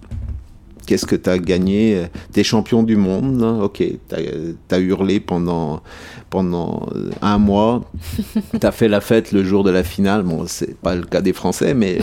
Qu'est-ce 0.90 1.06
que 1.06 1.16
tu 1.16 1.30
as 1.30 1.38
gagné? 1.38 2.06
T'es 2.34 2.44
champion 2.44 2.82
du 2.82 2.96
monde, 2.96 3.40
là. 3.40 3.64
ok, 3.64 3.78
tu 3.78 4.76
as, 4.76 4.80
hurlé 4.80 5.20
pendant, 5.20 5.84
pendant 6.32 6.90
un 7.22 7.38
mois, 7.38 7.84
tu 8.60 8.66
as 8.66 8.72
fait 8.72 8.88
la 8.88 9.00
fête 9.00 9.32
le 9.32 9.44
jour 9.44 9.64
de 9.64 9.70
la 9.70 9.84
finale, 9.84 10.24
bon, 10.24 10.46
c'est 10.48 10.76
pas 10.76 10.96
le 10.96 11.04
cas 11.04 11.22
des 11.22 11.34
Français, 11.34 11.76
mais 11.76 12.00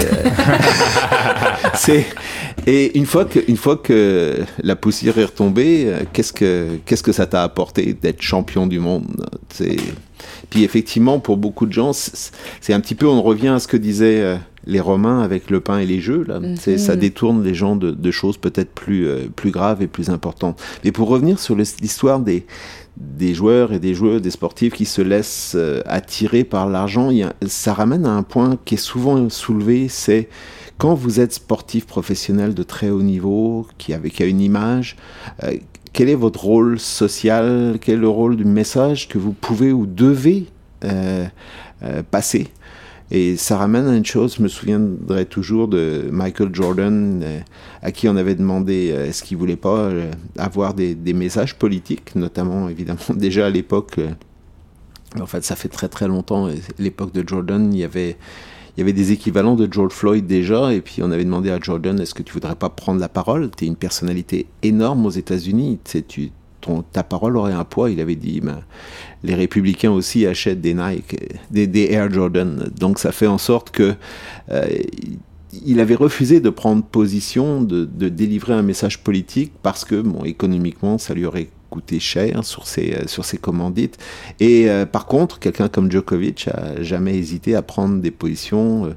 c'est... 1.75 2.07
Et 2.69 2.97
une 2.97 3.07
fois, 3.07 3.25
que, 3.25 3.41
une 3.49 3.57
fois 3.57 3.77
que 3.77 4.37
la 4.63 4.77
poussière 4.77 5.19
est 5.19 5.25
retombée, 5.25 5.93
qu'est-ce 6.13 6.33
que, 6.33 6.79
qu'est-ce 6.87 7.03
que 7.03 7.11
ça 7.11 7.27
t'a 7.27 7.43
apporté 7.43 7.93
d'être 7.93 8.23
champion 8.23 8.69
du 8.69 8.79
monde? 8.79 9.27
C'est... 9.49 9.79
Puis 10.51 10.65
effectivement, 10.65 11.19
pour 11.19 11.37
beaucoup 11.37 11.67
de 11.67 11.73
gens, 11.73 11.93
c'est 11.93 12.73
un 12.73 12.81
petit 12.81 12.95
peu, 12.95 13.07
on 13.07 13.23
revient 13.23 13.49
à 13.49 13.59
ce 13.59 13.67
que 13.69 13.77
disaient 13.77 14.21
euh, 14.21 14.37
les 14.67 14.81
Romains 14.81 15.21
avec 15.23 15.51
le 15.51 15.61
pain 15.61 15.79
et 15.79 15.87
les 15.87 16.01
jeux. 16.01 16.25
Là. 16.27 16.41
Mm 16.41 16.57
Ça 16.79 16.97
détourne 16.97 17.43
les 17.43 17.55
gens 17.55 17.77
de, 17.77 17.91
de 17.91 18.11
choses 18.11 18.37
peut-être 18.37 18.71
plus, 18.71 19.07
euh, 19.07 19.27
plus 19.35 19.51
graves 19.51 19.83
et 19.83 19.87
plus 19.87 20.11
importantes. 20.11 20.61
Mais 20.85 20.93
pour 20.93 21.09
revenir 21.09 21.39
sur 21.39 21.57
l'histoire 21.57 22.21
des, 22.21 22.47
des 22.97 23.35
joueurs 23.35 23.73
et 23.73 23.79
des 23.79 23.95
joueurs, 23.95 24.21
des 24.21 24.31
sportifs 24.31 24.75
qui 24.75 24.85
se 24.87 25.03
laissent 25.03 25.55
euh, 25.57 25.83
attirer 25.87 26.45
par 26.45 26.69
l'argent, 26.69 27.11
ça 27.47 27.75
ramène 27.75 28.07
à 28.07 28.13
un 28.13 28.23
point 28.23 28.59
qui 28.65 28.75
est 28.75 28.79
souvent 28.79 29.29
soulevé, 29.29 29.89
c'est 29.89 30.29
quand 30.79 30.95
vous 30.95 31.21
êtes 31.21 31.33
sportif 31.33 31.87
professionnel 31.87 32.53
de 32.53 32.63
très 32.63 32.91
haut 32.91 33.03
niveau, 33.03 33.67
qui, 33.79 33.95
avec, 33.95 34.21
a 34.21 34.27
une 34.27 34.43
image, 34.43 34.97
quel 35.97 36.11
est 36.11 36.15
votre 36.15 36.45
rôle 36.45 36.79
social? 36.79 37.79
Quel 37.81 37.95
est 37.95 37.99
le 37.99 38.09
rôle 38.09 38.37
du 38.37 38.45
message 38.45 39.09
que 39.09 39.17
vous 39.17 39.33
pouvez 39.33 39.73
ou 39.73 39.87
devez 39.87 40.45
euh, 40.85 41.25
euh, 41.83 42.03
passer? 42.03 42.49
Et 43.11 43.37
ça 43.39 43.57
ramène 43.57 43.89
à 43.89 43.97
une 43.97 44.05
chose, 44.05 44.35
je 44.37 44.43
me 44.43 44.49
souviendrai 44.49 45.25
toujours 45.25 45.69
de 45.69 46.07
Michael 46.13 46.55
Jordan, 46.55 47.23
euh, 47.25 47.41
à 47.81 47.93
qui 47.93 48.11
on 48.11 48.17
avait 48.17 48.35
demandé 48.35 48.89
est-ce 48.89 49.23
qu'il 49.23 49.39
voulait 49.39 49.57
pas 49.57 49.91
avoir 50.37 50.75
des, 50.75 50.95
des, 50.95 51.15
messages 51.15 51.55
politiques, 51.55 52.15
notamment 52.15 52.69
évidemment 52.69 53.01
déjà 53.15 53.47
à 53.47 53.51
l'époque, 53.51 53.99
en 55.19 55.27
fait 55.27 55.45
ça 55.45 55.57
fait 55.57 55.69
très 55.69 55.89
très 55.89 56.09
longtemps, 56.09 56.51
l'époque 56.79 57.15
de 57.15 57.27
Jordan, 57.27 57.73
il 57.73 57.79
y 57.79 57.85
avait 57.85 58.19
il 58.77 58.81
y 58.81 58.83
avait 58.83 58.93
des 58.93 59.13
équivalents 59.13 59.55
de 59.55 59.67
George 59.71 59.93
Floyd 59.93 60.27
déjà, 60.27 60.73
et 60.73 60.83
puis 60.83 61.03
on 61.03 61.11
avait 61.11 61.25
demandé 61.25 61.51
à 61.51 61.59
Jordan 61.59 61.99
est-ce 61.99 62.15
que 62.15 62.23
tu 62.23 62.35
voudrais 62.35 62.57
pas 62.57 62.69
prendre 62.69 63.01
la 63.01 63.09
parole? 63.09 63.51
Tu 63.57 63.65
es 63.65 63.69
une 63.69 63.77
personnalité 63.77 64.47
énorme 64.63 65.07
aux 65.07 65.11
États-Unis, 65.11 65.79
tu, 66.07 66.31
ton, 66.61 66.83
ta 66.83 67.03
parole 67.03 67.39
aurait 67.39 67.55
un 67.55 67.65
poids. 67.65 67.91
Il 67.91 68.01
avait 68.01 68.17
dit 68.17 68.41
ben, 68.41 68.61
les 69.23 69.35
républicains 69.35 69.91
aussi 69.91 70.27
achètent 70.27 70.61
des 70.61 70.75
Nike, 70.75 71.17
des, 71.51 71.67
des, 71.67 71.91
Air 71.91 72.13
Jordan. 72.13 72.71
Donc 72.79 72.99
ça 72.99 73.13
fait 73.13 73.27
en 73.27 73.39
sorte 73.39 73.71
que. 73.71 73.95
Euh, 74.51 74.67
il 75.65 75.81
avait 75.81 75.95
refusé 75.95 76.41
de 76.41 76.51
prendre 76.51 76.83
position, 76.83 77.63
de, 77.63 77.87
de, 77.87 78.11
délivrer 78.11 78.53
un 78.53 78.63
message 78.63 79.03
politique 79.03 79.53
parce 79.63 79.87
que, 79.87 80.03
bon, 80.03 80.23
économiquement, 80.25 80.99
ça 80.99 81.15
lui 81.15 81.25
aurait 81.25 81.49
coûté 81.71 82.01
cher 82.01 82.45
sur 82.45 82.67
ses, 82.67 82.95
euh, 82.95 83.07
sur 83.07 83.25
ses 83.25 83.39
commandites. 83.39 83.99
Et 84.41 84.69
euh, 84.69 84.87
par 84.87 85.07
contre, 85.07 85.39
quelqu'un 85.39 85.69
comme 85.69 85.91
Djokovic 85.91 86.49
a 86.49 86.83
jamais 86.83 87.17
hésité 87.17 87.55
à 87.55 87.63
prendre 87.63 88.01
des 88.01 88.11
positions 88.11 88.87
euh, 88.87 88.91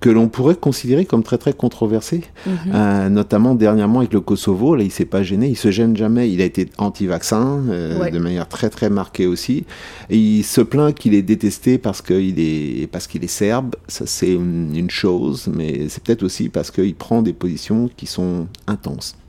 que 0.00 0.08
l'on 0.08 0.28
pourrait 0.28 0.54
considérer 0.54 1.04
comme 1.04 1.22
très 1.22 1.36
très 1.36 1.52
controversées, 1.52 2.22
mhm. 2.46 3.08
notamment 3.08 3.54
dernièrement 3.54 3.98
avec 3.98 4.14
le 4.14 4.22
Kosovo, 4.22 4.74
là 4.74 4.82
il 4.82 4.90
s'est 4.90 5.04
pas 5.04 5.22
gêné, 5.22 5.48
il 5.48 5.58
se 5.58 5.70
gêne 5.70 5.94
jamais, 5.94 6.30
il 6.32 6.40
a 6.40 6.46
été 6.46 6.70
anti-vaccin 6.78 7.64
de 7.66 8.18
manière 8.18 8.48
très 8.48 8.70
très 8.70 8.88
marquée 8.88 9.26
aussi, 9.26 9.66
et 10.08 10.16
il 10.16 10.42
se 10.42 10.62
plaint 10.62 10.94
qu'il 10.94 11.12
est 11.12 11.20
détesté 11.20 11.76
parce 11.76 12.00
qu'il 12.00 12.40
est 12.40 12.90
parce 12.90 13.06
qu'il 13.06 13.22
est 13.24 13.26
serbe, 13.26 13.76
ça 13.88 14.06
c'est 14.06 14.32
une 14.32 14.88
chose, 14.88 15.50
mais 15.54 15.90
c'est 15.90 16.02
peut-être 16.02 16.22
aussi 16.22 16.48
parce 16.48 16.70
qu'il 16.70 16.94
prend 16.94 17.20
des 17.20 17.34
positions 17.34 17.90
qui 17.94 18.06
sont 18.06 18.46
intenses. 18.68 19.19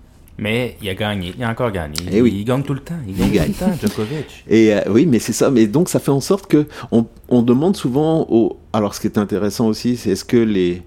Mais 0.41 0.75
il 0.82 0.89
a 0.89 0.95
gagné, 0.95 1.36
il 1.38 1.43
a 1.43 1.49
encore 1.51 1.71
gagné. 1.71 2.01
Et 2.12 2.17
eh 2.17 2.21
oui. 2.21 2.34
Il 2.39 2.45
gagne 2.45 2.63
tout 2.63 2.73
le 2.73 2.80
temps, 2.80 2.95
il 3.08 3.15
gagne, 3.15 3.51
tout 3.54 3.63
le 3.63 3.71
temps, 3.71 3.77
Djokovic. 3.80 4.43
Et 4.49 4.73
euh, 4.73 4.82
oui, 4.89 5.06
mais 5.06 5.19
c'est 5.19 5.34
ça. 5.34 5.51
Mais 5.51 5.67
donc 5.67 5.88
ça 5.88 5.99
fait 5.99 6.10
en 6.10 6.19
sorte 6.19 6.47
que 6.47 6.65
on, 6.91 7.06
on 7.30 7.43
demande 7.43 7.77
souvent 7.77 8.25
au. 8.27 8.58
Alors 8.73 8.95
ce 8.95 9.01
qui 9.01 9.08
est 9.08 9.19
intéressant 9.19 9.67
aussi, 9.67 9.97
c'est 9.97 10.10
est-ce 10.10 10.25
que 10.25 10.38
les 10.38 10.82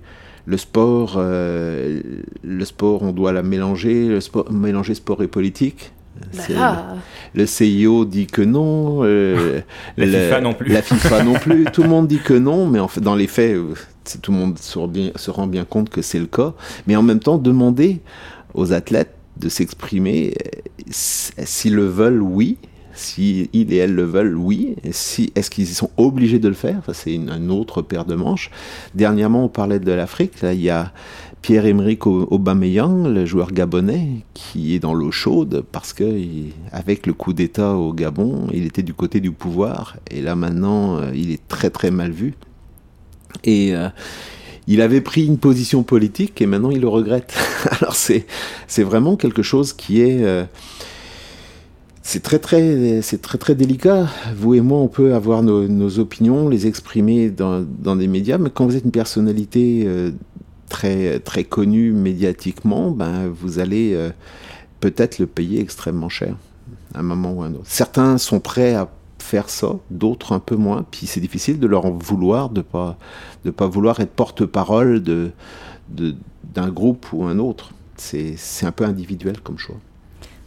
le 0.47 0.57
sport, 0.57 1.15
euh, 1.19 2.01
le 2.43 2.65
sport, 2.65 3.03
on 3.05 3.13
doit 3.13 3.33
la 3.33 3.45
mélanger, 3.45 4.09
le 4.09 4.21
sport, 4.21 4.51
mélanger 4.51 4.95
sport 4.95 5.23
et 5.23 5.29
politique? 5.29 5.93
Bah 6.37 6.97
le, 7.35 7.47
CIO 7.47 8.05
dit 8.05 8.27
que 8.27 8.43
non. 8.43 9.03
Euh, 9.05 9.61
la 9.97 10.07
FIFA 10.07 10.41
non 10.41 10.55
plus. 10.55 10.73
La 10.73 10.83
FIFA 10.83 11.23
non 11.23 11.35
plus. 11.35 11.65
Tout 11.73 11.85
le 11.85 11.89
monde 11.89 12.09
dit 12.09 12.19
que 12.19 12.35
non, 12.35 12.67
mais 12.67 12.81
en 12.81 12.89
fait, 12.89 13.01
dans 13.01 13.15
les 13.15 13.29
faits, 13.29 13.57
tout 14.21 14.33
le 14.33 14.39
monde 14.39 14.59
se, 14.59 14.85
bien, 14.89 15.13
se 15.15 15.31
rend 15.31 15.47
bien 15.47 15.65
compte 15.65 15.91
que 15.91 16.03
c'est 16.03 16.19
le 16.19 16.27
cas. 16.27 16.55
Mais 16.89 16.97
en 16.97 17.03
même 17.03 17.21
temps, 17.21 17.39
demander 17.39 18.01
aux 18.53 18.73
athlètes 18.73 19.15
de 19.39 19.49
s'exprimer. 19.49 20.35
S'ils 20.91 21.75
le 21.75 21.87
veulent, 21.87 22.23
oui. 22.23 22.59
Si 22.95 23.51
il 23.53 23.73
et 23.73 23.77
elle 23.79 23.95
le 23.95 24.05
veulent, 24.05 24.37
oui. 24.37 24.77
Si, 24.93 25.33
Est-ce 25.35 25.51
qu'ils 25.51 25.67
sont 25.67 25.91
obligés 25.97 26.39
de 26.39 26.49
le 26.49 26.55
faire? 26.55 26.83
C'est 26.93 27.15
une, 27.15 27.51
autre 27.51 27.83
paire 27.83 28.05
de 28.05 28.15
manches. 28.15 28.51
Dernièrement, 28.95 29.45
on 29.45 29.49
parlait 29.49 29.81
de 29.81 29.93
l'Afrique. 29.93 30.41
Là, 30.43 30.53
il 30.53 30.61
y 30.61 30.71
a 30.71 30.93
Pierre-Emerick 31.43 32.07
Aubameyang, 32.07 33.07
le 33.09 33.27
joueur 33.27 33.51
gabonais, 33.51 34.25
qui 34.33 34.75
est 34.75 34.79
dans 34.79 34.95
l'eau 34.95 35.11
chaude 35.11 35.65
parce 35.73 35.93
que, 35.93 36.21
avec 36.71 37.07
le 37.07 37.13
coup 37.13 37.33
d'État 37.33 37.75
au 37.75 37.93
Gabon, 37.93 38.47
il 38.53 38.65
était 38.65 38.83
du 38.83 38.95
côté 38.95 39.21
du 39.21 39.33
pouvoir. 39.33 39.97
Et 40.11 40.23
là, 40.23 40.37
maintenant, 40.37 40.97
euh, 40.97 41.11
il 41.15 41.33
est 41.33 41.47
très, 41.49 41.71
très 41.71 41.91
mal 41.91 42.13
vu. 42.13 42.35
Et 43.43 43.75
euh, 43.75 43.89
il 44.67 44.81
avait 44.81 45.01
pris 45.01 45.27
une 45.27 45.39
position 45.39 45.83
politique 45.83 46.41
et 46.41 46.47
maintenant 46.47 46.71
il 46.71 46.81
le 46.81 46.89
regrette. 46.89 47.35
Alors 47.81 47.95
c'est 47.95 48.27
c'est 48.67 48.83
vraiment 48.83 49.17
quelque 49.17 49.43
chose 49.43 49.73
qui 49.73 50.01
est 50.01 50.23
euh, 50.23 50.45
c'est 52.03 52.23
très 52.23 52.39
très 52.39 53.03
c'est 53.03 53.21
très 53.21 53.39
très 53.39 53.55
délicat. 53.55 54.09
Vous 54.37 54.55
et 54.55 54.61
moi, 54.61 54.79
on 54.79 54.89
peut 54.89 55.15
avoir 55.15 55.43
nos, 55.43 55.99
opinions, 55.99 56.49
les 56.49 56.67
exprimer 56.67 57.31
dans, 57.31 57.63
dans, 57.63 57.97
des 57.97 58.07
médias, 58.07 58.39
mais 58.39 58.51
quand 58.51 58.67
vous 58.67 58.77
êtes 58.77 58.85
une 58.85 58.91
personnalité 58.91 59.85
euh, 59.87 60.11
très 60.69 61.19
très 61.21 61.45
connue 61.45 61.93
médiatiquement, 61.93 62.91
ben 62.91 63.29
vous 63.29 63.59
allez 63.59 63.93
euh, 63.95 64.11
peut-être 64.81 65.19
le 65.19 65.27
payer 65.27 65.61
extrêmement 65.61 66.09
cher 66.11 66.37
à 66.95 67.01
un 67.01 67.03
moment 67.03 67.33
ou 67.33 67.43
à 67.43 67.47
un 67.47 67.55
autre. 67.55 67.65
Certains 67.65 68.19
sont 68.19 68.41
prêts 68.41 68.75
à 68.75 68.91
faire 69.25 69.49
ça, 69.49 69.77
d'autres 69.91 70.33
un 70.33 70.39
peu 70.39 70.55
moins. 70.55 70.85
Puis 70.91 71.07
c'est 71.07 71.21
difficile 71.21 71.59
de 71.59 71.67
leur 71.67 71.91
vouloir, 71.91 72.51
de 72.51 72.61
pas 72.61 72.97
de 73.45 73.51
pas 73.51 73.67
vouloir 73.67 73.99
être 74.01 74.13
porte-parole 74.13 75.03
de 75.03 75.33
d'un 75.89 76.69
groupe 76.69 77.07
ou 77.13 77.25
un 77.25 77.39
autre. 77.39 77.71
C'est 77.97 78.37
un 78.63 78.73
peu 78.73 78.85
individuel 78.85 79.41
comme 79.41 79.59
choix. 79.59 79.77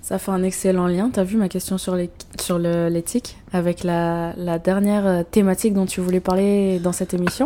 Ça 0.02 0.20
fait 0.20 0.32
un 0.32 0.44
excellent 0.44 0.88
lien. 0.88 1.10
Tu 1.14 1.20
as 1.20 1.24
vu 1.24 1.38
ma 1.38 1.50
question 1.50 1.78
sur 1.78 1.96
l'éthique 1.96 3.38
avec 3.52 3.84
la, 3.84 4.34
la, 4.38 4.58
dernière 4.58 5.06
euh, 5.06 5.24
thématique 5.30 5.74
dont 5.74 5.86
tu 5.86 6.00
voulais 6.00 6.22
parler 6.22 6.80
dans 6.80 6.94
cette 6.94 7.14
émission? 7.14 7.46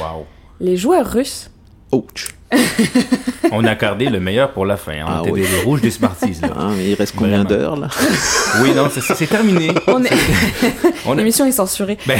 Waouh. 0.00 0.24
Les 0.58 0.76
joueurs 0.76 1.06
russes. 1.06 1.51
Ouch. 1.92 2.34
On 3.52 3.64
a 3.64 3.70
accordé 3.70 4.06
le 4.06 4.18
meilleur 4.18 4.52
pour 4.52 4.64
la 4.64 4.76
fin. 4.76 4.92
Hein. 4.92 5.06
Ah, 5.06 5.22
oui. 5.30 5.44
rouge 5.64 5.80
des 5.82 5.90
Smarties. 5.90 6.38
Là. 6.40 6.48
Ah, 6.56 6.70
mais 6.76 6.90
il 6.90 6.94
reste 6.94 7.14
combien 7.16 7.44
d'heures 7.44 7.76
là? 7.76 7.88
Oui, 8.62 8.72
non, 8.74 8.88
c'est 8.90 9.26
terminé. 9.26 9.68
On 11.04 11.14
L'émission 11.14 11.44
est 11.46 11.52
censurée. 11.52 11.98
Ben... 12.06 12.18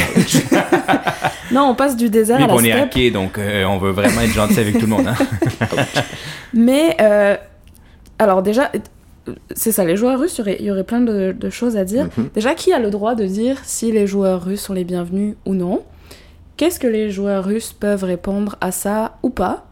non, 1.50 1.62
on 1.70 1.74
passe 1.74 1.96
du 1.96 2.10
désert 2.10 2.36
à 2.36 2.46
la 2.46 2.54
on 2.54 2.60
est 2.60 2.72
hacké, 2.72 3.10
donc 3.10 3.38
euh, 3.38 3.64
on 3.64 3.78
veut 3.78 3.92
vraiment 3.92 4.20
être 4.20 4.32
gentil 4.32 4.60
avec 4.60 4.74
tout 4.74 4.86
le 4.86 4.86
monde. 4.88 5.06
Hein. 5.08 5.16
mais, 6.54 6.96
euh, 7.00 7.36
alors 8.18 8.42
déjà, 8.42 8.70
c'est 9.54 9.72
ça, 9.72 9.84
les 9.84 9.96
joueurs 9.96 10.18
russes, 10.18 10.40
il 10.44 10.64
y 10.64 10.70
aurait, 10.70 10.84
plein 10.84 11.00
de, 11.00 11.50
choses 11.50 11.76
à 11.76 11.84
dire. 11.84 12.08
Mhm. 12.16 12.30
Déjà, 12.34 12.54
qui 12.54 12.72
a 12.72 12.78
le 12.78 12.90
droit 12.90 13.14
de 13.14 13.24
dire 13.24 13.58
si 13.64 13.92
les 13.92 14.06
joueurs 14.06 14.44
russes 14.44 14.62
sont 14.62 14.74
les 14.74 14.84
bienvenus 14.84 15.36
ou 15.46 15.54
non? 15.54 15.82
Qu'est-ce 16.56 16.78
que 16.78 16.86
les 16.86 17.10
joueurs 17.10 17.44
russes 17.44 17.72
peuvent 17.72 18.04
répondre 18.04 18.56
à 18.60 18.72
ça 18.72 19.18
ou 19.22 19.30
pas? 19.30 19.66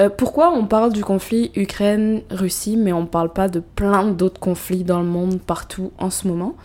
Euh, 0.00 0.08
pourquoi 0.08 0.52
on 0.52 0.66
parle 0.66 0.92
du 0.92 1.04
conflit 1.04 1.52
Ukraine-Russie, 1.54 2.76
mais 2.76 2.92
on 2.92 3.02
ne 3.02 3.06
parle 3.06 3.32
pas 3.32 3.48
de 3.48 3.60
plein 3.60 4.10
d'autres 4.10 4.40
conflits 4.40 4.82
dans 4.82 5.00
le 5.00 5.06
monde 5.06 5.40
partout 5.40 5.92
en 5.98 6.10
ce 6.10 6.26
moment? 6.26 6.56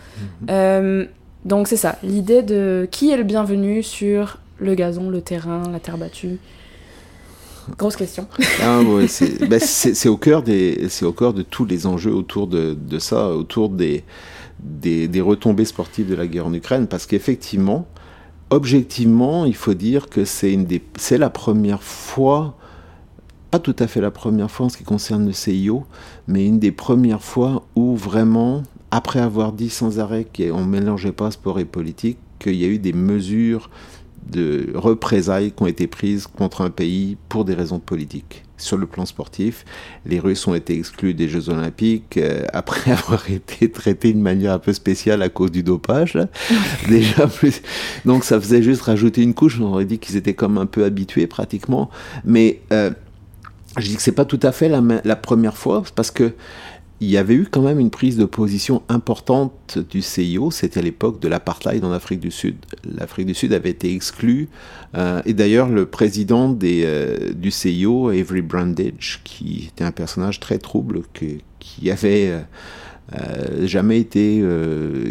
Mhm. 0.41 0.47
euh, 0.49 1.05
Donc 1.45 1.67
c'est 1.67 1.77
ça, 1.77 1.97
l'idée 2.03 2.41
de 2.41 2.87
qui 2.89 3.11
est 3.11 3.17
le 3.17 3.23
bienvenu 3.23 3.83
sur 3.83 4.39
le 4.57 4.73
gazon, 4.73 5.09
le 5.09 5.21
terrain, 5.21 5.63
la 5.71 5.79
terre 5.79 5.97
battue? 5.97 6.39
Grosse 7.77 7.95
question. 7.95 8.27
Ah, 8.63 8.81
ben, 8.83 9.59
c'est 9.59 10.09
au, 10.09 10.17
cœur 10.17 10.43
au 11.03 11.11
cœur 11.11 11.33
de 11.33 11.41
tous 11.43 11.65
les 11.65 11.85
enjeux 11.85 12.13
autour 12.13 12.47
de, 12.47 12.73
de 12.73 12.99
ça, 12.99 13.29
autour 13.29 13.69
des, 13.69 14.03
des, 14.59 15.07
des, 15.07 15.21
retombées 15.21 15.65
sportives 15.65 16.09
de 16.09 16.15
la 16.15 16.25
guerre 16.25 16.47
en 16.47 16.53
Ukraine, 16.53 16.87
parce 16.87 17.05
qu'effectivement, 17.05 17.87
objectivement, 18.49 19.45
il 19.45 19.55
faut 19.55 19.73
dire 19.73 20.09
que 20.09 20.25
c'est 20.25 21.17
la 21.17 21.29
première 21.29 21.83
fois 21.83 22.55
pas 23.51 23.59
tout 23.59 23.75
à 23.79 23.87
fait 23.87 24.01
la 24.01 24.11
première 24.11 24.51
fois 24.51 24.67
en 24.67 24.69
ce 24.69 24.77
qui 24.77 24.83
concerne 24.83 25.25
le 25.25 25.33
CIO, 25.33 25.85
mais 26.27 26.45
une 26.45 26.59
des 26.59 26.71
premières 26.71 27.23
fois 27.23 27.65
où 27.75 27.95
vraiment, 27.95 28.63
après 28.91 29.19
avoir 29.19 29.53
dit 29.53 29.69
sans 29.69 29.99
arrêt 29.99 30.25
qu'on 30.25 30.61
ne 30.61 30.67
mélangeait 30.67 31.11
pas 31.11 31.31
sport 31.31 31.59
et 31.59 31.65
politique, 31.65 32.19
qu'il 32.37 32.55
y 32.55 32.63
a 32.63 32.67
eu 32.67 32.77
des 32.77 32.93
mesures 32.93 33.69
de 34.31 34.71
représailles 34.75 35.51
qui 35.51 35.63
ont 35.63 35.67
été 35.67 35.87
prises 35.87 36.27
contre 36.27 36.61
un 36.61 36.69
pays 36.69 37.17
pour 37.27 37.43
des 37.43 37.55
raisons 37.55 37.79
politiques. 37.79 38.43
Sur 38.61 38.77
le 38.77 38.85
plan 38.85 39.05
sportif. 39.05 39.65
Les 40.05 40.19
Russes 40.19 40.47
ont 40.47 40.55
été 40.55 40.77
exclus 40.77 41.13
des 41.13 41.27
Jeux 41.27 41.49
Olympiques 41.49 42.17
euh, 42.17 42.43
après 42.53 42.91
avoir 42.91 43.29
été 43.29 43.71
traités 43.71 44.13
de 44.13 44.19
manière 44.19 44.53
un 44.53 44.59
peu 44.59 44.73
spéciale 44.73 45.21
à 45.21 45.29
cause 45.29 45.51
du 45.51 45.63
dopage. 45.63 46.17
Déjà 46.87 47.27
plus. 47.27 47.61
Donc 48.05 48.23
ça 48.23 48.39
faisait 48.39 48.63
juste 48.63 48.81
rajouter 48.81 49.21
une 49.21 49.33
couche. 49.33 49.59
On 49.59 49.65
aurait 49.65 49.85
dit 49.85 49.99
qu'ils 49.99 50.15
étaient 50.15 50.33
comme 50.33 50.57
un 50.57 50.65
peu 50.65 50.83
habitués 50.85 51.27
pratiquement. 51.27 51.89
Mais 52.25 52.61
euh, 52.71 52.91
je 53.77 53.87
dis 53.87 53.95
que 53.95 54.01
c'est 54.01 54.11
pas 54.11 54.25
tout 54.25 54.39
à 54.43 54.51
fait 54.51 54.69
la, 54.69 54.81
la 55.03 55.15
première 55.15 55.57
fois 55.57 55.83
parce 55.95 56.11
que 56.11 56.33
il 57.01 57.09
y 57.09 57.17
avait 57.17 57.35
eu 57.35 57.47
quand 57.49 57.61
même 57.61 57.79
une 57.79 57.89
prise 57.91 58.17
de 58.17 58.25
position 58.25 58.81
importante 58.89 59.77
du 59.89 60.01
CIO, 60.01 60.51
c'était 60.51 60.79
à 60.79 60.83
l'époque 60.83 61.21
de 61.21 61.29
l'apartheid 61.29 61.83
en 61.85 61.91
Afrique 61.93 62.19
du 62.19 62.31
Sud. 62.31 62.57
L'Afrique 62.83 63.27
du 63.27 63.33
Sud 63.33 63.53
avait 63.53 63.69
été 63.69 63.93
exclue, 63.93 64.49
euh, 64.97 65.21
et 65.25 65.33
d'ailleurs 65.33 65.69
le 65.69 65.85
président 65.85 66.57
euh, 66.61 67.33
du 67.33 67.51
CIO, 67.51 68.09
Avery 68.09 68.41
Brandage, 68.41 69.21
qui 69.23 69.69
était 69.71 69.85
un 69.85 69.91
personnage 69.91 70.41
très 70.41 70.57
trouble, 70.57 71.03
que- 71.13 71.39
qui 71.59 71.89
avait 71.89 72.31
euh, 73.13 73.65
jamais 73.65 73.99
été, 73.99 74.43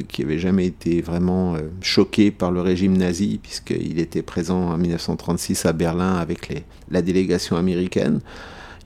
qui 0.09 0.22
avait 0.22 0.39
jamais 0.39 0.66
été 0.66 1.01
vraiment 1.01 1.57
choqué 1.80 2.30
par 2.30 2.53
le 2.53 2.61
régime 2.61 2.97
nazi, 2.97 3.41
puisqu'il 3.43 3.99
était 3.99 4.22
présent 4.22 4.70
en 4.72 4.76
1936 4.78 5.64
à 5.66 5.72
Berlin 5.72 6.16
avec 6.16 6.64
la 6.91 7.03
délégation 7.03 7.57
américaine. 7.57 8.20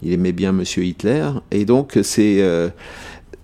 Il 0.02 0.12
aimait 0.12 0.32
bien 0.32 0.52
Monsieur 0.52 0.84
Hitler, 0.84 1.28
et 1.50 1.64
donc 1.64 1.98
c'est 2.02 2.42
euh, 2.42 2.68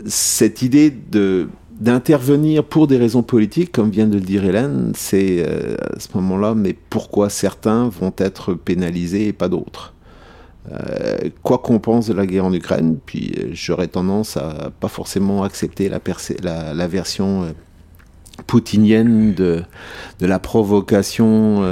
cette 0.07 0.63
idée 0.63 0.91
de 0.91 1.49
d'intervenir 1.79 2.65
pour 2.65 2.89
des 2.89 2.97
raisons 2.97 3.23
politiques, 3.23 3.71
comme 3.71 3.91
vient 3.91 4.09
de 4.09 4.15
le 4.15 4.21
dire 4.21 4.45
Hélène, 4.45 4.91
c'est 4.97 5.45
euh, 5.47 5.77
à 5.95 6.01
ce 6.01 6.09
moment-là, 6.17 6.57
mais 6.57 6.75
pourquoi 6.91 7.31
certains 7.31 7.89
vont 7.89 8.13
être 8.19 8.55
pénalisés 8.55 9.29
et 9.29 9.33
pas 9.33 9.49
d'autres? 9.49 9.95
Euh, 10.73 11.19
Quoi 11.45 11.59
qu'on 11.59 11.79
pense 11.79 12.09
de 12.09 12.15
la 12.15 12.27
guerre 12.27 12.47
en 12.47 12.53
Ukraine, 12.53 12.99
puis 13.07 13.33
j'aurais 13.53 13.87
tendance 13.87 14.37
à 14.37 14.73
pas 14.81 14.89
forcément 14.89 15.45
accepter 15.45 15.89
la, 15.89 16.89
version 16.89 17.55
poutinienne 18.49 19.33
de, 19.35 19.63
de 20.19 20.27
la 20.27 20.41
provocation 20.41 21.63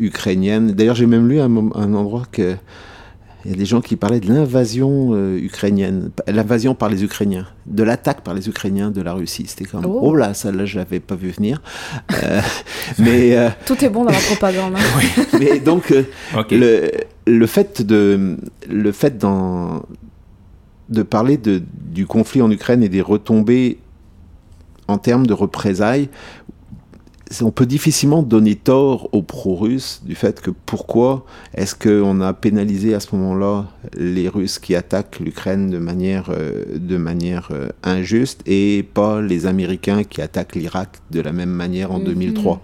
ukrainienne. 0.00 0.72
D'ailleurs, 0.72 0.96
j'ai 0.96 1.06
même 1.06 1.28
lu 1.28 1.40
un 1.40 1.94
endroit 1.94 2.24
que 2.32 2.56
il 3.44 3.50
y 3.50 3.54
a 3.54 3.56
des 3.56 3.64
gens 3.64 3.80
qui 3.80 3.96
parlaient 3.96 4.20
de 4.20 4.32
l'invasion 4.32 5.10
euh, 5.12 5.36
ukrainienne, 5.38 6.10
l'invasion 6.28 6.74
par 6.74 6.88
les 6.88 7.02
Ukrainiens, 7.02 7.46
de 7.66 7.82
l'attaque 7.82 8.20
par 8.22 8.34
les 8.34 8.48
Ukrainiens 8.48 8.90
de 8.90 9.00
la 9.02 9.12
Russie. 9.14 9.44
C'était 9.48 9.64
comme, 9.64 9.84
Oh. 9.86 9.98
oh, 10.02 10.14
là, 10.14 10.32
ça 10.34 10.52
là, 10.52 10.64
je 10.64 10.78
l'avais 10.78 11.00
pas 11.00 11.16
vu 11.16 11.30
venir. 11.30 11.60
Euh, 12.22 12.40
mais, 12.98 13.36
euh, 13.36 13.48
Tout 13.66 13.84
est 13.84 13.88
bon 13.90 14.04
dans 14.04 14.12
la 14.12 14.18
propagande. 14.18 14.74
hein. 14.76 15.22
mais 15.40 15.58
donc, 15.58 15.90
euh, 15.90 16.04
le, 16.50 16.90
le 17.26 17.46
fait 17.46 17.82
de, 17.82 18.36
le 18.68 18.92
fait 18.92 19.18
d'en- 19.18 19.82
de 20.88 21.02
parler 21.02 21.36
de, 21.36 21.62
du 21.90 22.06
conflit 22.06 22.42
en 22.42 22.50
Ukraine 22.50 22.82
et 22.82 22.88
des 22.88 23.00
retombées 23.00 23.78
en 24.88 24.98
termes 24.98 25.26
de 25.26 25.32
représailles, 25.32 26.08
on 27.40 27.50
peut 27.50 27.66
difficilement 27.66 28.22
donner 28.22 28.54
tort 28.56 29.08
aux 29.12 29.22
pro-russes 29.22 30.02
du 30.04 30.14
fait 30.14 30.40
que 30.40 30.50
pourquoi 30.50 31.24
est-ce 31.54 31.74
qu'on 31.74 32.20
a 32.20 32.32
pénalisé 32.32 32.94
à 32.94 33.00
ce 33.00 33.14
moment-là 33.14 33.68
les 33.96 34.28
Russes 34.28 34.58
qui 34.58 34.74
attaquent 34.74 35.20
l'Ukraine 35.20 35.70
de 35.70 35.78
manière, 35.78 36.26
euh, 36.30 36.64
de 36.76 36.96
manière 36.96 37.48
euh, 37.52 37.68
injuste 37.82 38.42
et 38.46 38.84
pas 38.94 39.20
les 39.22 39.46
Américains 39.46 40.04
qui 40.04 40.20
attaquent 40.20 40.56
l'Irak 40.56 40.98
de 41.10 41.20
la 41.20 41.32
même 41.32 41.50
manière 41.50 41.92
en 41.92 41.98
Mhm. 41.98 42.04
2003. 42.04 42.60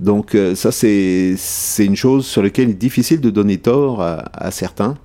Donc 0.00 0.34
euh, 0.34 0.54
ça, 0.54 0.72
c'est 0.72 1.34
c'est 1.36 1.84
une 1.84 1.96
chose 1.96 2.26
sur 2.26 2.42
laquelle 2.42 2.68
il 2.68 2.72
est 2.72 2.74
difficile 2.74 3.20
de 3.20 3.30
donner 3.30 3.58
tort 3.58 4.02
à, 4.02 4.24
à 4.32 4.50
certains. 4.50 4.96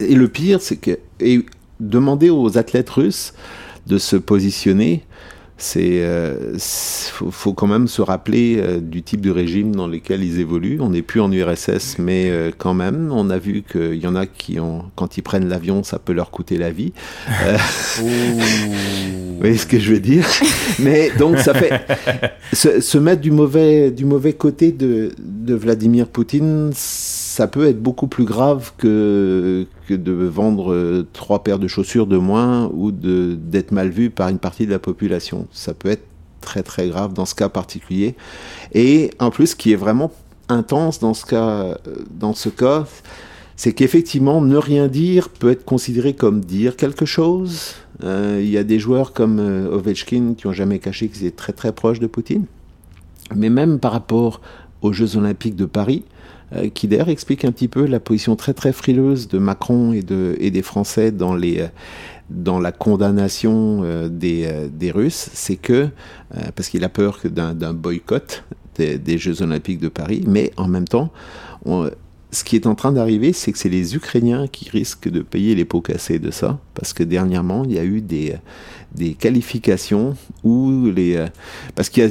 Et 0.00 0.14
le 0.14 0.28
pire, 0.28 0.60
c'est 0.60 0.76
que 0.76 0.98
et 1.20 1.46
demander 1.80 2.30
aux 2.30 2.58
athlètes 2.58 2.90
russes 2.90 3.32
de 3.86 3.98
se 3.98 4.16
positionner, 4.16 5.04
c'est 5.58 6.00
euh, 6.02 6.58
faut, 6.58 7.30
faut 7.30 7.54
quand 7.54 7.66
même 7.66 7.88
se 7.88 8.02
rappeler 8.02 8.56
euh, 8.58 8.78
du 8.78 9.02
type 9.02 9.22
de 9.22 9.30
régime 9.30 9.74
dans 9.74 9.88
lequel 9.88 10.22
ils 10.22 10.38
évoluent. 10.38 10.78
On 10.80 10.90
n'est 10.90 11.02
plus 11.02 11.20
en 11.20 11.32
URSS, 11.32 11.98
mais 11.98 12.30
euh, 12.30 12.50
quand 12.56 12.74
même, 12.74 13.10
on 13.10 13.30
a 13.30 13.38
vu 13.38 13.62
qu'il 13.62 13.96
y 13.96 14.06
en 14.06 14.14
a 14.14 14.26
qui 14.26 14.60
ont, 14.60 14.84
quand 14.96 15.16
ils 15.16 15.22
prennent 15.22 15.48
l'avion, 15.48 15.82
ça 15.82 15.98
peut 15.98 16.12
leur 16.12 16.30
coûter 16.30 16.58
la 16.58 16.70
vie. 16.70 16.92
Euh, 17.44 17.56
vous 17.98 19.38
voyez 19.38 19.56
ce 19.56 19.66
que 19.66 19.78
je 19.78 19.94
veux 19.94 20.00
dire? 20.00 20.26
Mais 20.78 21.10
donc 21.18 21.38
ça 21.38 21.54
fait 21.54 21.86
se, 22.52 22.80
se 22.80 22.98
mettre 22.98 23.22
du 23.22 23.30
mauvais 23.30 23.90
du 23.90 24.04
mauvais 24.04 24.34
côté 24.34 24.72
de, 24.72 25.12
de 25.18 25.54
Vladimir 25.54 26.06
Poutine, 26.08 26.70
ça 27.36 27.48
peut 27.48 27.66
être 27.66 27.82
beaucoup 27.82 28.06
plus 28.06 28.24
grave 28.24 28.72
que 28.78 29.66
de 29.90 30.12
vendre 30.12 30.72
euh, 30.72 31.06
trois 31.12 31.44
paires 31.44 31.58
de 31.58 31.68
chaussures 31.68 32.06
de 32.06 32.16
moins 32.16 32.70
ou 32.72 32.90
d'être 32.92 33.72
mal 33.72 33.90
vu 33.90 34.08
par 34.08 34.30
une 34.30 34.38
partie 34.38 34.64
de 34.64 34.70
la 34.70 34.78
population. 34.78 35.46
Ça 35.52 35.74
peut 35.74 35.90
être 35.90 36.06
très 36.40 36.62
très 36.62 36.88
grave 36.88 37.12
dans 37.12 37.26
ce 37.26 37.34
cas 37.34 37.50
particulier. 37.50 38.14
Et 38.72 39.10
en 39.18 39.30
plus, 39.30 39.48
ce 39.48 39.56
qui 39.56 39.70
est 39.70 39.76
vraiment 39.76 40.12
intense 40.48 40.98
dans 40.98 41.12
ce 41.12 41.26
cas, 41.26 41.46
euh, 41.46 41.74
dans 42.10 42.32
ce 42.32 42.48
cas, 42.48 42.86
c'est 43.54 43.74
qu'effectivement, 43.74 44.40
ne 44.40 44.56
rien 44.56 44.88
dire 44.88 45.28
peut 45.28 45.50
être 45.50 45.66
considéré 45.66 46.14
comme 46.14 46.40
dire 46.40 46.74
quelque 46.74 47.04
chose. 47.04 47.74
Euh, 48.02 48.40
Il 48.42 48.48
y 48.48 48.56
a 48.56 48.64
des 48.64 48.78
joueurs 48.78 49.12
comme 49.12 49.40
Ovechkin 49.70 50.32
qui 50.38 50.46
ont 50.46 50.54
jamais 50.54 50.78
caché 50.78 51.08
qu'ils 51.08 51.26
étaient 51.26 51.36
très 51.36 51.52
très 51.52 51.72
proches 51.72 52.00
de 52.00 52.06
Poutine. 52.06 52.46
Mais 53.34 53.50
même 53.50 53.78
par 53.78 53.92
rapport 53.92 54.40
aux 54.80 54.94
Jeux 54.94 55.18
Olympiques 55.18 55.56
de 55.56 55.66
Paris, 55.66 56.04
qui 56.74 56.86
d'ailleurs 56.86 57.08
explique 57.08 57.44
un 57.44 57.52
petit 57.52 57.68
peu 57.68 57.86
la 57.86 58.00
position 58.00 58.36
très 58.36 58.54
très 58.54 58.72
frileuse 58.72 59.28
de 59.28 59.38
Macron 59.38 59.92
et, 59.92 60.02
de, 60.02 60.36
et 60.38 60.50
des 60.50 60.62
Français 60.62 61.10
dans, 61.10 61.34
les, 61.34 61.60
euh, 61.60 61.66
dans 62.30 62.60
la 62.60 62.72
condamnation 62.72 63.82
euh, 63.82 64.08
des, 64.08 64.46
euh, 64.46 64.68
des 64.68 64.90
Russes, 64.90 65.30
c'est 65.32 65.56
que, 65.56 65.88
parce 66.54 66.68
qu'il 66.68 66.84
a 66.84 66.88
peur 66.88 67.20
d'un 67.24 67.72
boycott 67.72 68.44
des, 68.76 69.18
Jeux 69.18 69.42
Olympiques 69.42 69.80
de 69.80 69.88
Paris, 69.88 70.22
mais 70.26 70.52
en 70.56 70.68
même 70.68 70.86
temps, 70.86 71.10
ce 72.30 72.44
qui 72.44 72.56
est 72.56 72.66
en 72.66 72.74
train 72.74 72.92
d'arriver, 72.92 73.32
c'est 73.32 73.52
que 73.52 73.58
c'est 73.58 73.70
les 73.70 73.94
Ukrainiens 73.94 74.48
qui 74.48 74.68
risquent 74.68 75.08
de 75.08 75.22
payer 75.22 75.54
les 75.54 75.64
pots 75.64 75.80
cassés 75.80 76.18
de 76.18 76.30
ça, 76.30 76.58
parce 76.74 76.92
que 76.92 77.02
dernièrement, 77.02 77.64
il 77.64 77.72
y 77.72 77.78
a 77.78 77.84
eu 77.84 78.02
des, 78.02 78.34
des 78.94 79.14
qualifications 79.14 80.14
où 80.44 80.90
les... 80.94 81.24
Parce 81.74 81.88
qu'il 81.88 82.02
y 82.02 82.06
a 82.06 82.10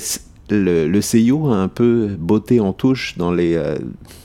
le, 0.49 0.87
le 0.87 1.01
CIO 1.01 1.47
a 1.47 1.57
un 1.57 1.67
peu 1.67 2.15
botté 2.19 2.59
en 2.59 2.73
touche 2.73 3.17
dans 3.17 3.31
les, 3.31 3.55
euh, 3.55 3.77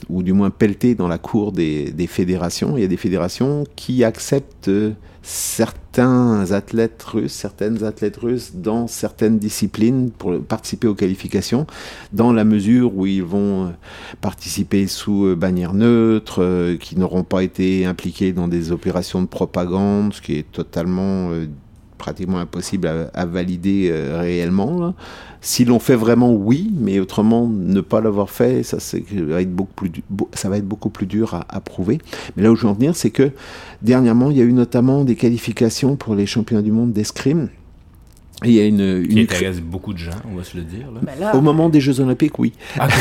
ou 0.09 0.23
du 0.23 0.33
moins 0.33 0.49
pelleté 0.49 0.95
dans 0.95 1.07
la 1.07 1.17
cour 1.17 1.51
des, 1.51 1.93
fédérations. 2.07 2.77
Il 2.77 2.81
y 2.81 2.85
a 2.85 2.87
des 2.87 2.97
fédérations 2.97 3.65
qui 3.75 4.03
acceptent 4.03 4.71
certains 5.23 6.51
athlètes 6.51 7.03
russes, 7.03 7.33
certaines 7.33 7.83
athlètes 7.83 8.17
russes 8.17 8.53
dans 8.55 8.87
certaines 8.87 9.37
disciplines 9.37 10.09
pour 10.09 10.41
participer 10.41 10.87
aux 10.87 10.95
qualifications, 10.95 11.67
dans 12.11 12.33
la 12.33 12.43
mesure 12.43 12.95
où 12.95 13.05
ils 13.05 13.23
vont 13.23 13.65
euh, 13.65 13.69
participer 14.19 14.87
sous 14.87 15.25
euh, 15.25 15.35
bannière 15.35 15.73
neutre, 15.73 16.75
qui 16.79 16.97
n'auront 16.97 17.23
pas 17.23 17.43
été 17.43 17.85
impliqués 17.85 18.33
dans 18.33 18.47
des 18.47 18.71
opérations 18.71 19.21
de 19.21 19.27
propagande, 19.27 20.13
ce 20.13 20.21
qui 20.21 20.37
est 20.37 20.51
totalement 20.51 21.29
pratiquement 22.01 22.39
impossible 22.39 22.87
à, 22.87 23.09
à 23.13 23.25
valider 23.25 23.89
euh, 23.91 24.19
réellement. 24.19 24.79
là. 24.79 24.93
S'ils 25.43 25.67
l'ont 25.69 25.79
fait 25.79 25.95
vraiment, 25.95 26.31
oui, 26.33 26.71
mais 26.79 26.99
autrement, 26.99 27.47
ne 27.47 27.81
pas 27.81 28.01
l'avoir 28.01 28.29
fait, 28.29 28.63
ça, 28.63 28.77
va 29.11 29.41
être 29.41 29.51
beaucoup 29.53 29.73
plus, 29.73 29.89
du- 29.89 30.03
beau- 30.09 30.29
ça 30.33 30.49
va 30.49 30.57
être 30.57 30.67
beaucoup 30.67 30.89
plus 30.89 31.05
dur 31.07 31.33
à, 31.33 31.45
à 31.49 31.59
prouver. 31.61 31.99
Mais 32.35 32.43
là 32.43 32.51
où 32.51 32.55
je 32.55 32.63
veux 32.63 32.67
en 32.69 32.73
venir, 32.73 32.95
c'est 32.95 33.09
que 33.11 33.31
dernièrement, 33.81 34.29
il 34.31 34.37
y 34.37 34.41
a 34.41 34.43
eu 34.43 34.53
notamment 34.53 35.03
des 35.03 35.15
qualifications 35.15 35.95
pour 35.95 36.13
les 36.15 36.25
championnats 36.27 36.61
du 36.61 36.71
monde 36.71 36.91
d'escrime. 36.93 37.49
Et 38.43 38.49
Il 38.49 38.53
y 38.55 38.59
a 38.59 38.65
une, 38.65 39.03
Qui 39.07 39.13
une 39.13 39.19
intéresse 39.19 39.59
beaucoup 39.61 39.93
de 39.93 39.99
gens, 39.99 40.11
on 40.31 40.35
va 40.35 40.43
se 40.43 40.57
le 40.57 40.63
dire. 40.63 40.91
Là. 40.93 40.99
Ben 41.03 41.13
là, 41.19 41.35
au 41.35 41.41
moment 41.41 41.69
des 41.69 41.79
Jeux 41.81 41.99
Olympiques, 41.99 42.37
oui. 42.39 42.53
Ah. 42.79 42.87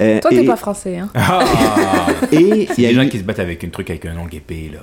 Euh, 0.00 0.18
toi, 0.20 0.32
et, 0.32 0.36
t'es 0.40 0.44
pas 0.44 0.56
français, 0.56 0.98
hein. 0.98 1.08
Ah! 1.14 1.44
et 2.32 2.66
Il 2.76 2.82
y 2.82 2.86
a 2.86 2.88
des 2.90 2.94
gens 2.96 3.02
une- 3.02 3.08
qui 3.08 3.18
se 3.18 3.22
battent 3.22 3.38
avec 3.38 3.62
un 3.62 3.68
truc 3.68 3.88
avec 3.90 4.04
un 4.06 4.14
longue 4.14 4.34
épée, 4.34 4.70
là. 4.74 4.80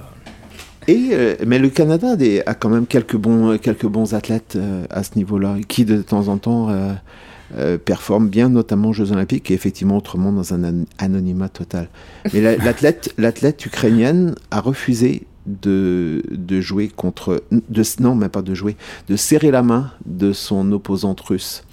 Et, 0.88 1.10
euh, 1.14 1.36
mais 1.46 1.58
le 1.60 1.70
Canada 1.70 2.12
a, 2.12 2.16
des- 2.16 2.44
a 2.46 2.54
quand 2.54 2.70
même 2.70 2.86
quelques 2.86 3.16
bons, 3.18 3.58
quelques 3.58 3.88
bons 3.88 4.14
athlètes 4.14 4.54
euh, 4.56 4.86
à 4.90 5.04
ce 5.04 5.12
niveau-là, 5.16 5.56
qui 5.68 5.84
de 5.86 6.02
temps 6.02 6.28
en 6.28 6.38
temps 6.38 6.70
euh, 6.70 6.94
euh, 7.58 7.78
performent 7.78 8.28
bien, 8.30 8.50
notamment 8.50 8.90
aux 8.90 8.94
Jeux 8.94 9.12
Olympiques, 9.12 9.50
et 9.50 9.54
effectivement 9.56 9.98
autrement 9.98 10.32
dans 10.32 10.54
un 10.54 10.64
an- 10.64 10.86
anonymat 11.00 11.50
total. 11.50 11.90
Mais 12.34 12.42
la- 12.42 12.56
l'athlète, 12.64 13.14
l'athlète 13.18 13.66
ukrainienne 13.66 14.36
a 14.52 14.62
refusé 14.62 15.24
de, 15.48 16.24
de 16.32 16.60
jouer 16.62 16.88
contre, 16.88 17.44
de, 17.52 17.84
non, 18.00 18.16
même 18.16 18.30
pas 18.30 18.42
de 18.42 18.54
jouer, 18.56 18.76
de 19.10 19.16
serrer 19.16 19.52
la 19.52 19.62
main 19.64 19.92
de 20.06 20.34
son 20.34 20.72
opposante 20.72 21.22
russe. 21.22 21.64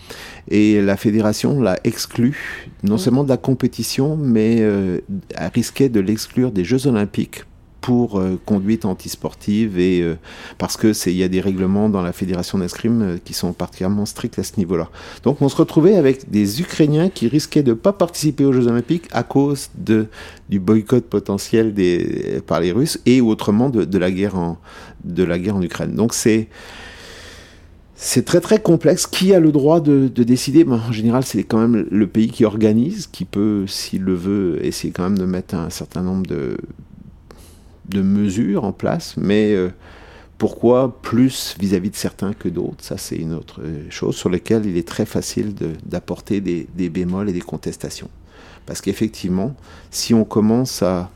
Et 0.50 0.80
la 0.82 0.96
fédération 0.96 1.60
l'a 1.60 1.78
exclu, 1.84 2.66
non 2.82 2.98
seulement 2.98 3.24
de 3.24 3.30
la 3.30 3.36
compétition, 3.38 4.16
mais 4.16 4.58
euh, 4.60 5.00
a 5.36 5.48
risqué 5.48 5.88
de 5.88 6.00
l'exclure 6.00 6.50
des 6.50 6.64
Jeux 6.64 6.86
Olympiques 6.86 7.44
pour 7.82 8.18
euh, 8.18 8.40
conduite 8.46 8.84
antisportive 8.86 9.78
et 9.78 10.00
euh, 10.00 10.14
parce 10.56 10.76
que 10.76 10.92
c'est 10.92 11.12
il 11.12 11.18
y 11.18 11.24
a 11.24 11.28
des 11.28 11.40
règlements 11.40 11.88
dans 11.90 12.00
la 12.00 12.12
fédération 12.12 12.56
d'escrime 12.58 13.02
euh, 13.02 13.16
qui 13.22 13.34
sont 13.34 13.52
particulièrement 13.52 14.06
stricts 14.06 14.38
à 14.38 14.44
ce 14.44 14.52
niveau-là. 14.56 14.88
Donc 15.24 15.42
on 15.42 15.48
se 15.48 15.56
retrouvait 15.56 15.96
avec 15.96 16.30
des 16.30 16.60
Ukrainiens 16.60 17.10
qui 17.10 17.26
risquaient 17.28 17.64
de 17.64 17.72
ne 17.72 17.76
pas 17.76 17.92
participer 17.92 18.44
aux 18.44 18.52
Jeux 18.52 18.68
Olympiques 18.68 19.08
à 19.10 19.24
cause 19.24 19.68
de 19.76 20.06
du 20.48 20.60
boycott 20.60 21.04
potentiel 21.04 21.74
des 21.74 22.40
par 22.46 22.60
les 22.60 22.72
Russes 22.72 23.00
et 23.04 23.20
autrement 23.20 23.68
de, 23.68 23.84
de 23.84 23.98
la 23.98 24.10
guerre 24.10 24.38
en 24.38 24.58
de 25.04 25.24
la 25.24 25.38
guerre 25.38 25.56
en 25.56 25.62
Ukraine. 25.62 25.94
Donc 25.94 26.14
c'est 26.14 26.48
c'est 27.96 28.24
très 28.24 28.40
très 28.40 28.60
complexe. 28.60 29.06
Qui 29.06 29.34
a 29.34 29.40
le 29.40 29.52
droit 29.52 29.80
de, 29.80 30.08
de 30.08 30.22
décider? 30.24 30.64
Ben, 30.64 30.80
En 30.88 30.92
général, 30.92 31.24
c'est 31.24 31.44
quand 31.44 31.58
même 31.58 31.86
le 31.88 32.06
pays 32.08 32.28
qui 32.28 32.44
organise, 32.44 33.06
qui 33.06 33.24
peut, 33.24 33.64
s'il 33.68 34.02
le 34.02 34.14
veut, 34.14 34.64
essayer 34.64 34.92
quand 34.92 35.04
même 35.04 35.18
de 35.18 35.24
mettre 35.24 35.54
un 35.54 35.70
certain 35.70 36.02
nombre 36.02 36.26
de, 36.26 36.56
de 37.88 38.02
mesures 38.02 38.64
en 38.64 38.72
place. 38.72 39.16
Mais 39.16 39.52
euh, 39.52 39.70
pourquoi 40.38 41.00
plus 41.02 41.54
vis-à-vis 41.58 41.90
de 41.90 41.96
certains 41.96 42.32
que 42.32 42.48
d'autres? 42.48 42.82
Ça, 42.82 42.96
c'est 42.96 43.16
une 43.16 43.32
autre 43.32 43.60
euh, 43.62 43.84
chose 43.90 44.16
sur 44.16 44.28
laquelle 44.28 44.66
il 44.66 44.76
est 44.76 44.86
très 44.86 45.06
facile 45.06 45.54
d'apporter 45.84 46.40
des, 46.40 46.88
bémols 46.88 47.28
et 47.28 47.32
des 47.32 47.40
contestations. 47.40 48.10
Parce 48.66 48.80
qu'effectivement, 48.80 49.54
si 49.90 50.14
on 50.14 50.24
commence 50.24 50.82
à 50.82 51.10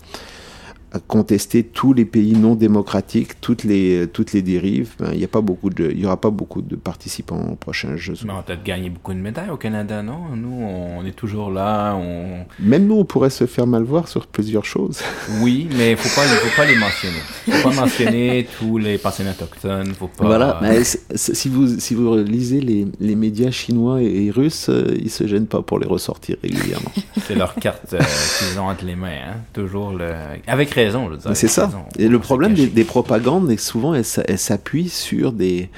contester 1.07 1.62
tous 1.62 1.93
les 1.93 2.05
pays 2.05 2.34
non 2.37 2.55
démocratiques, 2.55 3.41
toutes 3.41 3.64
les, 3.64 4.07
toutes 4.12 4.32
les 4.32 4.43
dérives, 4.43 4.95
ben, 4.99 5.11
il 5.12 5.18
n'y 5.18 5.24
a 5.24 5.28
pas 5.28 5.41
beaucoup 5.41 5.70
de, 5.70 5.91
il 5.91 6.01
y 6.01 6.07
aura 6.07 6.20
pas 6.20 6.30
beaucoup 6.30 6.62
de 6.62 6.76
participants 6.76 7.51
aux 7.53 7.57
prochains 7.57 7.97
Jeux. 7.97 8.14
Mais 8.24 8.32
on 8.32 8.39
a 8.39 8.43
peut-être 8.43 8.62
gagné 8.62 8.91
beaucoup 8.91 9.12
de 9.12 9.18
médailles 9.18 9.51
au 9.51 9.57
Canada, 9.57 10.03
non? 10.03 10.34
Nous, 10.34 10.53
on 10.53 11.05
est 11.05 11.12
toujours 11.12 11.51
là. 11.51 11.95
On... 11.95 12.45
Même 12.59 12.87
nous, 12.87 12.97
on 12.97 13.05
pourrait 13.05 13.30
se 13.30 13.47
faire 13.47 13.66
mal 13.66 13.82
voir 13.82 14.09
sur 14.09 14.26
plusieurs 14.26 14.64
choses. 14.64 15.01
Oui, 15.43 15.68
mais 15.76 15.93
il 15.93 15.97
faut 15.97 16.20
pas, 16.20 16.26
faut 16.26 16.57
pas 16.57 16.64
les 16.64 16.76
mentionner. 16.76 17.18
faut 17.51 17.68
pas 17.68 17.74
mentionner 17.74 18.47
tous 18.59 18.78
les 18.78 18.97
pensionnats 18.97 19.32
autochtones. 19.32 19.93
Faut 19.95 20.07
pas. 20.07 20.24
Voilà, 20.24 20.59
mais 20.62 20.82
si 20.84 21.49
vous, 21.49 21.78
si 21.78 21.95
vous 21.95 22.16
lisez 22.16 22.61
les, 22.61 22.87
les 23.01 23.16
médias 23.16 23.51
chinois 23.51 24.01
et, 24.03 24.26
et 24.26 24.30
russes, 24.30 24.68
euh, 24.68 24.97
ils 24.99 25.11
se 25.11 25.26
gênent 25.26 25.47
pas 25.47 25.62
pour 25.62 25.78
les 25.78 25.87
ressortir 25.87 26.37
régulièrement. 26.43 26.91
C'est 27.26 27.34
leur 27.34 27.55
carte 27.57 27.95
euh, 27.95 27.99
qu'ils 27.99 28.59
ont 28.59 28.68
entre 28.68 28.84
les 28.84 28.97
mains. 28.97 29.09
Hein? 29.09 29.37
Toujours 29.53 29.93
le. 29.93 30.12
Avec 30.47 30.76
raison, 30.85 31.11
je 31.11 31.35
c'est 31.35 31.49
ça. 31.49 31.66
raison. 31.66 31.85
Et 31.99 32.09
le 32.09 32.18
problème 32.18 32.55
des, 32.55 32.85
propagandes, 32.85 33.51
est 33.51 33.57
souvent, 33.57 33.95
elles 33.95 34.05
s'appuient 34.05 34.89
sur 34.89 35.33
des, 35.33 35.70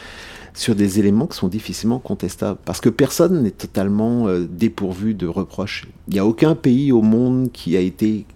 sur 0.55 0.74
des 0.74 0.99
éléments 0.99 1.26
qui 1.26 1.36
sont 1.36 1.49
difficilement 1.49 1.99
contestables. 1.99 2.59
Parce 2.64 2.80
que 2.80 2.88
personne 2.88 3.42
n'est 3.42 3.51
totalement 3.51 4.26
euh, 4.28 4.46
dépourvu 4.51 5.14
de 5.14 5.26
reproches. 5.26 5.86
Il 6.09 6.14
n'y 6.14 6.20
a 6.20 6.26
aucun 6.26 6.55
pays 6.55 6.92
au 6.92 7.03
monde 7.03 7.51
qui 7.53 7.76
a 7.76 7.80
été, 7.80 8.26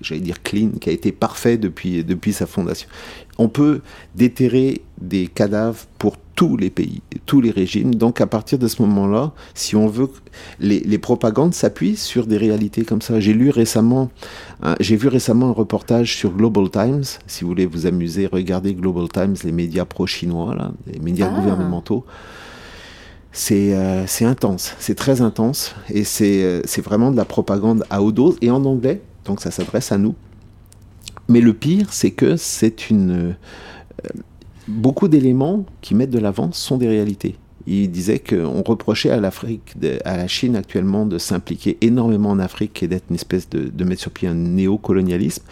j'allais 0.00 0.20
dire 0.20 0.42
clean, 0.42 0.72
qui 0.80 0.90
a 0.90 0.92
été 0.92 1.10
parfait 1.10 1.56
depuis, 1.56 2.04
depuis 2.04 2.32
sa 2.32 2.46
fondation. 2.46 2.88
On 3.38 3.48
peut 3.48 3.80
déterrer 4.14 4.82
des 5.00 5.26
cadavres 5.26 5.86
pour 5.98 6.16
tous 6.34 6.56
les 6.56 6.70
pays, 6.70 7.00
tous 7.26 7.40
les 7.40 7.50
régimes. 7.50 7.94
Donc 7.94 8.20
à 8.20 8.26
partir 8.26 8.58
de 8.58 8.66
ce 8.66 8.82
moment-là, 8.82 9.32
si 9.54 9.76
on 9.76 9.86
veut, 9.86 10.08
les, 10.58 10.80
les 10.80 10.98
propagandes 10.98 11.54
s'appuient 11.54 11.96
sur 11.96 12.26
des 12.26 12.36
réalités 12.36 12.84
comme 12.84 13.02
ça. 13.02 13.20
J'ai 13.20 13.32
lu 13.32 13.50
récemment, 13.50 14.10
un- 14.62 14.74
j'ai 14.80 14.96
vu 14.96 15.08
récemment 15.08 15.50
un 15.50 15.52
reportage 15.52 16.16
sur 16.16 16.32
Global 16.32 16.70
Times. 16.70 17.04
Si 17.26 17.42
vous 17.44 17.48
voulez 17.48 17.66
vous 17.66 17.86
amuser, 17.86 18.26
regardez 18.26 18.74
Global 18.74 19.08
Times, 19.08 19.36
les 19.44 19.52
médias 19.52 19.84
pro-chinois, 19.84 20.54
là, 20.56 20.72
les 20.92 20.98
médias 20.98 21.30
Ah. 21.32 21.38
gouvernementaux. 21.38 22.04
C'est 23.36 23.74
euh, 23.74 24.04
intense, 24.20 24.74
c'est 24.78 24.94
très 24.94 25.20
intense 25.20 25.74
et 25.90 26.04
c'est 26.04 26.44
euh, 26.44 26.62
vraiment 26.84 27.10
de 27.10 27.16
la 27.16 27.24
propagande 27.24 27.84
à 27.90 28.00
haute 28.00 28.14
dose 28.14 28.36
et 28.40 28.50
en 28.50 28.64
anglais, 28.64 29.02
donc 29.24 29.40
ça 29.40 29.50
s'adresse 29.50 29.90
à 29.90 29.98
nous. 29.98 30.14
Mais 31.28 31.40
le 31.40 31.52
pire, 31.52 31.92
c'est 31.92 32.12
que 32.12 32.36
c'est 32.36 32.90
une. 32.90 33.10
euh, 33.10 33.32
beaucoup 34.68 35.08
d'éléments 35.08 35.64
qui 35.80 35.94
mettent 35.94 36.10
de 36.10 36.18
l'avant 36.18 36.52
sont 36.52 36.76
des 36.76 36.88
réalités. 36.88 37.36
Il 37.66 37.90
disait 37.90 38.18
qu'on 38.18 38.62
reprochait 38.62 39.10
à 39.10 39.20
l'Afrique, 39.20 39.74
à 40.04 40.16
la 40.16 40.28
Chine 40.28 40.54
actuellement, 40.54 41.06
de 41.06 41.16
s'impliquer 41.16 41.78
énormément 41.80 42.30
en 42.30 42.38
Afrique 42.38 42.82
et 42.82 42.88
d'être 42.88 43.06
une 43.08 43.16
espèce 43.16 43.48
de, 43.48 43.84
mettre 43.84 44.02
sur 44.02 44.10
pied 44.10 44.28
un 44.28 44.34
néocolonialisme. 44.34 45.44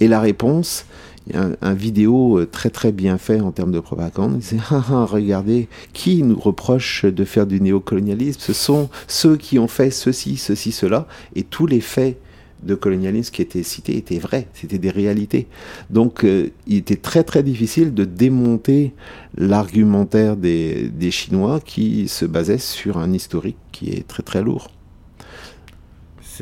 Et 0.00 0.08
la 0.08 0.18
réponse, 0.18 0.84
un, 1.32 1.52
un 1.62 1.74
vidéo 1.74 2.38
euh, 2.38 2.46
très 2.46 2.70
très 2.70 2.90
bien 2.90 3.18
fait 3.18 3.40
en 3.40 3.52
termes 3.52 3.70
de 3.70 3.78
propagande. 3.78 4.32
Il 4.34 4.38
disait 4.40 4.56
Ah, 4.70 4.84
ah, 4.90 5.04
regardez, 5.04 5.68
qui 5.92 6.24
nous 6.24 6.38
reproche 6.38 7.04
de 7.04 7.24
faire 7.24 7.46
du 7.46 7.60
néocolonialisme? 7.60 8.40
Ce 8.40 8.52
sont 8.52 8.88
ceux 9.06 9.36
qui 9.36 9.60
ont 9.60 9.68
fait 9.68 9.90
ceci, 9.90 10.36
ceci, 10.38 10.72
cela, 10.72 11.06
et 11.36 11.44
tous 11.44 11.66
les 11.66 11.80
faits 11.80 12.18
de 12.62 12.74
colonialisme 12.74 13.32
qui 13.34 13.42
étaient 13.42 13.62
cités 13.62 13.96
étaient 13.96 14.18
vrais, 14.18 14.46
c'était 14.54 14.78
des 14.78 14.90
réalités. 14.90 15.46
Donc 15.88 16.24
euh, 16.24 16.50
il 16.66 16.76
était 16.76 16.96
très 16.96 17.24
très 17.24 17.42
difficile 17.42 17.94
de 17.94 18.04
démonter 18.04 18.92
l'argumentaire 19.36 20.36
des, 20.36 20.88
des 20.88 21.10
Chinois 21.10 21.60
qui 21.60 22.08
se 22.08 22.24
basait 22.24 22.58
sur 22.58 22.98
un 22.98 23.12
historique 23.12 23.58
qui 23.72 23.90
est 23.90 24.06
très 24.06 24.22
très 24.22 24.42
lourd. 24.42 24.68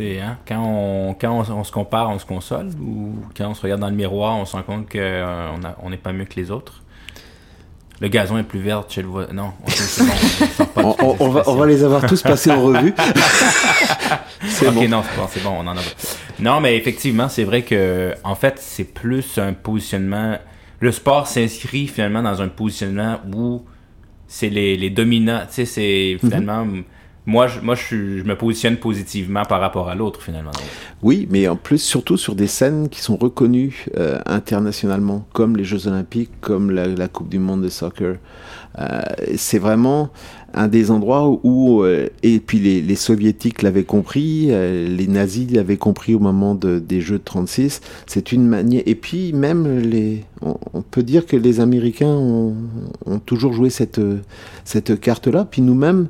Hein, 0.00 0.38
quand, 0.46 0.62
on, 0.62 1.14
quand 1.14 1.32
on, 1.32 1.52
on 1.52 1.64
se 1.64 1.72
compare, 1.72 2.10
on 2.10 2.18
se 2.18 2.26
console 2.26 2.68
Ou 2.80 3.14
quand 3.36 3.48
on 3.50 3.54
se 3.54 3.62
regarde 3.62 3.80
dans 3.80 3.90
le 3.90 3.96
miroir, 3.96 4.36
on 4.36 4.44
se 4.44 4.54
rend 4.54 4.62
compte 4.62 4.88
qu'on 4.88 5.60
on 5.82 5.90
n'est 5.90 5.96
pas 5.96 6.12
mieux 6.12 6.24
que 6.24 6.36
les 6.36 6.50
autres? 6.50 6.82
Le 8.00 8.08
gazon 8.08 8.38
est 8.38 8.44
plus 8.44 8.60
vert 8.60 8.84
chez 8.88 9.02
le 9.02 9.08
voisin. 9.08 9.32
Non, 9.32 9.52
on 9.66 9.70
sort 9.70 10.68
pas 10.68 10.82
de 10.82 10.86
On, 10.86 10.94
ces 10.94 11.02
on- 11.04 11.16
on 11.20 11.28
va, 11.30 11.42
on 11.46 11.54
va 11.56 11.64
expressions. 11.64 11.64
les 11.64 11.84
avoir 11.84 12.06
tous 12.06 12.22
passés 12.22 12.50
en 12.52 12.62
revue. 12.62 12.94
C'est 14.48 14.68
ok, 14.68 14.74
bon. 14.74 14.88
non, 14.88 15.02
c'est 15.02 15.16
bon, 15.20 15.26
c'est 15.28 15.42
bon, 15.42 15.50
on 15.58 15.66
en 15.66 15.76
a. 15.76 15.80
Non, 16.38 16.60
mais 16.60 16.76
effectivement, 16.76 17.28
c'est 17.28 17.42
vrai 17.44 17.62
que, 17.62 18.14
en 18.22 18.36
fait, 18.36 18.54
c'est 18.58 18.84
plus 18.84 19.36
un 19.38 19.52
positionnement. 19.52 20.38
Le 20.80 20.92
sport 20.92 21.26
s'inscrit 21.26 21.88
finalement 21.88 22.22
dans 22.22 22.40
un 22.40 22.46
positionnement 22.48 23.18
où 23.34 23.64
c'est 24.28 24.48
les, 24.48 24.76
les 24.76 24.90
dominants. 24.90 25.40
Tu 25.48 25.54
sais, 25.54 25.64
c'est 25.64 26.16
finalement. 26.20 26.64
Moi, 27.28 27.46
je, 27.46 27.60
moi 27.60 27.74
je, 27.74 28.22
me 28.22 28.34
positionne 28.36 28.78
positivement 28.78 29.42
par 29.44 29.60
rapport 29.60 29.90
à 29.90 29.94
l'autre, 29.94 30.22
finalement. 30.22 30.50
Oui, 31.02 31.28
mais 31.30 31.46
en 31.46 31.56
plus, 31.56 31.76
surtout 31.76 32.16
sur 32.16 32.34
des 32.34 32.46
scènes 32.46 32.88
qui 32.88 33.02
sont 33.02 33.16
reconnues 33.16 33.84
euh, 33.98 34.18
internationalement, 34.24 35.26
comme 35.34 35.54
les 35.54 35.64
Jeux 35.64 35.88
Olympiques, 35.88 36.30
comme 36.40 36.70
la, 36.70 36.86
la 36.86 37.06
Coupe 37.06 37.28
du 37.28 37.38
Monde 37.38 37.60
de 37.60 37.68
soccer. 37.68 38.16
Euh, 38.78 39.02
c'est 39.36 39.58
vraiment 39.58 40.08
un 40.54 40.68
des 40.68 40.90
endroits 40.90 41.28
où, 41.42 41.82
euh, 41.82 42.08
et 42.22 42.40
puis 42.40 42.58
les, 42.58 42.80
les 42.80 42.94
soviétiques 42.94 43.62
l'avaient 43.62 43.84
compris, 43.84 44.46
euh, 44.50 44.88
les 44.88 45.06
nazis 45.06 45.50
l'avaient 45.50 45.76
compris 45.76 46.14
au 46.14 46.18
moment 46.18 46.54
de- 46.54 46.78
des 46.78 47.00
Jeux 47.00 47.18
de 47.18 47.24
36, 47.24 47.80
c'est 48.06 48.32
une 48.32 48.46
manière, 48.46 48.82
et 48.86 48.94
puis 48.94 49.32
même 49.34 49.78
les, 49.80 50.24
on, 50.40 50.82
peut 50.82 51.02
dire 51.02 51.26
que 51.26 51.36
les 51.36 51.60
Américains 51.60 52.08
ont, 52.08 52.54
ont 53.04 53.18
toujours 53.18 53.52
joué 53.52 53.68
cette, 53.68 54.00
cette 54.64 54.98
carte-là, 54.98 55.44
puis 55.44 55.60
nous-mêmes, 55.60 56.08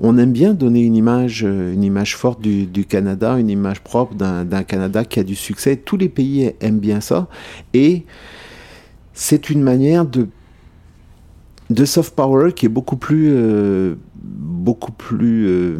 on 0.00 0.18
aime 0.18 0.32
bien 0.32 0.52
donner 0.52 0.82
une 0.82 0.96
image, 0.96 1.42
euh, 1.46 1.72
une 1.72 1.82
image 1.82 2.14
forte 2.14 2.42
du, 2.42 2.66
du 2.66 2.84
Canada, 2.84 3.38
une 3.38 3.48
image 3.50 3.80
propre 3.80 4.14
d'un 4.14 4.62
Canada 4.64 5.04
qui 5.04 5.18
a 5.18 5.24
du 5.24 5.34
succès, 5.34 5.76
tous 5.76 5.96
les 5.96 6.10
pays 6.10 6.52
aiment 6.60 6.78
bien 6.80 7.00
ça, 7.00 7.28
et 7.72 8.04
c'est 9.14 9.50
une 9.50 9.62
manière 9.62 10.04
de 10.04 10.28
de 11.70 11.84
soft 11.84 12.14
power 12.14 12.52
qui 12.52 12.66
est 12.66 12.70
beaucoup 12.70 12.96
plus 12.96 13.30
euh, 13.30 13.94
beaucoup 14.22 14.92
plus 14.92 15.46
euh, 15.46 15.78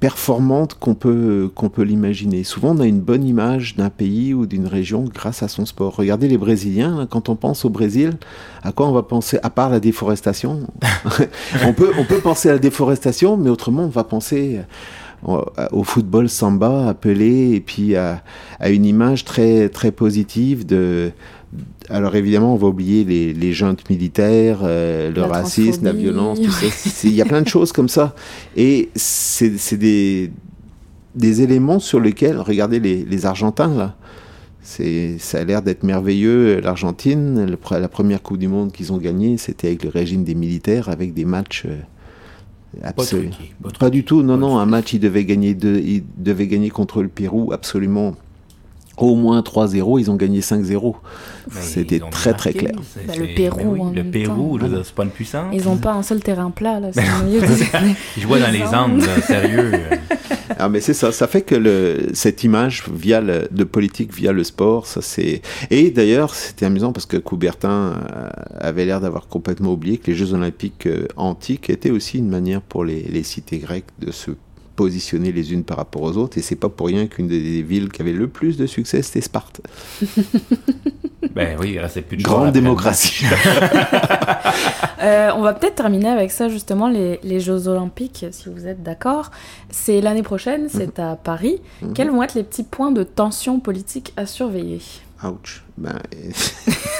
performante 0.00 0.74
qu'on 0.74 0.94
peut 0.94 1.50
qu'on 1.54 1.68
peut 1.68 1.82
l'imaginer. 1.82 2.44
Souvent 2.44 2.76
on 2.76 2.80
a 2.80 2.86
une 2.86 3.00
bonne 3.00 3.24
image 3.24 3.76
d'un 3.76 3.90
pays 3.90 4.34
ou 4.34 4.46
d'une 4.46 4.66
région 4.66 5.04
grâce 5.04 5.42
à 5.42 5.48
son 5.48 5.64
sport. 5.64 5.96
Regardez 5.96 6.28
les 6.28 6.38
Brésiliens, 6.38 6.98
là, 6.98 7.06
quand 7.08 7.28
on 7.28 7.36
pense 7.36 7.64
au 7.64 7.70
Brésil, 7.70 8.14
à 8.62 8.72
quoi 8.72 8.88
on 8.88 8.92
va 8.92 9.02
penser 9.02 9.38
à 9.42 9.50
part 9.50 9.70
la 9.70 9.80
déforestation? 9.80 10.66
On 11.64 11.72
peut 11.72 11.92
on 11.98 12.04
peut 12.04 12.20
penser 12.20 12.48
à 12.48 12.52
la 12.52 12.58
déforestation, 12.58 13.36
mais 13.36 13.50
autrement 13.50 13.84
on 13.84 13.88
va 13.88 14.04
penser 14.04 14.60
au 15.24 15.44
au 15.72 15.82
football 15.82 16.28
samba 16.28 16.88
appelé 16.88 17.52
et 17.54 17.60
puis 17.60 17.96
à, 17.96 18.22
à 18.60 18.68
une 18.68 18.84
image 18.84 19.24
très 19.24 19.68
très 19.68 19.90
positive 19.90 20.66
de 20.66 21.10
alors 21.90 22.16
évidemment, 22.16 22.54
on 22.54 22.56
va 22.56 22.68
oublier 22.68 23.04
les, 23.04 23.32
les 23.32 23.52
juntes 23.52 23.88
militaires, 23.88 24.60
euh, 24.62 25.10
le 25.10 25.20
La 25.20 25.28
racisme, 25.28 25.84
la 25.84 25.92
violence, 25.92 26.40
tout 26.40 26.50
ça. 26.50 26.66
Il 27.04 27.14
y 27.14 27.22
a 27.22 27.24
plein 27.24 27.42
de 27.42 27.48
choses 27.48 27.72
comme 27.72 27.88
ça. 27.88 28.14
Et 28.56 28.90
c'est 28.94 29.56
c'est 29.58 29.76
des, 29.76 30.30
des 31.14 31.42
éléments 31.42 31.78
sur 31.78 32.00
lesquels, 32.00 32.38
regardez 32.38 32.80
les, 32.80 33.04
les 33.04 33.26
Argentins 33.26 33.74
là, 33.74 33.96
c'est 34.62 35.18
ça 35.18 35.38
a 35.38 35.44
l'air 35.44 35.62
d'être 35.62 35.84
merveilleux. 35.84 36.60
L'Argentine, 36.60 37.56
la 37.70 37.88
première 37.88 38.22
Coupe 38.22 38.38
du 38.38 38.48
Monde 38.48 38.72
qu'ils 38.72 38.92
ont 38.92 38.98
gagnée, 38.98 39.38
c'était 39.38 39.68
avec 39.68 39.84
le 39.84 39.90
régime 39.90 40.24
des 40.24 40.34
militaires, 40.34 40.88
avec 40.88 41.14
des 41.14 41.24
matchs 41.24 41.64
euh, 41.66 41.76
pas 42.80 42.88
absolument. 42.88 43.34
pas 43.62 43.70
Pas 43.78 43.90
du 43.90 44.04
tout, 44.04 44.22
non, 44.22 44.34
Pas 44.34 44.40
non, 44.40 44.58
un 44.58 44.66
match, 44.66 44.92
il 44.92 45.00
devait 45.00 45.24
gagner, 45.24 45.54
deux, 45.54 45.78
il 45.78 46.02
devait 46.18 46.46
gagner 46.46 46.70
contre 46.70 47.02
le 47.02 47.08
Pérou, 47.08 47.52
absolument 47.52 48.16
au 48.96 49.14
moins 49.14 49.40
3-0, 49.40 50.00
ils 50.00 50.10
ont 50.10 50.16
gagné 50.16 50.40
5-0. 50.40 50.94
Mais 51.54 51.60
C'était 51.60 52.00
très 52.10 52.34
très 52.34 52.52
clair. 52.52 52.74
Bah, 53.06 53.14
le 53.18 53.34
Pérou, 53.34 53.76
oui, 53.78 53.94
le 53.94 54.04
Pérou, 54.04 54.58
temps. 54.58 54.66
je 54.66 54.70
dire, 54.72 54.82
c'est 54.84 54.94
pas 54.94 55.04
une 55.04 55.10
puissance. 55.10 55.54
Ils 55.54 55.68
ont 55.68 55.76
pas 55.76 55.92
un 55.92 56.02
seul 56.02 56.20
terrain 56.20 56.50
plat, 56.50 56.80
là. 56.80 56.90
Milieu 57.24 57.40
Ils 58.16 58.22
jouaient 58.22 58.40
dans 58.40 58.50
les 58.50 58.64
Andes, 58.64 59.02
sérieux. 59.26 59.72
Ah, 60.58 60.68
mais 60.68 60.80
c'est 60.80 60.94
ça, 60.94 61.12
ça 61.12 61.26
fait 61.26 61.42
que 61.42 61.54
le, 61.54 62.08
cette 62.14 62.44
image 62.44 62.84
via 62.90 63.20
le, 63.20 63.48
de 63.50 63.64
politique 63.64 64.14
via 64.14 64.32
le 64.32 64.42
sport, 64.44 64.86
ça 64.86 65.02
c'est. 65.02 65.42
Et 65.70 65.90
d'ailleurs, 65.90 66.34
c'était 66.34 66.64
amusant 66.64 66.92
parce 66.92 67.04
que 67.04 67.16
Coubertin 67.16 67.68
euh, 68.14 68.28
avait 68.58 68.86
l'air 68.86 69.00
d'avoir 69.00 69.28
complètement 69.28 69.72
oublié 69.72 69.98
que 69.98 70.10
les 70.10 70.16
Jeux 70.16 70.32
Olympiques 70.32 70.86
euh, 70.86 71.08
antiques 71.16 71.68
étaient 71.68 71.90
aussi 71.90 72.18
une 72.18 72.28
manière 72.28 72.62
pour 72.62 72.84
les, 72.84 73.02
les 73.02 73.22
cités 73.22 73.58
grecques 73.58 73.90
de 73.98 74.10
se 74.12 74.30
positionner 74.76 75.32
les 75.32 75.52
unes 75.52 75.64
par 75.64 75.78
rapport 75.78 76.02
aux 76.02 76.16
autres. 76.16 76.38
Et 76.38 76.42
c'est 76.42 76.54
pas 76.56 76.68
pour 76.68 76.86
rien 76.86 77.06
qu'une 77.06 77.26
des 77.28 77.62
villes 77.62 77.90
qui 77.90 78.02
avait 78.02 78.12
le 78.12 78.28
plus 78.28 78.56
de 78.56 78.66
succès, 78.66 79.02
c'était 79.02 79.20
Sparte. 79.22 79.60
Ben 81.34 81.56
oui, 81.60 81.72
il 81.74 81.78
restait 81.80 82.00
plus 82.02 82.16
de 82.16 82.22
Grande 82.22 82.52
démocratie. 82.52 83.24
Euh, 85.02 85.30
on 85.36 85.42
va 85.42 85.52
peut-être 85.52 85.74
terminer 85.74 86.08
avec 86.08 86.30
ça, 86.32 86.48
justement, 86.48 86.88
les, 86.88 87.20
les 87.22 87.38
Jeux 87.38 87.68
Olympiques, 87.68 88.24
si 88.32 88.48
vous 88.48 88.66
êtes 88.66 88.82
d'accord. 88.82 89.30
C'est 89.70 90.00
l'année 90.00 90.22
prochaine, 90.22 90.68
c'est 90.70 90.98
à 90.98 91.16
Paris. 91.16 91.60
Quels 91.94 92.10
vont 92.10 92.22
être 92.22 92.34
les 92.34 92.42
petits 92.42 92.62
points 92.62 92.90
de 92.90 93.02
tension 93.02 93.60
politique 93.60 94.14
à 94.16 94.24
surveiller? 94.24 94.80
Ouch. 95.22 95.62
Ben, 95.76 95.98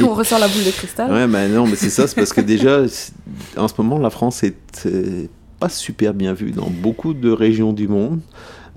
On 0.02 0.12
ressort 0.14 0.38
la 0.38 0.46
boule 0.48 0.64
de 0.64 0.70
cristal. 0.70 1.10
Ouais, 1.10 1.26
mais 1.26 1.48
non, 1.48 1.66
mais 1.66 1.74
c'est 1.74 1.90
ça, 1.90 2.06
c'est 2.06 2.14
parce 2.16 2.32
que 2.34 2.42
déjà, 2.42 2.86
c'est- 2.86 3.12
en 3.56 3.66
ce 3.66 3.74
moment, 3.78 3.98
la 3.98 4.10
France 4.10 4.44
est 4.44 4.56
euh, 4.86 5.26
pas 5.58 5.68
super 5.68 6.14
bien 6.14 6.32
vue 6.32 6.50
dans 6.52 6.68
beaucoup 6.70 7.14
de 7.14 7.30
régions 7.30 7.72
du 7.72 7.88
monde. 7.88 8.20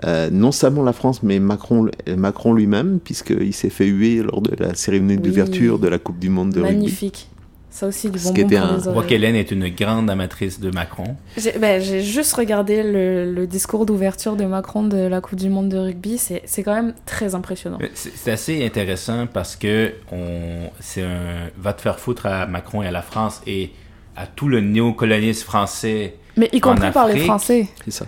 Euh, 0.06 0.30
non 0.32 0.54
seulement 0.54 0.84
la 0.84 0.94
France, 0.94 1.24
mais 1.24 1.40
Macron, 1.40 1.90
Macron 2.16 2.54
lui-même, 2.54 3.00
puisqu'il 3.04 3.54
s'est 3.54 3.70
fait 3.70 3.88
huer 3.88 4.24
lors 4.24 4.42
de 4.42 4.56
la 4.58 4.74
cérémonie 4.74 5.18
Oui. 5.18 5.22
d'ouverture 5.30 5.78
de 5.78 5.88
la 5.90 6.00
Coupe 6.00 6.20
du 6.20 6.30
Monde 6.30 6.52
de 6.54 6.62
rugby. 6.62 6.76
Magnifique. 6.76 7.28
Ça 7.72 7.86
aussi, 7.86 8.10
du 8.10 8.18
Ce 8.18 8.24
bonbon 8.24 8.34
qui 8.36 8.42
était 8.42 8.56
pour 8.58 8.66
un- 8.66 8.72
les 8.72 8.80
Je 8.80 8.84
vois 8.86 8.94
oreilles. 8.94 9.10
qu'Hélène 9.10 9.36
est 9.36 9.52
une 9.52 9.70
grande 9.70 10.10
amatrice 10.10 10.60
de 10.60 10.72
Macron. 10.72 11.16
J'ai 11.38 11.52
ben, 11.60 11.80
juste 11.82 12.34
regardé 12.34 12.82
le, 12.82 13.32
le 13.32 13.46
discours 13.46 13.86
d'ouverture 13.86 14.36
de 14.38 14.46
Macron 14.46 14.84
de 14.84 14.98
la 14.98 15.22
Coupe 15.22 15.38
du 15.38 15.50
Monde 15.50 15.70
de 15.70 15.78
rugby. 15.78 16.18
C'est 16.18 16.42
c'est 16.46 16.64
quand 16.64 16.74
même 16.74 16.94
très 17.06 17.36
impressionnant. 17.36 17.78
C'est 17.94 18.32
assez 18.32 18.66
intéressant 18.66 19.28
parce 19.28 19.56
que 19.56 19.92
on, 20.12 20.70
c'est 20.80 21.04
un 21.04 21.50
va 21.62 21.74
te 21.74 21.82
faire 21.82 22.00
foutre 22.00 22.26
à 22.26 22.48
Macron 22.48 22.82
et 22.82 22.88
à 22.88 22.92
la 22.92 23.02
France 23.04 23.42
et 23.46 23.70
à 24.16 24.26
tout 24.26 24.48
le 24.48 24.62
néocolonialisme 24.62 25.46
français, 25.46 26.16
Mais 26.40 26.50
y 26.54 26.62
compris 26.62 26.92
par 26.92 27.08
les 27.10 27.20
Français. 27.26 27.68
C'est 27.84 27.92
ça. 27.92 28.06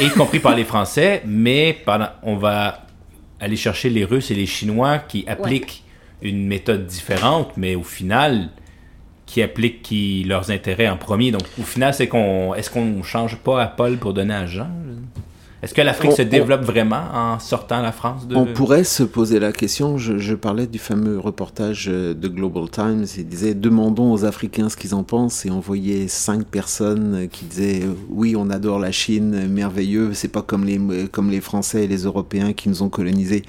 y 0.00 0.08
compris 0.08 0.40
par 0.40 0.56
les 0.56 0.64
Français, 0.64 1.22
mais 1.26 1.76
pendant, 1.84 2.08
on 2.22 2.36
va 2.36 2.86
aller 3.40 3.56
chercher 3.56 3.90
les 3.90 4.06
Russes 4.06 4.30
et 4.30 4.34
les 4.34 4.46
Chinois 4.46 4.98
qui 4.98 5.24
appliquent 5.28 5.84
une 6.22 6.46
méthode 6.46 6.86
différente, 6.86 7.52
mais 7.58 7.74
au 7.74 7.82
final, 7.82 8.48
qui 9.26 9.42
appliquent 9.42 9.82
qui, 9.82 10.24
leurs 10.24 10.50
intérêts 10.50 10.88
en 10.88 10.96
premier. 10.96 11.30
Donc, 11.30 11.42
au 11.60 11.62
final, 11.62 11.92
c'est 11.92 12.08
qu'on, 12.08 12.54
est-ce 12.54 12.70
qu'on 12.70 13.02
change 13.02 13.36
pas 13.36 13.62
à 13.62 13.66
Paul 13.66 13.98
pour 13.98 14.14
donner 14.14 14.34
à 14.34 14.46
Jean 14.46 14.70
Est-ce 15.64 15.72
que 15.74 15.80
l'Afrique 15.80 16.12
se 16.12 16.22
on- 16.22 16.26
développe 16.26 16.62
vraiment 16.62 17.02
en 17.14 17.38
sortant 17.38 17.80
la 17.80 17.90
France 17.90 18.28
de 18.28 18.36
On 18.36 18.44
pourrait 18.44 18.84
se 18.84 19.02
poser 19.02 19.38
la 19.40 19.50
question, 19.52 19.96
je, 19.98 20.18
je 20.18 20.34
parlais 20.34 20.66
du 20.66 20.78
fameux 20.78 21.18
reportage 21.18 21.86
euh, 21.90 22.12
de 22.12 22.28
Global 22.28 22.68
Times, 22.70 23.06
il 23.16 23.26
disait 23.26 23.54
demandons 23.54 24.12
aux 24.12 24.24
Africains 24.26 24.68
ce 24.68 24.76
qu'ils 24.76 24.94
en 24.94 25.02
pensent 25.04 25.46
et 25.46 25.50
on 25.50 25.60
voyait 25.60 26.06
cinq 26.08 26.44
personnes 26.44 27.28
qui 27.32 27.46
disaient 27.46 27.80
euh, 27.84 27.94
oui 28.10 28.34
on 28.36 28.50
adore 28.50 28.78
la 28.78 28.92
Chine, 28.92 29.48
merveilleux, 29.48 30.10
c'est 30.12 30.28
pas 30.28 30.42
comme 30.42 30.64
les, 30.64 30.78
euh, 30.78 31.06
comme 31.10 31.30
les 31.30 31.40
Français 31.40 31.84
et 31.84 31.88
les 31.88 32.02
Européens 32.04 32.52
qui 32.52 32.68
nous 32.68 32.82
ont 32.82 32.90
colonisés, 32.90 33.42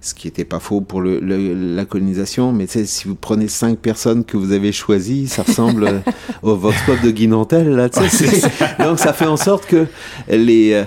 ce 0.00 0.14
qui 0.14 0.28
n'était 0.28 0.46
pas 0.46 0.60
faux 0.60 0.80
pour 0.80 1.02
le, 1.02 1.20
le- 1.20 1.74
la 1.76 1.84
colonisation, 1.84 2.52
mais 2.52 2.66
si 2.66 3.06
vous 3.06 3.16
prenez 3.16 3.48
cinq 3.48 3.78
personnes 3.78 4.24
que 4.24 4.38
vous 4.38 4.52
avez 4.52 4.72
choisies, 4.72 5.28
ça 5.28 5.42
ressemble 5.42 6.00
au 6.42 6.56
Vox 6.56 6.76
Pop 6.86 6.96
de 7.02 7.70
là, 7.76 7.88
c'est- 7.92 8.82
donc 8.82 8.98
ça 8.98 9.12
fait 9.12 9.26
en 9.26 9.36
sorte 9.36 9.66
que 9.66 9.86
les... 10.30 10.72
euh, 10.72 10.84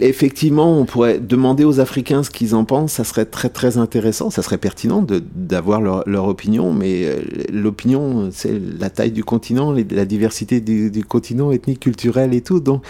effectivement, 0.00 0.78
on 0.78 0.84
pourrait 0.84 1.18
demander 1.20 1.64
aux 1.64 1.80
Africains 1.80 2.22
ce 2.22 2.30
qu'ils 2.30 2.54
en 2.54 2.64
pensent. 2.64 2.92
Ça 2.92 3.04
serait 3.04 3.24
très 3.24 3.48
très 3.48 3.78
intéressant. 3.78 4.30
Ça 4.30 4.42
serait 4.42 4.58
pertinent 4.58 5.04
d'avoir 5.34 5.80
leur, 5.80 6.08
leur 6.08 6.26
opinion, 6.26 6.72
mais 6.72 7.04
euh, 7.04 7.20
l'opinion, 7.52 8.30
c'est 8.32 8.60
la 8.78 8.90
taille 8.90 9.12
du 9.12 9.24
continent, 9.24 9.72
la 9.72 10.04
diversité 10.04 10.60
du, 10.60 11.04
continent 11.04 11.52
ethnique, 11.52 11.80
culturel 11.80 12.34
et 12.34 12.40
tout. 12.40 12.60
Donc, 12.60 12.82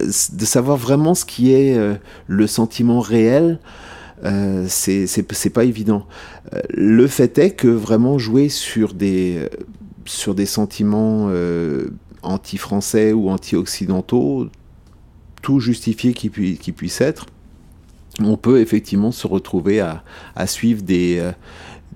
euh, 0.00 0.06
de 0.06 0.44
savoir 0.44 0.76
vraiment 0.76 1.14
ce 1.14 1.24
qui 1.24 1.52
est 1.52 1.76
euh, 1.76 1.94
le 2.26 2.46
sentiment 2.46 3.00
réel. 3.00 3.58
Euh, 4.24 4.64
c'est 4.68 5.52
pas 5.52 5.64
évident. 5.64 6.06
Le 6.70 7.06
fait 7.06 7.38
est 7.38 7.50
que 7.50 7.68
vraiment 7.68 8.18
jouer 8.18 8.48
sur 8.48 8.94
des 8.94 9.46
sur 10.06 10.34
des 10.34 10.46
sentiments 10.46 11.30
anti-français 12.22 13.12
ou 13.12 13.28
anti-occidentaux, 13.28 14.48
tout 15.42 15.60
justifié 15.60 16.12
qui, 16.14 16.28
pui- 16.30 16.56
qui 16.58 16.72
puisse 16.72 17.00
être, 17.00 17.26
on 18.20 18.36
peut 18.36 18.60
effectivement 18.60 19.12
se 19.12 19.26
retrouver 19.26 19.80
à, 19.80 20.02
à 20.34 20.46
suivre 20.46 20.82
des, 20.82 21.18
euh, 21.18 21.32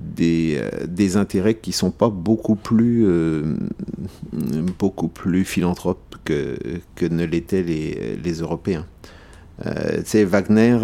des, 0.00 0.58
euh, 0.60 0.86
des 0.86 1.16
intérêts 1.16 1.54
qui 1.54 1.72
sont 1.72 1.90
pas 1.90 2.10
beaucoup 2.10 2.56
plus, 2.56 3.06
euh, 3.06 3.56
beaucoup 4.78 5.08
plus 5.08 5.44
philanthropes 5.44 6.16
que, 6.24 6.58
que 6.94 7.06
ne 7.06 7.24
l'étaient 7.24 7.62
les, 7.62 8.18
les 8.22 8.32
Européens. 8.34 8.86
Tu 9.62 9.68
sais, 10.06 10.24
Wagner 10.24 10.78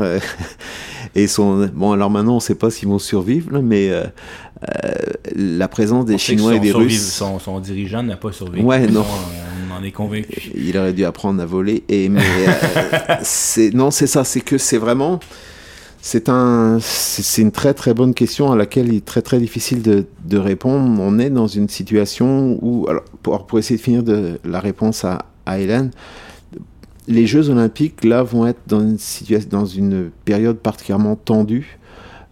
et 1.15 1.29
son... 1.29 1.67
Bon, 1.73 1.93
alors 1.93 2.11
maintenant, 2.11 2.33
on 2.33 2.37
ne 2.37 2.41
sait 2.41 2.55
pas 2.55 2.71
s'ils 2.71 2.89
vont 2.89 2.99
survivre, 2.99 3.53
là, 3.53 3.63
mais 3.63 3.91
la 5.35 5.69
présence 5.69 6.05
des 6.05 6.17
On 6.17 6.19
Chinois 6.19 6.57
et 6.57 6.61
des 6.61 6.73
Russes... 6.73 7.15
Son, 7.15 7.39
son 7.39 7.59
dirigeant 7.61 8.03
n'a 8.03 8.19
pas 8.19 8.33
survécu. 8.33 8.63
Ouais, 8.67 8.87
non. 8.87 9.07
On 9.77 9.81
en 9.81 9.83
est 9.83 9.91
convaincu. 9.91 10.53
Il 10.55 10.77
aurait 10.79 10.93
dû 10.93 11.05
apprendre 11.05 11.43
à 11.43 11.47
voler. 11.47 11.85
Et 11.89 12.09
mais 12.09 12.23
euh, 12.23 13.71
non, 13.75 13.91
c'est 13.91 14.07
ça. 14.07 14.25
C'est 14.25 14.41
que 14.41 14.59
c'est 14.59 14.79
vraiment. 14.79 15.21
C'est 16.01 16.29
un, 16.29 16.79
c'est 16.81 17.23
c'est 17.23 17.43
une 17.43 17.51
très 17.51 17.75
très 17.75 17.93
bonne 17.93 18.15
question 18.15 18.53
à 18.53 18.57
laquelle 18.57 18.89
il 18.89 18.97
est 18.97 19.05
très 19.05 19.23
très 19.23 19.39
difficile 19.39 19.83
de, 19.83 20.07
de 20.25 20.39
répondre. 20.39 21.01
On 21.01 21.19
est 21.19 21.31
dans 21.31 21.49
une 21.49 21.69
situation 21.69 22.59
où, 22.63 22.87
alors 22.89 23.03
pour, 23.23 23.47
pour 23.47 23.59
essayer 23.59 23.77
de 23.77 23.83
finir 23.83 24.03
de 24.03 24.39
la 24.45 24.61
réponse 24.61 25.05
à, 25.05 25.27
à 25.47 25.59
Hélène, 25.59 25.91
les 27.09 27.27
Jeux 27.27 27.51
Olympiques 27.51 28.05
là 28.05 28.23
vont 28.23 28.47
être 28.47 28.61
dans 28.69 28.81
une 28.81 28.99
situation, 28.99 29.49
dans 29.51 29.67
une 29.67 30.11
période 30.25 30.59
particulièrement 30.59 31.17
tendue. 31.17 31.79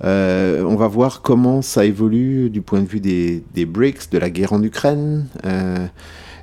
Euh, 0.04 0.62
on 0.62 0.76
va 0.76 0.86
voir 0.86 1.22
comment 1.22 1.60
ça 1.62 1.84
évolue 1.84 2.50
du 2.50 2.62
point 2.62 2.80
de 2.80 2.86
vue 2.86 3.00
des, 3.00 3.42
des 3.54 3.64
BRICS, 3.64 4.10
de 4.10 4.18
la 4.18 4.30
guerre 4.30 4.52
en 4.52 4.62
Ukraine. 4.62 5.26
Euh, 5.44 5.86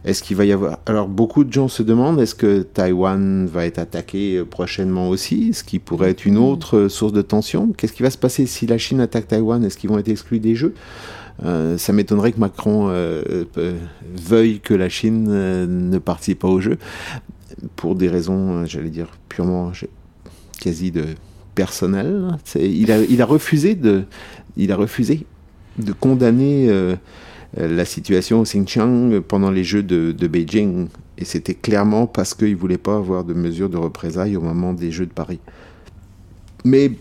est-ce 0.04 0.24
qu'il 0.24 0.36
va 0.36 0.46
y 0.46 0.52
avoir... 0.52 0.80
Alors 0.86 1.08
beaucoup 1.08 1.44
de 1.44 1.54
gens 1.54 1.68
se 1.68 1.84
demandent, 1.84 2.20
est-ce 2.20 2.36
que 2.36 2.62
Taïwan 2.62 3.46
va 3.46 3.66
être 3.66 3.80
attaqué 3.80 4.38
euh, 4.38 4.46
prochainement 4.46 5.10
aussi? 5.10 5.54
Ce 5.54 5.64
qui 5.64 5.80
pourrait 5.80 6.12
être 6.12 6.26
une 6.26 6.38
autre 6.38 6.78
euh, 6.78 6.90
source 6.90 7.14
de 7.14 7.22
tension? 7.22 7.72
Qu'est-ce 7.78 7.94
qui 7.94 8.04
va 8.04 8.10
se 8.10 8.18
passer 8.18 8.46
si 8.46 8.66
la 8.66 8.78
Chine 8.78 9.00
attaque 9.00 9.28
Taïwan? 9.28 9.64
Est-ce 9.64 9.78
qu'ils 9.78 9.90
vont 9.90 10.00
être 10.00 10.10
exclus 10.10 10.40
des 10.40 10.56
Jeux? 10.56 10.74
Euh, 11.44 11.78
ça 11.78 11.94
m'étonnerait 11.94 12.32
que 12.32 12.40
Macron 12.40 12.90
euh, 12.90 13.46
euh, 13.58 13.78
veuille 14.16 14.60
que 14.60 14.74
la 14.74 14.90
Chine 14.90 15.24
ne 15.26 15.98
participe 15.98 16.40
pas 16.40 16.48
aux 16.48 16.62
Jeux, 16.62 16.78
pour 17.76 17.96
des 17.96 18.10
raisons, 18.10 18.66
j'allais 18.66 18.90
dire, 18.90 19.08
purement 19.30 19.72
quasi 20.60 20.92
de 20.92 21.06
personnel. 21.56 22.28
hein. 22.32 22.38
Il 22.56 22.92
a, 22.92 23.02
il 23.02 23.22
a 23.22 23.26
refusé 23.26 23.76
de, 23.76 24.04
il 24.58 24.72
a 24.72 24.76
refusé 24.76 25.26
de 25.80 25.94
condamner 25.94 26.70
la 27.58 27.86
situation 27.86 28.40
au 28.40 28.44
Xinjiang 28.44 29.20
pendant 29.20 29.52
les 29.52 29.64
Jeux 29.64 29.84
de, 29.84 30.12
de 30.12 30.28
Beijing. 30.28 30.88
Et 31.18 31.26
c'était 31.26 31.54
clairement 31.54 32.08
parce 32.08 32.34
qu'il 32.34 32.52
ne 32.52 32.56
voulait 32.56 32.78
pas 32.78 32.96
avoir 32.96 33.24
de 33.24 33.34
mesures 33.34 33.70
de 33.70 33.78
représailles 33.78 34.38
au 34.38 34.42
moment 34.42 34.74
des 34.74 34.92
Jeux 34.92 35.06
de 35.06 35.14
Paris. 35.14 35.40
Mais 36.64 36.92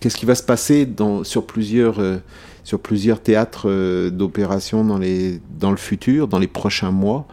qu'est-ce 0.00 0.16
qui 0.16 0.26
va 0.26 0.34
se 0.34 0.42
passer 0.42 0.86
dans, 0.86 1.24
sur, 1.24 1.46
plusieurs, 1.46 2.00
euh, 2.00 2.18
sur 2.64 2.80
plusieurs 2.80 3.20
théâtres 3.20 3.68
euh, 3.68 4.10
d'opération 4.10 4.84
dans, 4.84 4.98
le 4.98 5.76
futur, 5.76 6.28
dans 6.28 6.38
les 6.38 6.46
prochains 6.46 6.90
mois, 6.90 7.26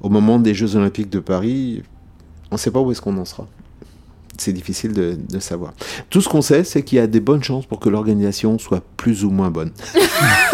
au 0.00 0.08
moment 0.08 0.38
des 0.38 0.54
Jeux 0.54 0.76
Olympiques 0.76 1.10
de 1.10 1.20
Paris 1.20 1.82
On 2.50 2.54
ne 2.54 2.58
sait 2.58 2.70
pas 2.70 2.80
où 2.80 2.90
est-ce 2.90 3.00
qu'on 3.00 3.16
en 3.16 3.24
sera. 3.24 3.46
C'est 4.36 4.52
difficile 4.52 4.92
de 4.92 5.38
savoir. 5.38 5.74
Tout 6.10 6.20
ce 6.20 6.28
qu'on 6.28 6.42
sait, 6.42 6.64
c'est 6.64 6.82
qu'il 6.82 6.96
y 6.96 7.00
a 7.00 7.06
des 7.06 7.20
bonnes 7.20 7.44
chances 7.44 7.66
pour 7.66 7.78
que 7.78 7.88
l'organisation 7.88 8.58
soit 8.58 8.82
plus 8.96 9.24
ou 9.24 9.30
moins 9.30 9.50
bonne. 9.50 9.70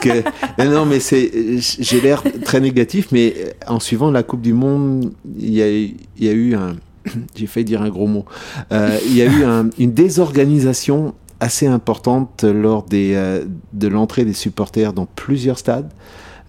Parce 0.00 0.22
que, 0.22 0.64
non, 0.64 0.84
mais 0.86 1.00
c'est, 1.00 1.30
j'ai 1.58 2.00
l'air 2.00 2.22
très 2.44 2.60
négatif, 2.60 3.08
mais 3.12 3.34
en 3.66 3.80
suivant 3.80 4.10
la 4.10 4.22
Coupe 4.22 4.42
du 4.42 4.52
Monde, 4.52 5.12
il 5.38 5.50
y 5.52 5.62
a, 5.62 5.68
y 5.70 6.28
a 6.28 6.32
eu 6.32 6.54
un, 6.54 6.76
j'ai 7.34 7.46
failli 7.46 7.64
dire 7.64 7.82
un 7.82 7.88
gros 7.88 8.06
mot, 8.06 8.24
Euh, 8.72 8.98
il 9.06 9.16
y 9.16 9.22
a 9.22 9.26
eu 9.26 9.44
un- 9.44 9.70
une 9.78 9.92
désorganisation 9.92 11.14
assez 11.40 11.66
importante 11.66 12.42
lors 12.44 12.82
des, 12.82 13.12
euh, 13.14 13.44
de 13.72 13.88
l'entrée 13.88 14.24
des 14.24 14.32
supporters 14.32 14.92
dans 14.92 15.06
plusieurs 15.06 15.58
stades. 15.58 15.90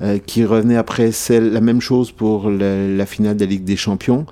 euh, 0.01 0.17
qui 0.17 0.45
revenait 0.45 0.77
après 0.77 1.11
celle, 1.11 1.51
la 1.51 1.59
même 1.59 1.81
chose 1.81 2.13
pour 2.13 2.49
la, 2.49 3.05
finale 3.05 3.35
de 3.35 3.43
la 3.43 3.49
Ligue 3.51 3.65
des 3.65 3.75
Champions. 3.75 4.25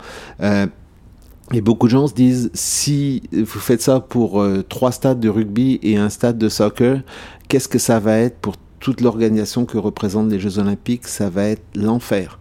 Et 1.54 1.60
beaucoup 1.62 1.88
de 1.88 1.92
gens 1.92 2.08
se 2.08 2.14
disent, 2.14 2.50
si 2.54 3.24
vous 3.34 3.46
faites 3.60 3.82
ça 3.82 4.00
pour 4.00 4.42
trois 4.70 4.94
stades 4.94 5.20
de 5.20 5.28
rugby 5.28 5.78
et 5.84 5.98
un 5.98 6.08
stade 6.10 6.38
de 6.38 6.48
soccer, 6.48 7.02
qu'est-ce 7.50 7.68
que 7.68 7.80
ça 7.80 8.00
va 8.00 8.18
être 8.18 8.38
pour 8.38 8.56
toute 8.80 9.02
l'organisation 9.02 9.66
que 9.66 9.78
représentent 9.78 10.30
les 10.32 10.40
Jeux 10.40 10.60
Olympiques 10.60 11.08
Ça 11.08 11.30
va 11.30 11.46
être 11.46 11.64
l'enfer. 11.76 12.40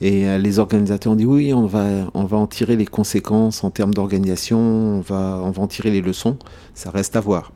Et 0.00 0.26
euh, 0.28 0.36
les 0.38 0.58
organisateurs 0.58 1.12
ont 1.12 1.16
dit 1.16 1.24
oui, 1.24 1.54
on 1.54 1.66
va, 1.66 1.84
on 2.14 2.24
va 2.24 2.36
en 2.36 2.46
tirer 2.46 2.76
les 2.76 2.84
conséquences 2.86 3.64
en 3.64 3.70
termes 3.70 3.94
d'organisation, 3.94 4.58
on 4.58 5.00
va, 5.00 5.40
on 5.42 5.50
va 5.50 5.62
en 5.62 5.66
tirer 5.66 5.90
les 5.90 6.02
leçons. 6.02 6.36
Ça 6.74 6.90
reste 6.90 7.16
à 7.16 7.20
voir. 7.20 7.52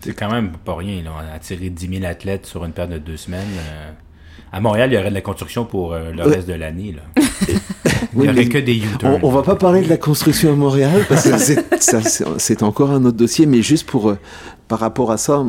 C'est 0.00 0.14
quand 0.14 0.30
même 0.30 0.52
pas 0.64 0.74
rien, 0.76 1.02
là. 1.02 1.12
Attirer 1.34 1.70
10 1.70 1.88
000 2.00 2.04
athlètes 2.04 2.46
sur 2.46 2.64
une 2.64 2.72
période 2.72 2.92
de 2.94 2.98
deux 2.98 3.16
semaines. 3.16 3.40
euh, 3.58 3.90
À 4.52 4.60
Montréal, 4.60 4.90
il 4.92 4.94
y 4.94 4.98
aurait 4.98 5.08
de 5.10 5.14
la 5.14 5.20
construction 5.22 5.64
pour 5.64 5.92
euh, 5.92 6.12
le 6.12 6.22
reste 6.22 6.48
de 6.48 6.52
l'année. 6.54 6.94
Il 8.16 8.20
n'y 8.20 8.28
aurait 8.28 8.46
que 8.46 8.58
des 8.58 8.76
U-turns. 8.76 9.18
On, 9.22 9.28
on 9.28 9.30
va 9.32 9.42
pas 9.42 9.56
parler 9.56 9.82
de 9.82 9.88
la 9.88 9.96
construction 9.96 10.52
à 10.52 10.56
Montréal 10.56 11.04
parce 11.08 11.28
que 11.28 11.36
c'est- 12.38 12.62
encore 12.62 12.90
un 12.92 13.04
autre 13.04 13.16
dossier, 13.16 13.44
mais 13.46 13.60
juste 13.60 13.86
pour 13.88 14.10
euh, 14.10 14.18
par 14.68 14.78
rapport 14.78 15.10
à 15.10 15.16
ça, 15.16 15.44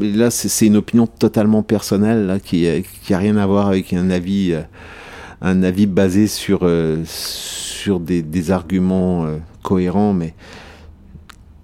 mais 0.00 0.10
là 0.10 0.30
c'est 0.30 0.66
une 0.66 0.76
opinion 0.76 1.06
totalement 1.06 1.62
personnelle 1.62 2.26
là, 2.26 2.40
qui 2.40 2.66
euh, 2.66 2.80
qui 3.02 3.14
a 3.14 3.18
rien 3.18 3.36
à 3.36 3.46
voir 3.46 3.68
avec 3.68 3.92
un 3.92 4.10
avis 4.10 4.52
euh, 4.52 4.62
un 5.42 5.62
avis 5.62 5.86
basé 5.86 6.26
sur 6.26 6.60
euh, 6.62 7.02
sur 7.04 8.00
des, 8.00 8.22
des 8.22 8.50
arguments 8.50 9.26
cohérents, 9.62 10.12
mais 10.12 10.34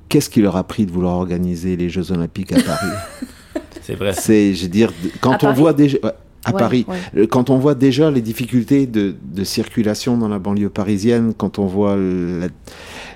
qu'est-ce 0.08 0.30
qui 0.30 0.40
leur 0.40 0.56
a 0.56 0.64
pris 0.64 0.86
de 0.86 0.90
vouloir 0.92 1.14
organiser 1.16 1.76
les 1.76 1.88
Jeux 1.88 2.12
Olympiques 2.12 2.52
à 2.52 2.62
Paris? 2.62 2.92
C'est 3.82 3.94
vrai. 3.94 4.12
C'est, 4.14 4.54
je 4.54 4.62
veux 4.64 4.68
dire, 4.68 4.92
quand 5.20 5.32
À 5.32 5.36
on 5.36 5.38
Paris 5.38 5.60
voit 5.60 5.72
déjà 5.72 5.98
ouais, 6.02 6.10
à 6.44 6.50
Ouais, 6.52 6.58
Paris, 6.58 6.86
ouais. 7.14 7.26
Quand 7.28 7.50
on 7.50 7.58
voit 7.58 7.74
déjà 7.74 8.10
les 8.10 8.20
difficultés 8.20 8.86
de, 8.86 9.14
de 9.34 9.44
circulation 9.44 10.16
dans 10.16 10.28
la 10.28 10.38
banlieue 10.38 10.70
parisienne, 10.70 11.34
quand 11.36 11.58
on 11.58 11.66
voit 11.66 11.96
la- 11.96 12.48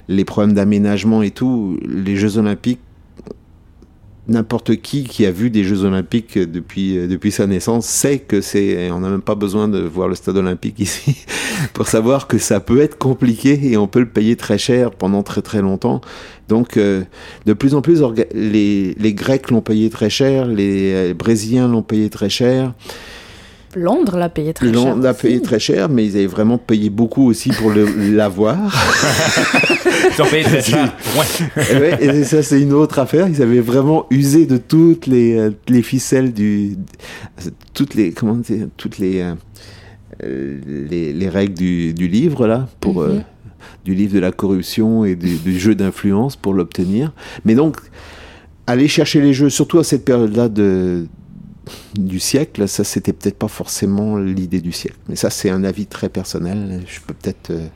les 0.08 0.24
problèmes 0.24 0.54
d'aménagement 0.54 1.22
et 1.22 1.30
tout, 1.30 1.78
les 1.88 2.16
Jeux 2.16 2.38
Olympiques, 2.38 2.80
n'importe 4.30 4.76
qui 4.76 5.04
qui 5.04 5.26
a 5.26 5.30
vu 5.30 5.50
des 5.50 5.64
Jeux 5.64 5.84
Olympiques 5.84 6.38
depuis, 6.38 6.96
euh, 6.96 7.06
depuis 7.06 7.32
sa 7.32 7.46
naissance 7.46 7.86
sait 7.86 8.18
que 8.18 8.40
c'est. 8.40 8.90
On 8.90 9.00
n'a 9.00 9.10
même 9.10 9.22
pas 9.22 9.34
besoin 9.34 9.68
de 9.68 9.80
voir 9.80 10.08
le 10.08 10.14
stade 10.14 10.36
olympique 10.36 10.78
ici 10.78 11.24
pour 11.74 11.88
savoir 11.88 12.26
que 12.26 12.38
ça 12.38 12.60
peut 12.60 12.80
être 12.80 12.96
compliqué 12.96 13.58
et 13.70 13.76
on 13.76 13.88
peut 13.88 14.00
le 14.00 14.08
payer 14.08 14.36
très 14.36 14.56
cher 14.56 14.92
pendant 14.92 15.22
très 15.22 15.42
très 15.42 15.60
longtemps. 15.60 16.00
Donc, 16.48 16.76
euh, 16.76 17.02
de 17.46 17.52
plus 17.52 17.74
en 17.74 17.82
plus, 17.82 18.02
les, 18.34 18.94
les 18.94 19.14
Grecs 19.14 19.50
l'ont 19.50 19.60
payé 19.60 19.90
très 19.90 20.10
cher, 20.10 20.46
les 20.46 20.92
euh, 20.94 21.14
Brésiliens 21.14 21.68
l'ont 21.68 21.82
payé 21.82 22.08
très 22.08 22.30
cher. 22.30 22.74
Londres 23.76 24.16
l'a 24.16 24.28
payé 24.28 24.52
très 24.52 24.66
Ils 24.68 24.74
cher. 24.74 24.94
l'ont 24.96 25.00
l'a 25.00 25.14
payé 25.14 25.40
très 25.40 25.58
cher, 25.58 25.88
mais 25.88 26.04
ils 26.04 26.16
avaient 26.16 26.26
vraiment 26.26 26.58
payé 26.58 26.90
beaucoup 26.90 27.28
aussi 27.28 27.50
pour 27.50 27.70
le- 27.70 27.86
l'avoir. 28.16 28.56
Ils 30.16 30.22
ont 30.22 30.26
payé 30.26 30.42
très 30.44 30.62
cher. 30.62 30.92
Ouais. 31.16 31.64
Et 31.70 31.76
ouais, 31.76 32.04
et 32.20 32.24
ça, 32.24 32.42
c'est 32.42 32.60
une 32.60 32.72
autre 32.72 32.98
affaire. 32.98 33.28
Ils 33.28 33.42
avaient 33.42 33.60
vraiment 33.60 34.06
usé 34.10 34.46
de 34.46 34.56
toutes 34.56 35.06
les, 35.06 35.36
euh, 35.38 35.50
les 35.68 35.82
ficelles 35.82 36.32
du, 36.32 36.76
toutes 37.74 37.94
les, 37.94 38.12
comment 38.12 38.34
dire, 38.34 38.66
toutes 38.76 38.98
les, 38.98 39.20
euh, 40.22 40.58
les, 40.90 41.12
les 41.12 41.28
règles 41.28 41.54
du, 41.54 41.94
du 41.94 42.08
livre 42.08 42.46
là 42.46 42.68
pour 42.80 43.02
euh, 43.02 43.14
Mhm. 43.14 43.22
du 43.84 43.94
livre 43.94 44.14
de 44.14 44.20
la 44.20 44.32
corruption 44.32 45.04
et 45.04 45.14
du, 45.16 45.36
du 45.36 45.58
jeu 45.58 45.74
d'influence 45.74 46.36
pour 46.36 46.54
l'obtenir. 46.54 47.12
Mais 47.44 47.54
donc 47.54 47.76
aller 48.66 48.88
chercher 48.88 49.20
les 49.20 49.32
jeux, 49.32 49.50
surtout 49.50 49.78
à 49.78 49.84
cette 49.84 50.04
période-là 50.04 50.48
de 50.48 51.06
du 51.94 52.20
siècle, 52.20 52.68
ça 52.68 52.84
c'était 52.84 53.12
peut-être 53.12 53.38
pas 53.38 53.48
forcément 53.48 54.16
l'idée 54.16 54.60
du 54.60 54.72
siècle. 54.72 54.98
Mais 55.08 55.16
ça 55.16 55.30
c'est 55.30 55.50
un 55.50 55.64
avis 55.64 55.86
très 55.86 56.08
personnel. 56.08 56.82
Je 56.86 57.00
peux 57.00 57.14
peut-être 57.14 57.50
euh, 57.50 57.66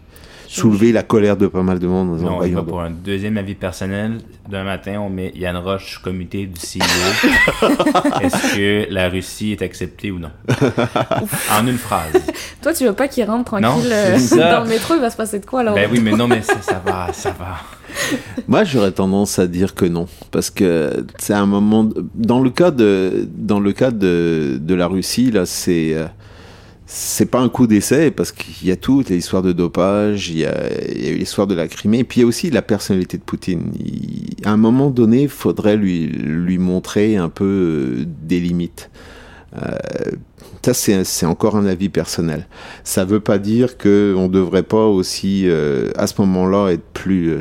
soulever 0.55 0.92
la 0.92 1.02
colère 1.02 1.36
de 1.36 1.46
pas 1.46 1.62
mal 1.62 1.78
de 1.78 1.86
monde 1.86 2.20
Non, 2.20 2.28
on 2.28 2.34
y 2.34 2.36
voyons 2.36 2.55
va 2.55 2.61
donc. 2.61 2.68
pour 2.68 2.80
un 2.82 2.90
deuxième 2.90 3.36
avis 3.38 3.55
personnel. 3.55 4.18
D'un 4.48 4.64
matin, 4.64 5.00
on 5.00 5.09
met 5.11 5.32
Yann 5.34 5.57
Roche, 5.57 6.00
comité 6.02 6.46
du 6.46 6.61
CEO. 6.61 6.84
Est-ce 8.20 8.55
que 8.57 8.86
la 8.92 9.09
Russie 9.09 9.52
est 9.52 9.62
acceptée 9.62 10.11
ou 10.11 10.18
non? 10.18 10.30
en 11.50 11.66
une 11.66 11.78
phrase. 11.78 12.12
Toi, 12.62 12.72
tu 12.74 12.84
veux 12.84 12.92
pas 12.92 13.09
qu'il 13.09 13.24
rentre 13.24 13.44
tranquille 13.59 13.90
euh, 13.92 14.18
dans 14.36 14.62
le 14.64 14.68
métro, 14.68 14.94
il 14.94 15.00
va 15.00 15.11
se 15.11 15.16
passer 15.16 15.38
de 15.40 15.46
quoi 15.46 15.61
alors? 15.61 15.74
Ben 15.74 15.88
oui, 15.90 16.00
mais 16.02 16.12
non, 16.12 16.28
mais 16.28 16.42
ça, 16.42 16.61
ça 16.61 16.80
va, 16.84 17.12
ça 17.12 17.30
va. 17.38 17.57
Moi, 18.48 18.64
j'aurais 18.64 18.92
tendance 18.92 19.38
à 19.38 19.46
dire 19.46 19.74
que 19.74 19.84
non, 19.86 20.07
parce 20.30 20.50
que 20.50 21.05
c'est 21.18 21.34
un 21.34 21.46
moment. 21.46 21.84
de- 21.84 22.05
Dans 22.14 22.40
le 22.40 22.50
cas 22.50 22.70
de, 22.70 23.26
dans 23.34 23.61
le 23.61 23.72
cas 23.72 23.90
de, 23.90 24.59
de 24.61 24.74
la 24.74 24.86
Russie, 24.86 25.30
là, 25.30 25.46
c'est 25.46 25.94
euh, 25.94 26.07
c'est 26.87 27.26
pas 27.26 27.41
un 27.41 27.49
coup 27.49 27.66
d'essai 27.66 28.11
parce 28.11 28.30
qu'il 28.30 28.68
y 28.68 28.70
a 28.70 28.76
tout, 28.76 29.03
il 29.03 29.11
y 29.11 29.12
a 29.12 29.16
l'histoire 29.16 29.43
de 29.43 29.53
dopage, 29.53 30.28
il 30.28 30.39
y 30.39 30.45
a, 30.45 30.68
l'histoire 30.68 31.47
de 31.47 31.55
la 31.55 31.66
Crimée, 31.66 32.01
et 32.01 32.05
puis 32.05 32.20
il 32.20 32.22
y 32.22 32.24
a 32.24 32.26
aussi 32.26 32.51
la 32.51 32.62
personnalité 32.62 33.16
de 33.16 33.22
Poutine. 33.22 33.72
À 34.45 34.51
un 34.51 34.57
moment 34.59 34.91
donné, 34.91 35.22
il 35.22 35.28
faudrait 35.28 35.76
lui 35.76 36.59
montrer 36.59 37.16
un 37.16 37.30
peu 37.30 37.45
euh, 37.45 38.05
des 38.22 38.39
limites. 38.39 38.91
Euh, 39.57 39.76
ça, 40.62 40.74
c'est 40.74 41.26
encore 41.26 41.57
un 41.57 41.66
avis 41.66 41.89
personnel. 41.89 42.47
Ça 42.85 43.05
veut 43.05 43.20
pas 43.20 43.39
dire 43.39 43.76
que 43.78 44.14
on 44.16 44.28
devrait 44.28 44.62
pas 44.62 44.87
aussi, 44.87 45.45
euh, 45.47 45.91
à 45.97 46.07
ce 46.07 46.20
moment-là, 46.20 46.70
être 46.70 46.87
plus, 46.93 47.37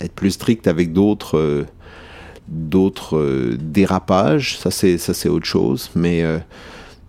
être 0.00 0.12
plus 0.12 0.32
strict 0.32 0.66
avec 0.66 0.92
d'autres, 0.92 1.64
d'autres 2.48 3.56
dérapages. 3.58 4.58
Ça, 4.58 4.70
c'est, 4.70 5.28
autre 5.28 5.46
chose. 5.46 5.90
Mais 5.94 6.22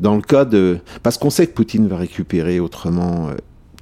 dans 0.04 0.16
le 0.16 0.22
cas 0.22 0.44
de, 0.46 0.80
parce 1.02 1.18
qu'on 1.18 1.30
sait 1.30 1.48
que 1.48 1.54
Poutine 1.54 1.88
va 1.88 1.98
récupérer 1.98 2.60
autrement. 2.60 3.30
euh, 3.30 3.36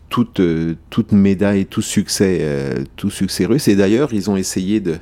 toute, 0.10 0.42
euh, 0.42 0.76
toute 0.90 1.14
médaille, 1.14 1.66
tout 1.66 1.82
succès, 1.82 2.40
euh, 2.42 2.84
tout 2.98 3.10
succès 3.10 3.46
russe. 3.46 3.70
Et 3.70 3.78
d'ailleurs, 3.78 4.14
ils 4.14 4.30
ont 4.30 4.36
essayé 4.36 4.82
de, 4.82 4.98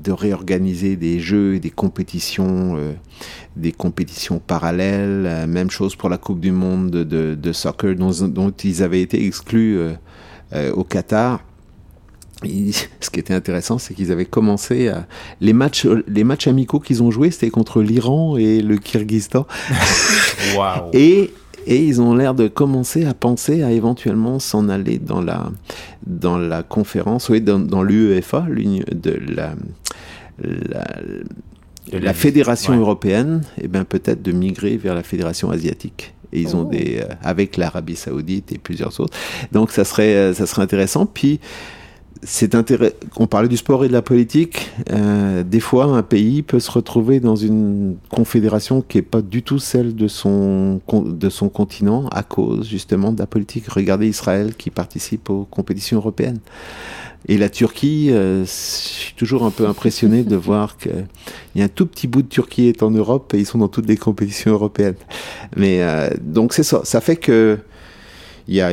de 0.00 0.12
réorganiser 0.12 0.94
des 0.94 1.18
jeux 1.18 1.56
et 1.56 1.58
des 1.58 1.70
compétitions, 1.70 2.78
des 3.56 3.72
compétitions 3.72 4.38
parallèles. 4.38 5.48
Même 5.48 5.70
chose 5.70 5.96
pour 5.96 6.08
la 6.08 6.18
Coupe 6.18 6.38
du 6.38 6.52
Monde 6.52 6.92
de, 6.92 7.34
de, 7.34 7.52
soccer 7.52 7.96
dont, 7.96 8.52
ils 8.62 8.82
avaient 8.84 9.02
été 9.02 9.26
exclus 9.26 9.76
au 10.52 10.84
Qatar. 10.84 11.42
Et 12.44 12.72
ce 13.00 13.10
qui 13.10 13.20
était 13.20 13.34
intéressant, 13.34 13.78
c'est 13.78 13.94
qu'ils 13.94 14.12
avaient 14.12 14.24
commencé 14.24 14.88
à... 14.88 15.06
les 15.40 15.52
matchs, 15.52 15.86
les 16.08 16.24
matchs 16.24 16.46
amicaux 16.46 16.80
qu'ils 16.80 17.02
ont 17.02 17.10
joués, 17.10 17.30
c'était 17.30 17.50
contre 17.50 17.82
l'Iran 17.82 18.36
et 18.36 18.60
le 18.62 18.76
Kyrgyzstan. 18.76 19.46
Waouh. 20.56 20.90
Et, 20.92 21.30
et 21.66 21.82
ils 21.82 22.00
ont 22.00 22.14
l'air 22.14 22.34
de 22.34 22.48
commencer 22.48 23.04
à 23.04 23.14
penser 23.14 23.62
à 23.62 23.70
éventuellement 23.70 24.38
s'en 24.38 24.68
aller 24.68 24.98
dans 24.98 25.20
la, 25.20 25.50
dans 26.06 26.38
la 26.38 26.62
conférence, 26.62 27.28
oui, 27.28 27.40
dans, 27.40 27.58
dans 27.58 27.82
l'UEFA, 27.82 28.46
de 28.50 29.20
la, 29.34 29.54
la, 30.42 30.84
De 31.92 31.98
la 31.98 32.14
fédération 32.14 32.72
ouais. 32.72 32.78
européenne, 32.78 33.42
et 33.60 33.68
bien 33.68 33.84
peut-être 33.84 34.22
de 34.22 34.32
migrer 34.32 34.76
vers 34.76 34.94
la 34.94 35.02
fédération 35.02 35.50
asiatique. 35.50 36.14
Et 36.32 36.40
ils 36.40 36.56
ont 36.56 36.62
Oh. 36.62 36.70
des, 36.70 36.98
euh, 37.00 37.14
avec 37.22 37.56
l'Arabie 37.56 37.94
Saoudite 37.94 38.50
et 38.50 38.58
plusieurs 38.58 38.98
autres. 38.98 39.16
Donc 39.52 39.70
ça 39.70 39.84
serait, 39.84 40.14
euh, 40.14 40.34
ça 40.34 40.46
serait 40.46 40.62
intéressant. 40.62 41.06
Puis 41.06 41.38
c'est 42.22 42.54
intéressant. 42.54 42.94
On 43.16 43.26
parlait 43.26 43.48
du 43.48 43.56
sport 43.56 43.84
et 43.84 43.88
de 43.88 43.92
la 43.92 44.02
politique. 44.02 44.70
Euh, 44.90 45.42
des 45.42 45.60
fois, 45.60 45.84
un 45.84 46.02
pays 46.02 46.42
peut 46.42 46.60
se 46.60 46.70
retrouver 46.70 47.20
dans 47.20 47.36
une 47.36 47.96
confédération 48.08 48.82
qui 48.82 48.98
est 48.98 49.02
pas 49.02 49.22
du 49.22 49.42
tout 49.42 49.58
celle 49.58 49.94
de 49.94 50.08
son 50.08 50.80
de 50.90 51.28
son 51.28 51.48
continent 51.48 52.08
à 52.08 52.22
cause 52.22 52.68
justement 52.68 53.12
de 53.12 53.18
la 53.18 53.26
politique. 53.26 53.68
Regardez 53.68 54.08
Israël 54.08 54.54
qui 54.56 54.70
participe 54.70 55.28
aux 55.30 55.44
compétitions 55.44 55.98
européennes. 55.98 56.40
Et 57.26 57.38
la 57.38 57.48
Turquie, 57.48 58.10
euh, 58.10 58.44
je 58.44 58.50
suis 58.50 59.14
toujours 59.14 59.44
un 59.44 59.50
peu 59.50 59.66
impressionné 59.66 60.24
de 60.24 60.36
voir 60.48 60.76
qu'il 60.76 61.06
y 61.56 61.62
a 61.62 61.64
un 61.64 61.68
tout 61.68 61.86
petit 61.86 62.06
bout 62.06 62.22
de 62.22 62.28
Turquie 62.28 62.68
est 62.68 62.82
en 62.82 62.90
Europe 62.90 63.32
et 63.34 63.38
ils 63.38 63.46
sont 63.46 63.58
dans 63.58 63.68
toutes 63.68 63.88
les 63.88 63.96
compétitions 63.96 64.52
européennes. 64.52 64.96
Mais 65.56 65.82
euh, 65.82 66.10
donc 66.20 66.52
c'est 66.52 66.62
ça. 66.62 66.82
Ça 66.84 67.00
fait 67.00 67.16
que 67.16 67.58
il 68.48 68.54
y 68.54 68.60
a. 68.60 68.70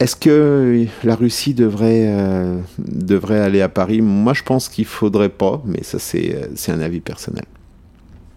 Est-ce 0.00 0.16
que 0.16 0.86
la 1.02 1.14
Russie 1.14 1.54
devrait 1.54 2.06
euh, 2.08 2.58
devrait 2.78 3.40
aller 3.40 3.60
à 3.60 3.68
Paris? 3.68 4.00
Moi, 4.00 4.32
je 4.34 4.42
pense 4.42 4.68
qu'il 4.68 4.84
faudrait 4.84 5.28
pas, 5.28 5.62
mais 5.64 5.82
ça 5.82 5.98
c'est 5.98 6.34
euh, 6.34 6.46
c'est 6.54 6.72
un 6.72 6.80
avis 6.80 7.00
personnel. 7.00 7.44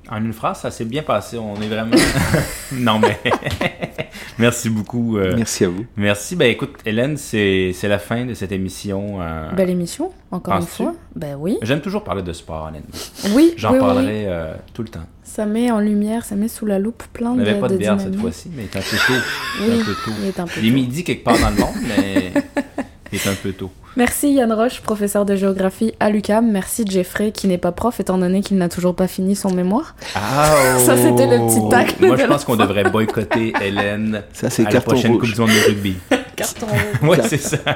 En 0.10 0.24
une 0.24 0.34
phrase, 0.34 0.62
ça 0.62 0.72
s'est 0.72 0.86
bien 0.86 1.04
passé. 1.04 1.38
On 1.38 1.56
est 1.62 1.68
vraiment. 1.68 1.96
non, 2.72 3.00
mais. 3.00 3.20
Merci 4.40 4.70
beaucoup. 4.70 5.18
euh, 5.18 5.34
Merci 5.36 5.66
à 5.66 5.70
vous. 5.70 5.86
Merci. 5.98 6.36
Ben 6.36 6.50
écoute, 6.52 6.76
Hélène, 6.86 7.18
c'est 7.18 7.72
c'est 7.74 7.88
la 7.88 7.98
fin 8.00 8.26
de 8.26 8.34
cette 8.34 8.52
émission. 8.52 9.20
euh, 9.22 9.52
Belle 9.54 9.70
émission, 9.72 10.12
encore 10.32 10.56
une 10.56 10.62
fois. 10.68 10.94
Ben 11.16 11.36
oui. 11.40 11.58
J'aime 11.64 11.82
toujours 11.82 12.04
parler 12.04 12.22
de 12.22 12.32
sport, 12.34 12.68
honnêtement. 12.70 12.96
Oui, 13.36 13.54
J'en 13.58 13.72
oui, 13.74 13.80
oui, 13.80 13.82
oui. 13.82 13.94
parlerai 13.96 14.26
euh, 14.28 14.54
tout 14.74 14.84
le 14.84 14.90
temps. 14.90 15.06
Ça 15.24 15.46
met 15.46 15.72
en 15.72 15.80
lumière, 15.80 16.24
ça 16.24 16.36
met 16.36 16.48
sous 16.48 16.66
la 16.66 16.80
loupe 16.80 17.04
plein 17.14 17.34
de 17.34 17.40
n'avait 17.44 17.60
pas 17.60 17.68
de, 17.68 17.74
de 17.74 17.80
bière 17.80 18.00
cette 18.00 18.16
fois-ci, 18.16 18.50
mais 18.56 18.64
il 18.64 18.66
est 18.66 18.78
un 18.78 18.82
peu 18.82 18.98
tôt. 19.08 19.14
Il 19.60 19.66
est 19.66 19.74
Oui, 19.76 19.82
un 19.82 19.86
peu 19.86 19.94
tôt. 20.06 20.12
il 20.22 20.28
est 20.28 20.40
un 20.40 20.46
peu 20.46 20.60
Il 20.62 20.68
est 20.68 20.70
tôt. 20.70 20.76
midi 20.76 21.04
quelque 21.04 21.24
part 21.24 21.38
dans 21.40 21.50
le 21.50 21.56
monde, 21.58 21.76
mais 21.88 22.32
il 22.36 22.84
est 23.18 23.28
un 23.28 23.36
peu 23.36 23.52
tôt. 23.52 23.72
Merci 23.98 24.32
Yann 24.32 24.54
Roche, 24.54 24.82
professeur 24.82 25.26
de 25.26 25.36
géographie 25.36 25.94
à 26.00 26.12
l'UCAM. 26.12 26.52
Merci 26.52 26.86
Jeffrey, 26.88 27.32
qui 27.32 27.48
n'est 27.48 27.58
pas 27.58 27.72
prof, 27.72 28.00
étant 28.00 28.20
donné 28.20 28.42
qu'il 28.42 28.58
n'a 28.58 28.70
toujours 28.70 28.96
pas 28.96 29.08
fini 29.08 29.36
son 29.36 29.52
mémoire. 29.52 29.96
Ah, 30.16 30.78
Ça, 30.78 30.96
c'était 30.96 31.26
le 31.26 31.48
petit 31.48 31.68
tacle 31.70 32.06
Moi, 32.06 32.16
de 32.16 32.22
je 32.22 32.28
pense 32.28 32.46
qu'on 32.46 32.56
devrait 32.56 32.90
boycotter 32.92 33.54
Hélène 33.60 34.24
Ça 34.34 34.52
c'est 34.52 34.68
à 34.68 34.70
la 34.70 34.82
prochaine 34.82 35.14
rouge. 35.14 35.22
Coupe 35.22 35.34
du 35.34 35.42
Monde 35.42 35.50
de 35.50 35.68
rugby. 35.68 35.96
Carton 36.36 36.68
ouais, 37.02 37.18
c'est 37.28 37.42
ça. 37.42 37.58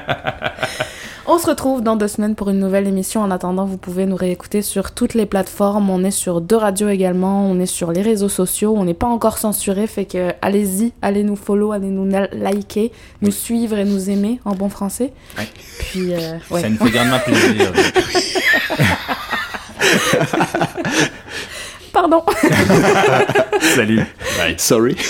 On 1.33 1.37
se 1.37 1.47
retrouve 1.47 1.81
dans 1.81 1.95
deux 1.95 2.09
semaines 2.09 2.35
pour 2.35 2.49
une 2.49 2.59
nouvelle 2.59 2.85
émission. 2.87 3.21
En 3.21 3.31
attendant, 3.31 3.63
vous 3.63 3.77
pouvez 3.77 4.05
nous 4.05 4.17
réécouter 4.17 4.61
sur 4.61 4.91
toutes 4.91 5.13
les 5.13 5.25
plateformes. 5.25 5.89
On 5.89 6.03
est 6.03 6.11
sur 6.11 6.41
deux 6.41 6.57
radios 6.57 6.89
également. 6.89 7.45
On 7.49 7.57
est 7.61 7.65
sur 7.65 7.93
les 7.93 8.01
réseaux 8.01 8.27
sociaux. 8.27 8.73
On 8.77 8.83
n'est 8.83 8.93
pas 8.93 9.07
encore 9.07 9.37
censuré, 9.37 9.87
fait 9.87 10.03
que 10.03 10.33
allez-y, 10.41 10.91
allez 11.01 11.23
nous 11.23 11.37
follow, 11.37 11.71
allez 11.71 11.87
nous 11.87 12.03
liker, 12.05 12.91
nous 13.21 13.29
Oui. 13.29 13.33
suivre 13.33 13.77
et 13.77 13.85
nous 13.85 14.09
aimer 14.09 14.41
en 14.43 14.55
bon 14.55 14.67
français. 14.67 15.13
Ouais. 15.37 15.47
Puis, 15.79 16.13
euh, 16.13 16.33
ouais. 16.49 16.63
Ça 16.63 16.69
nous 16.69 16.75
fait 16.75 16.91
grandement 16.91 17.19
plaisir. 17.19 17.71
Pardon. 21.93 22.25
Salut. 23.73 24.01
Bye. 24.37 24.55
Sorry. 24.57 24.97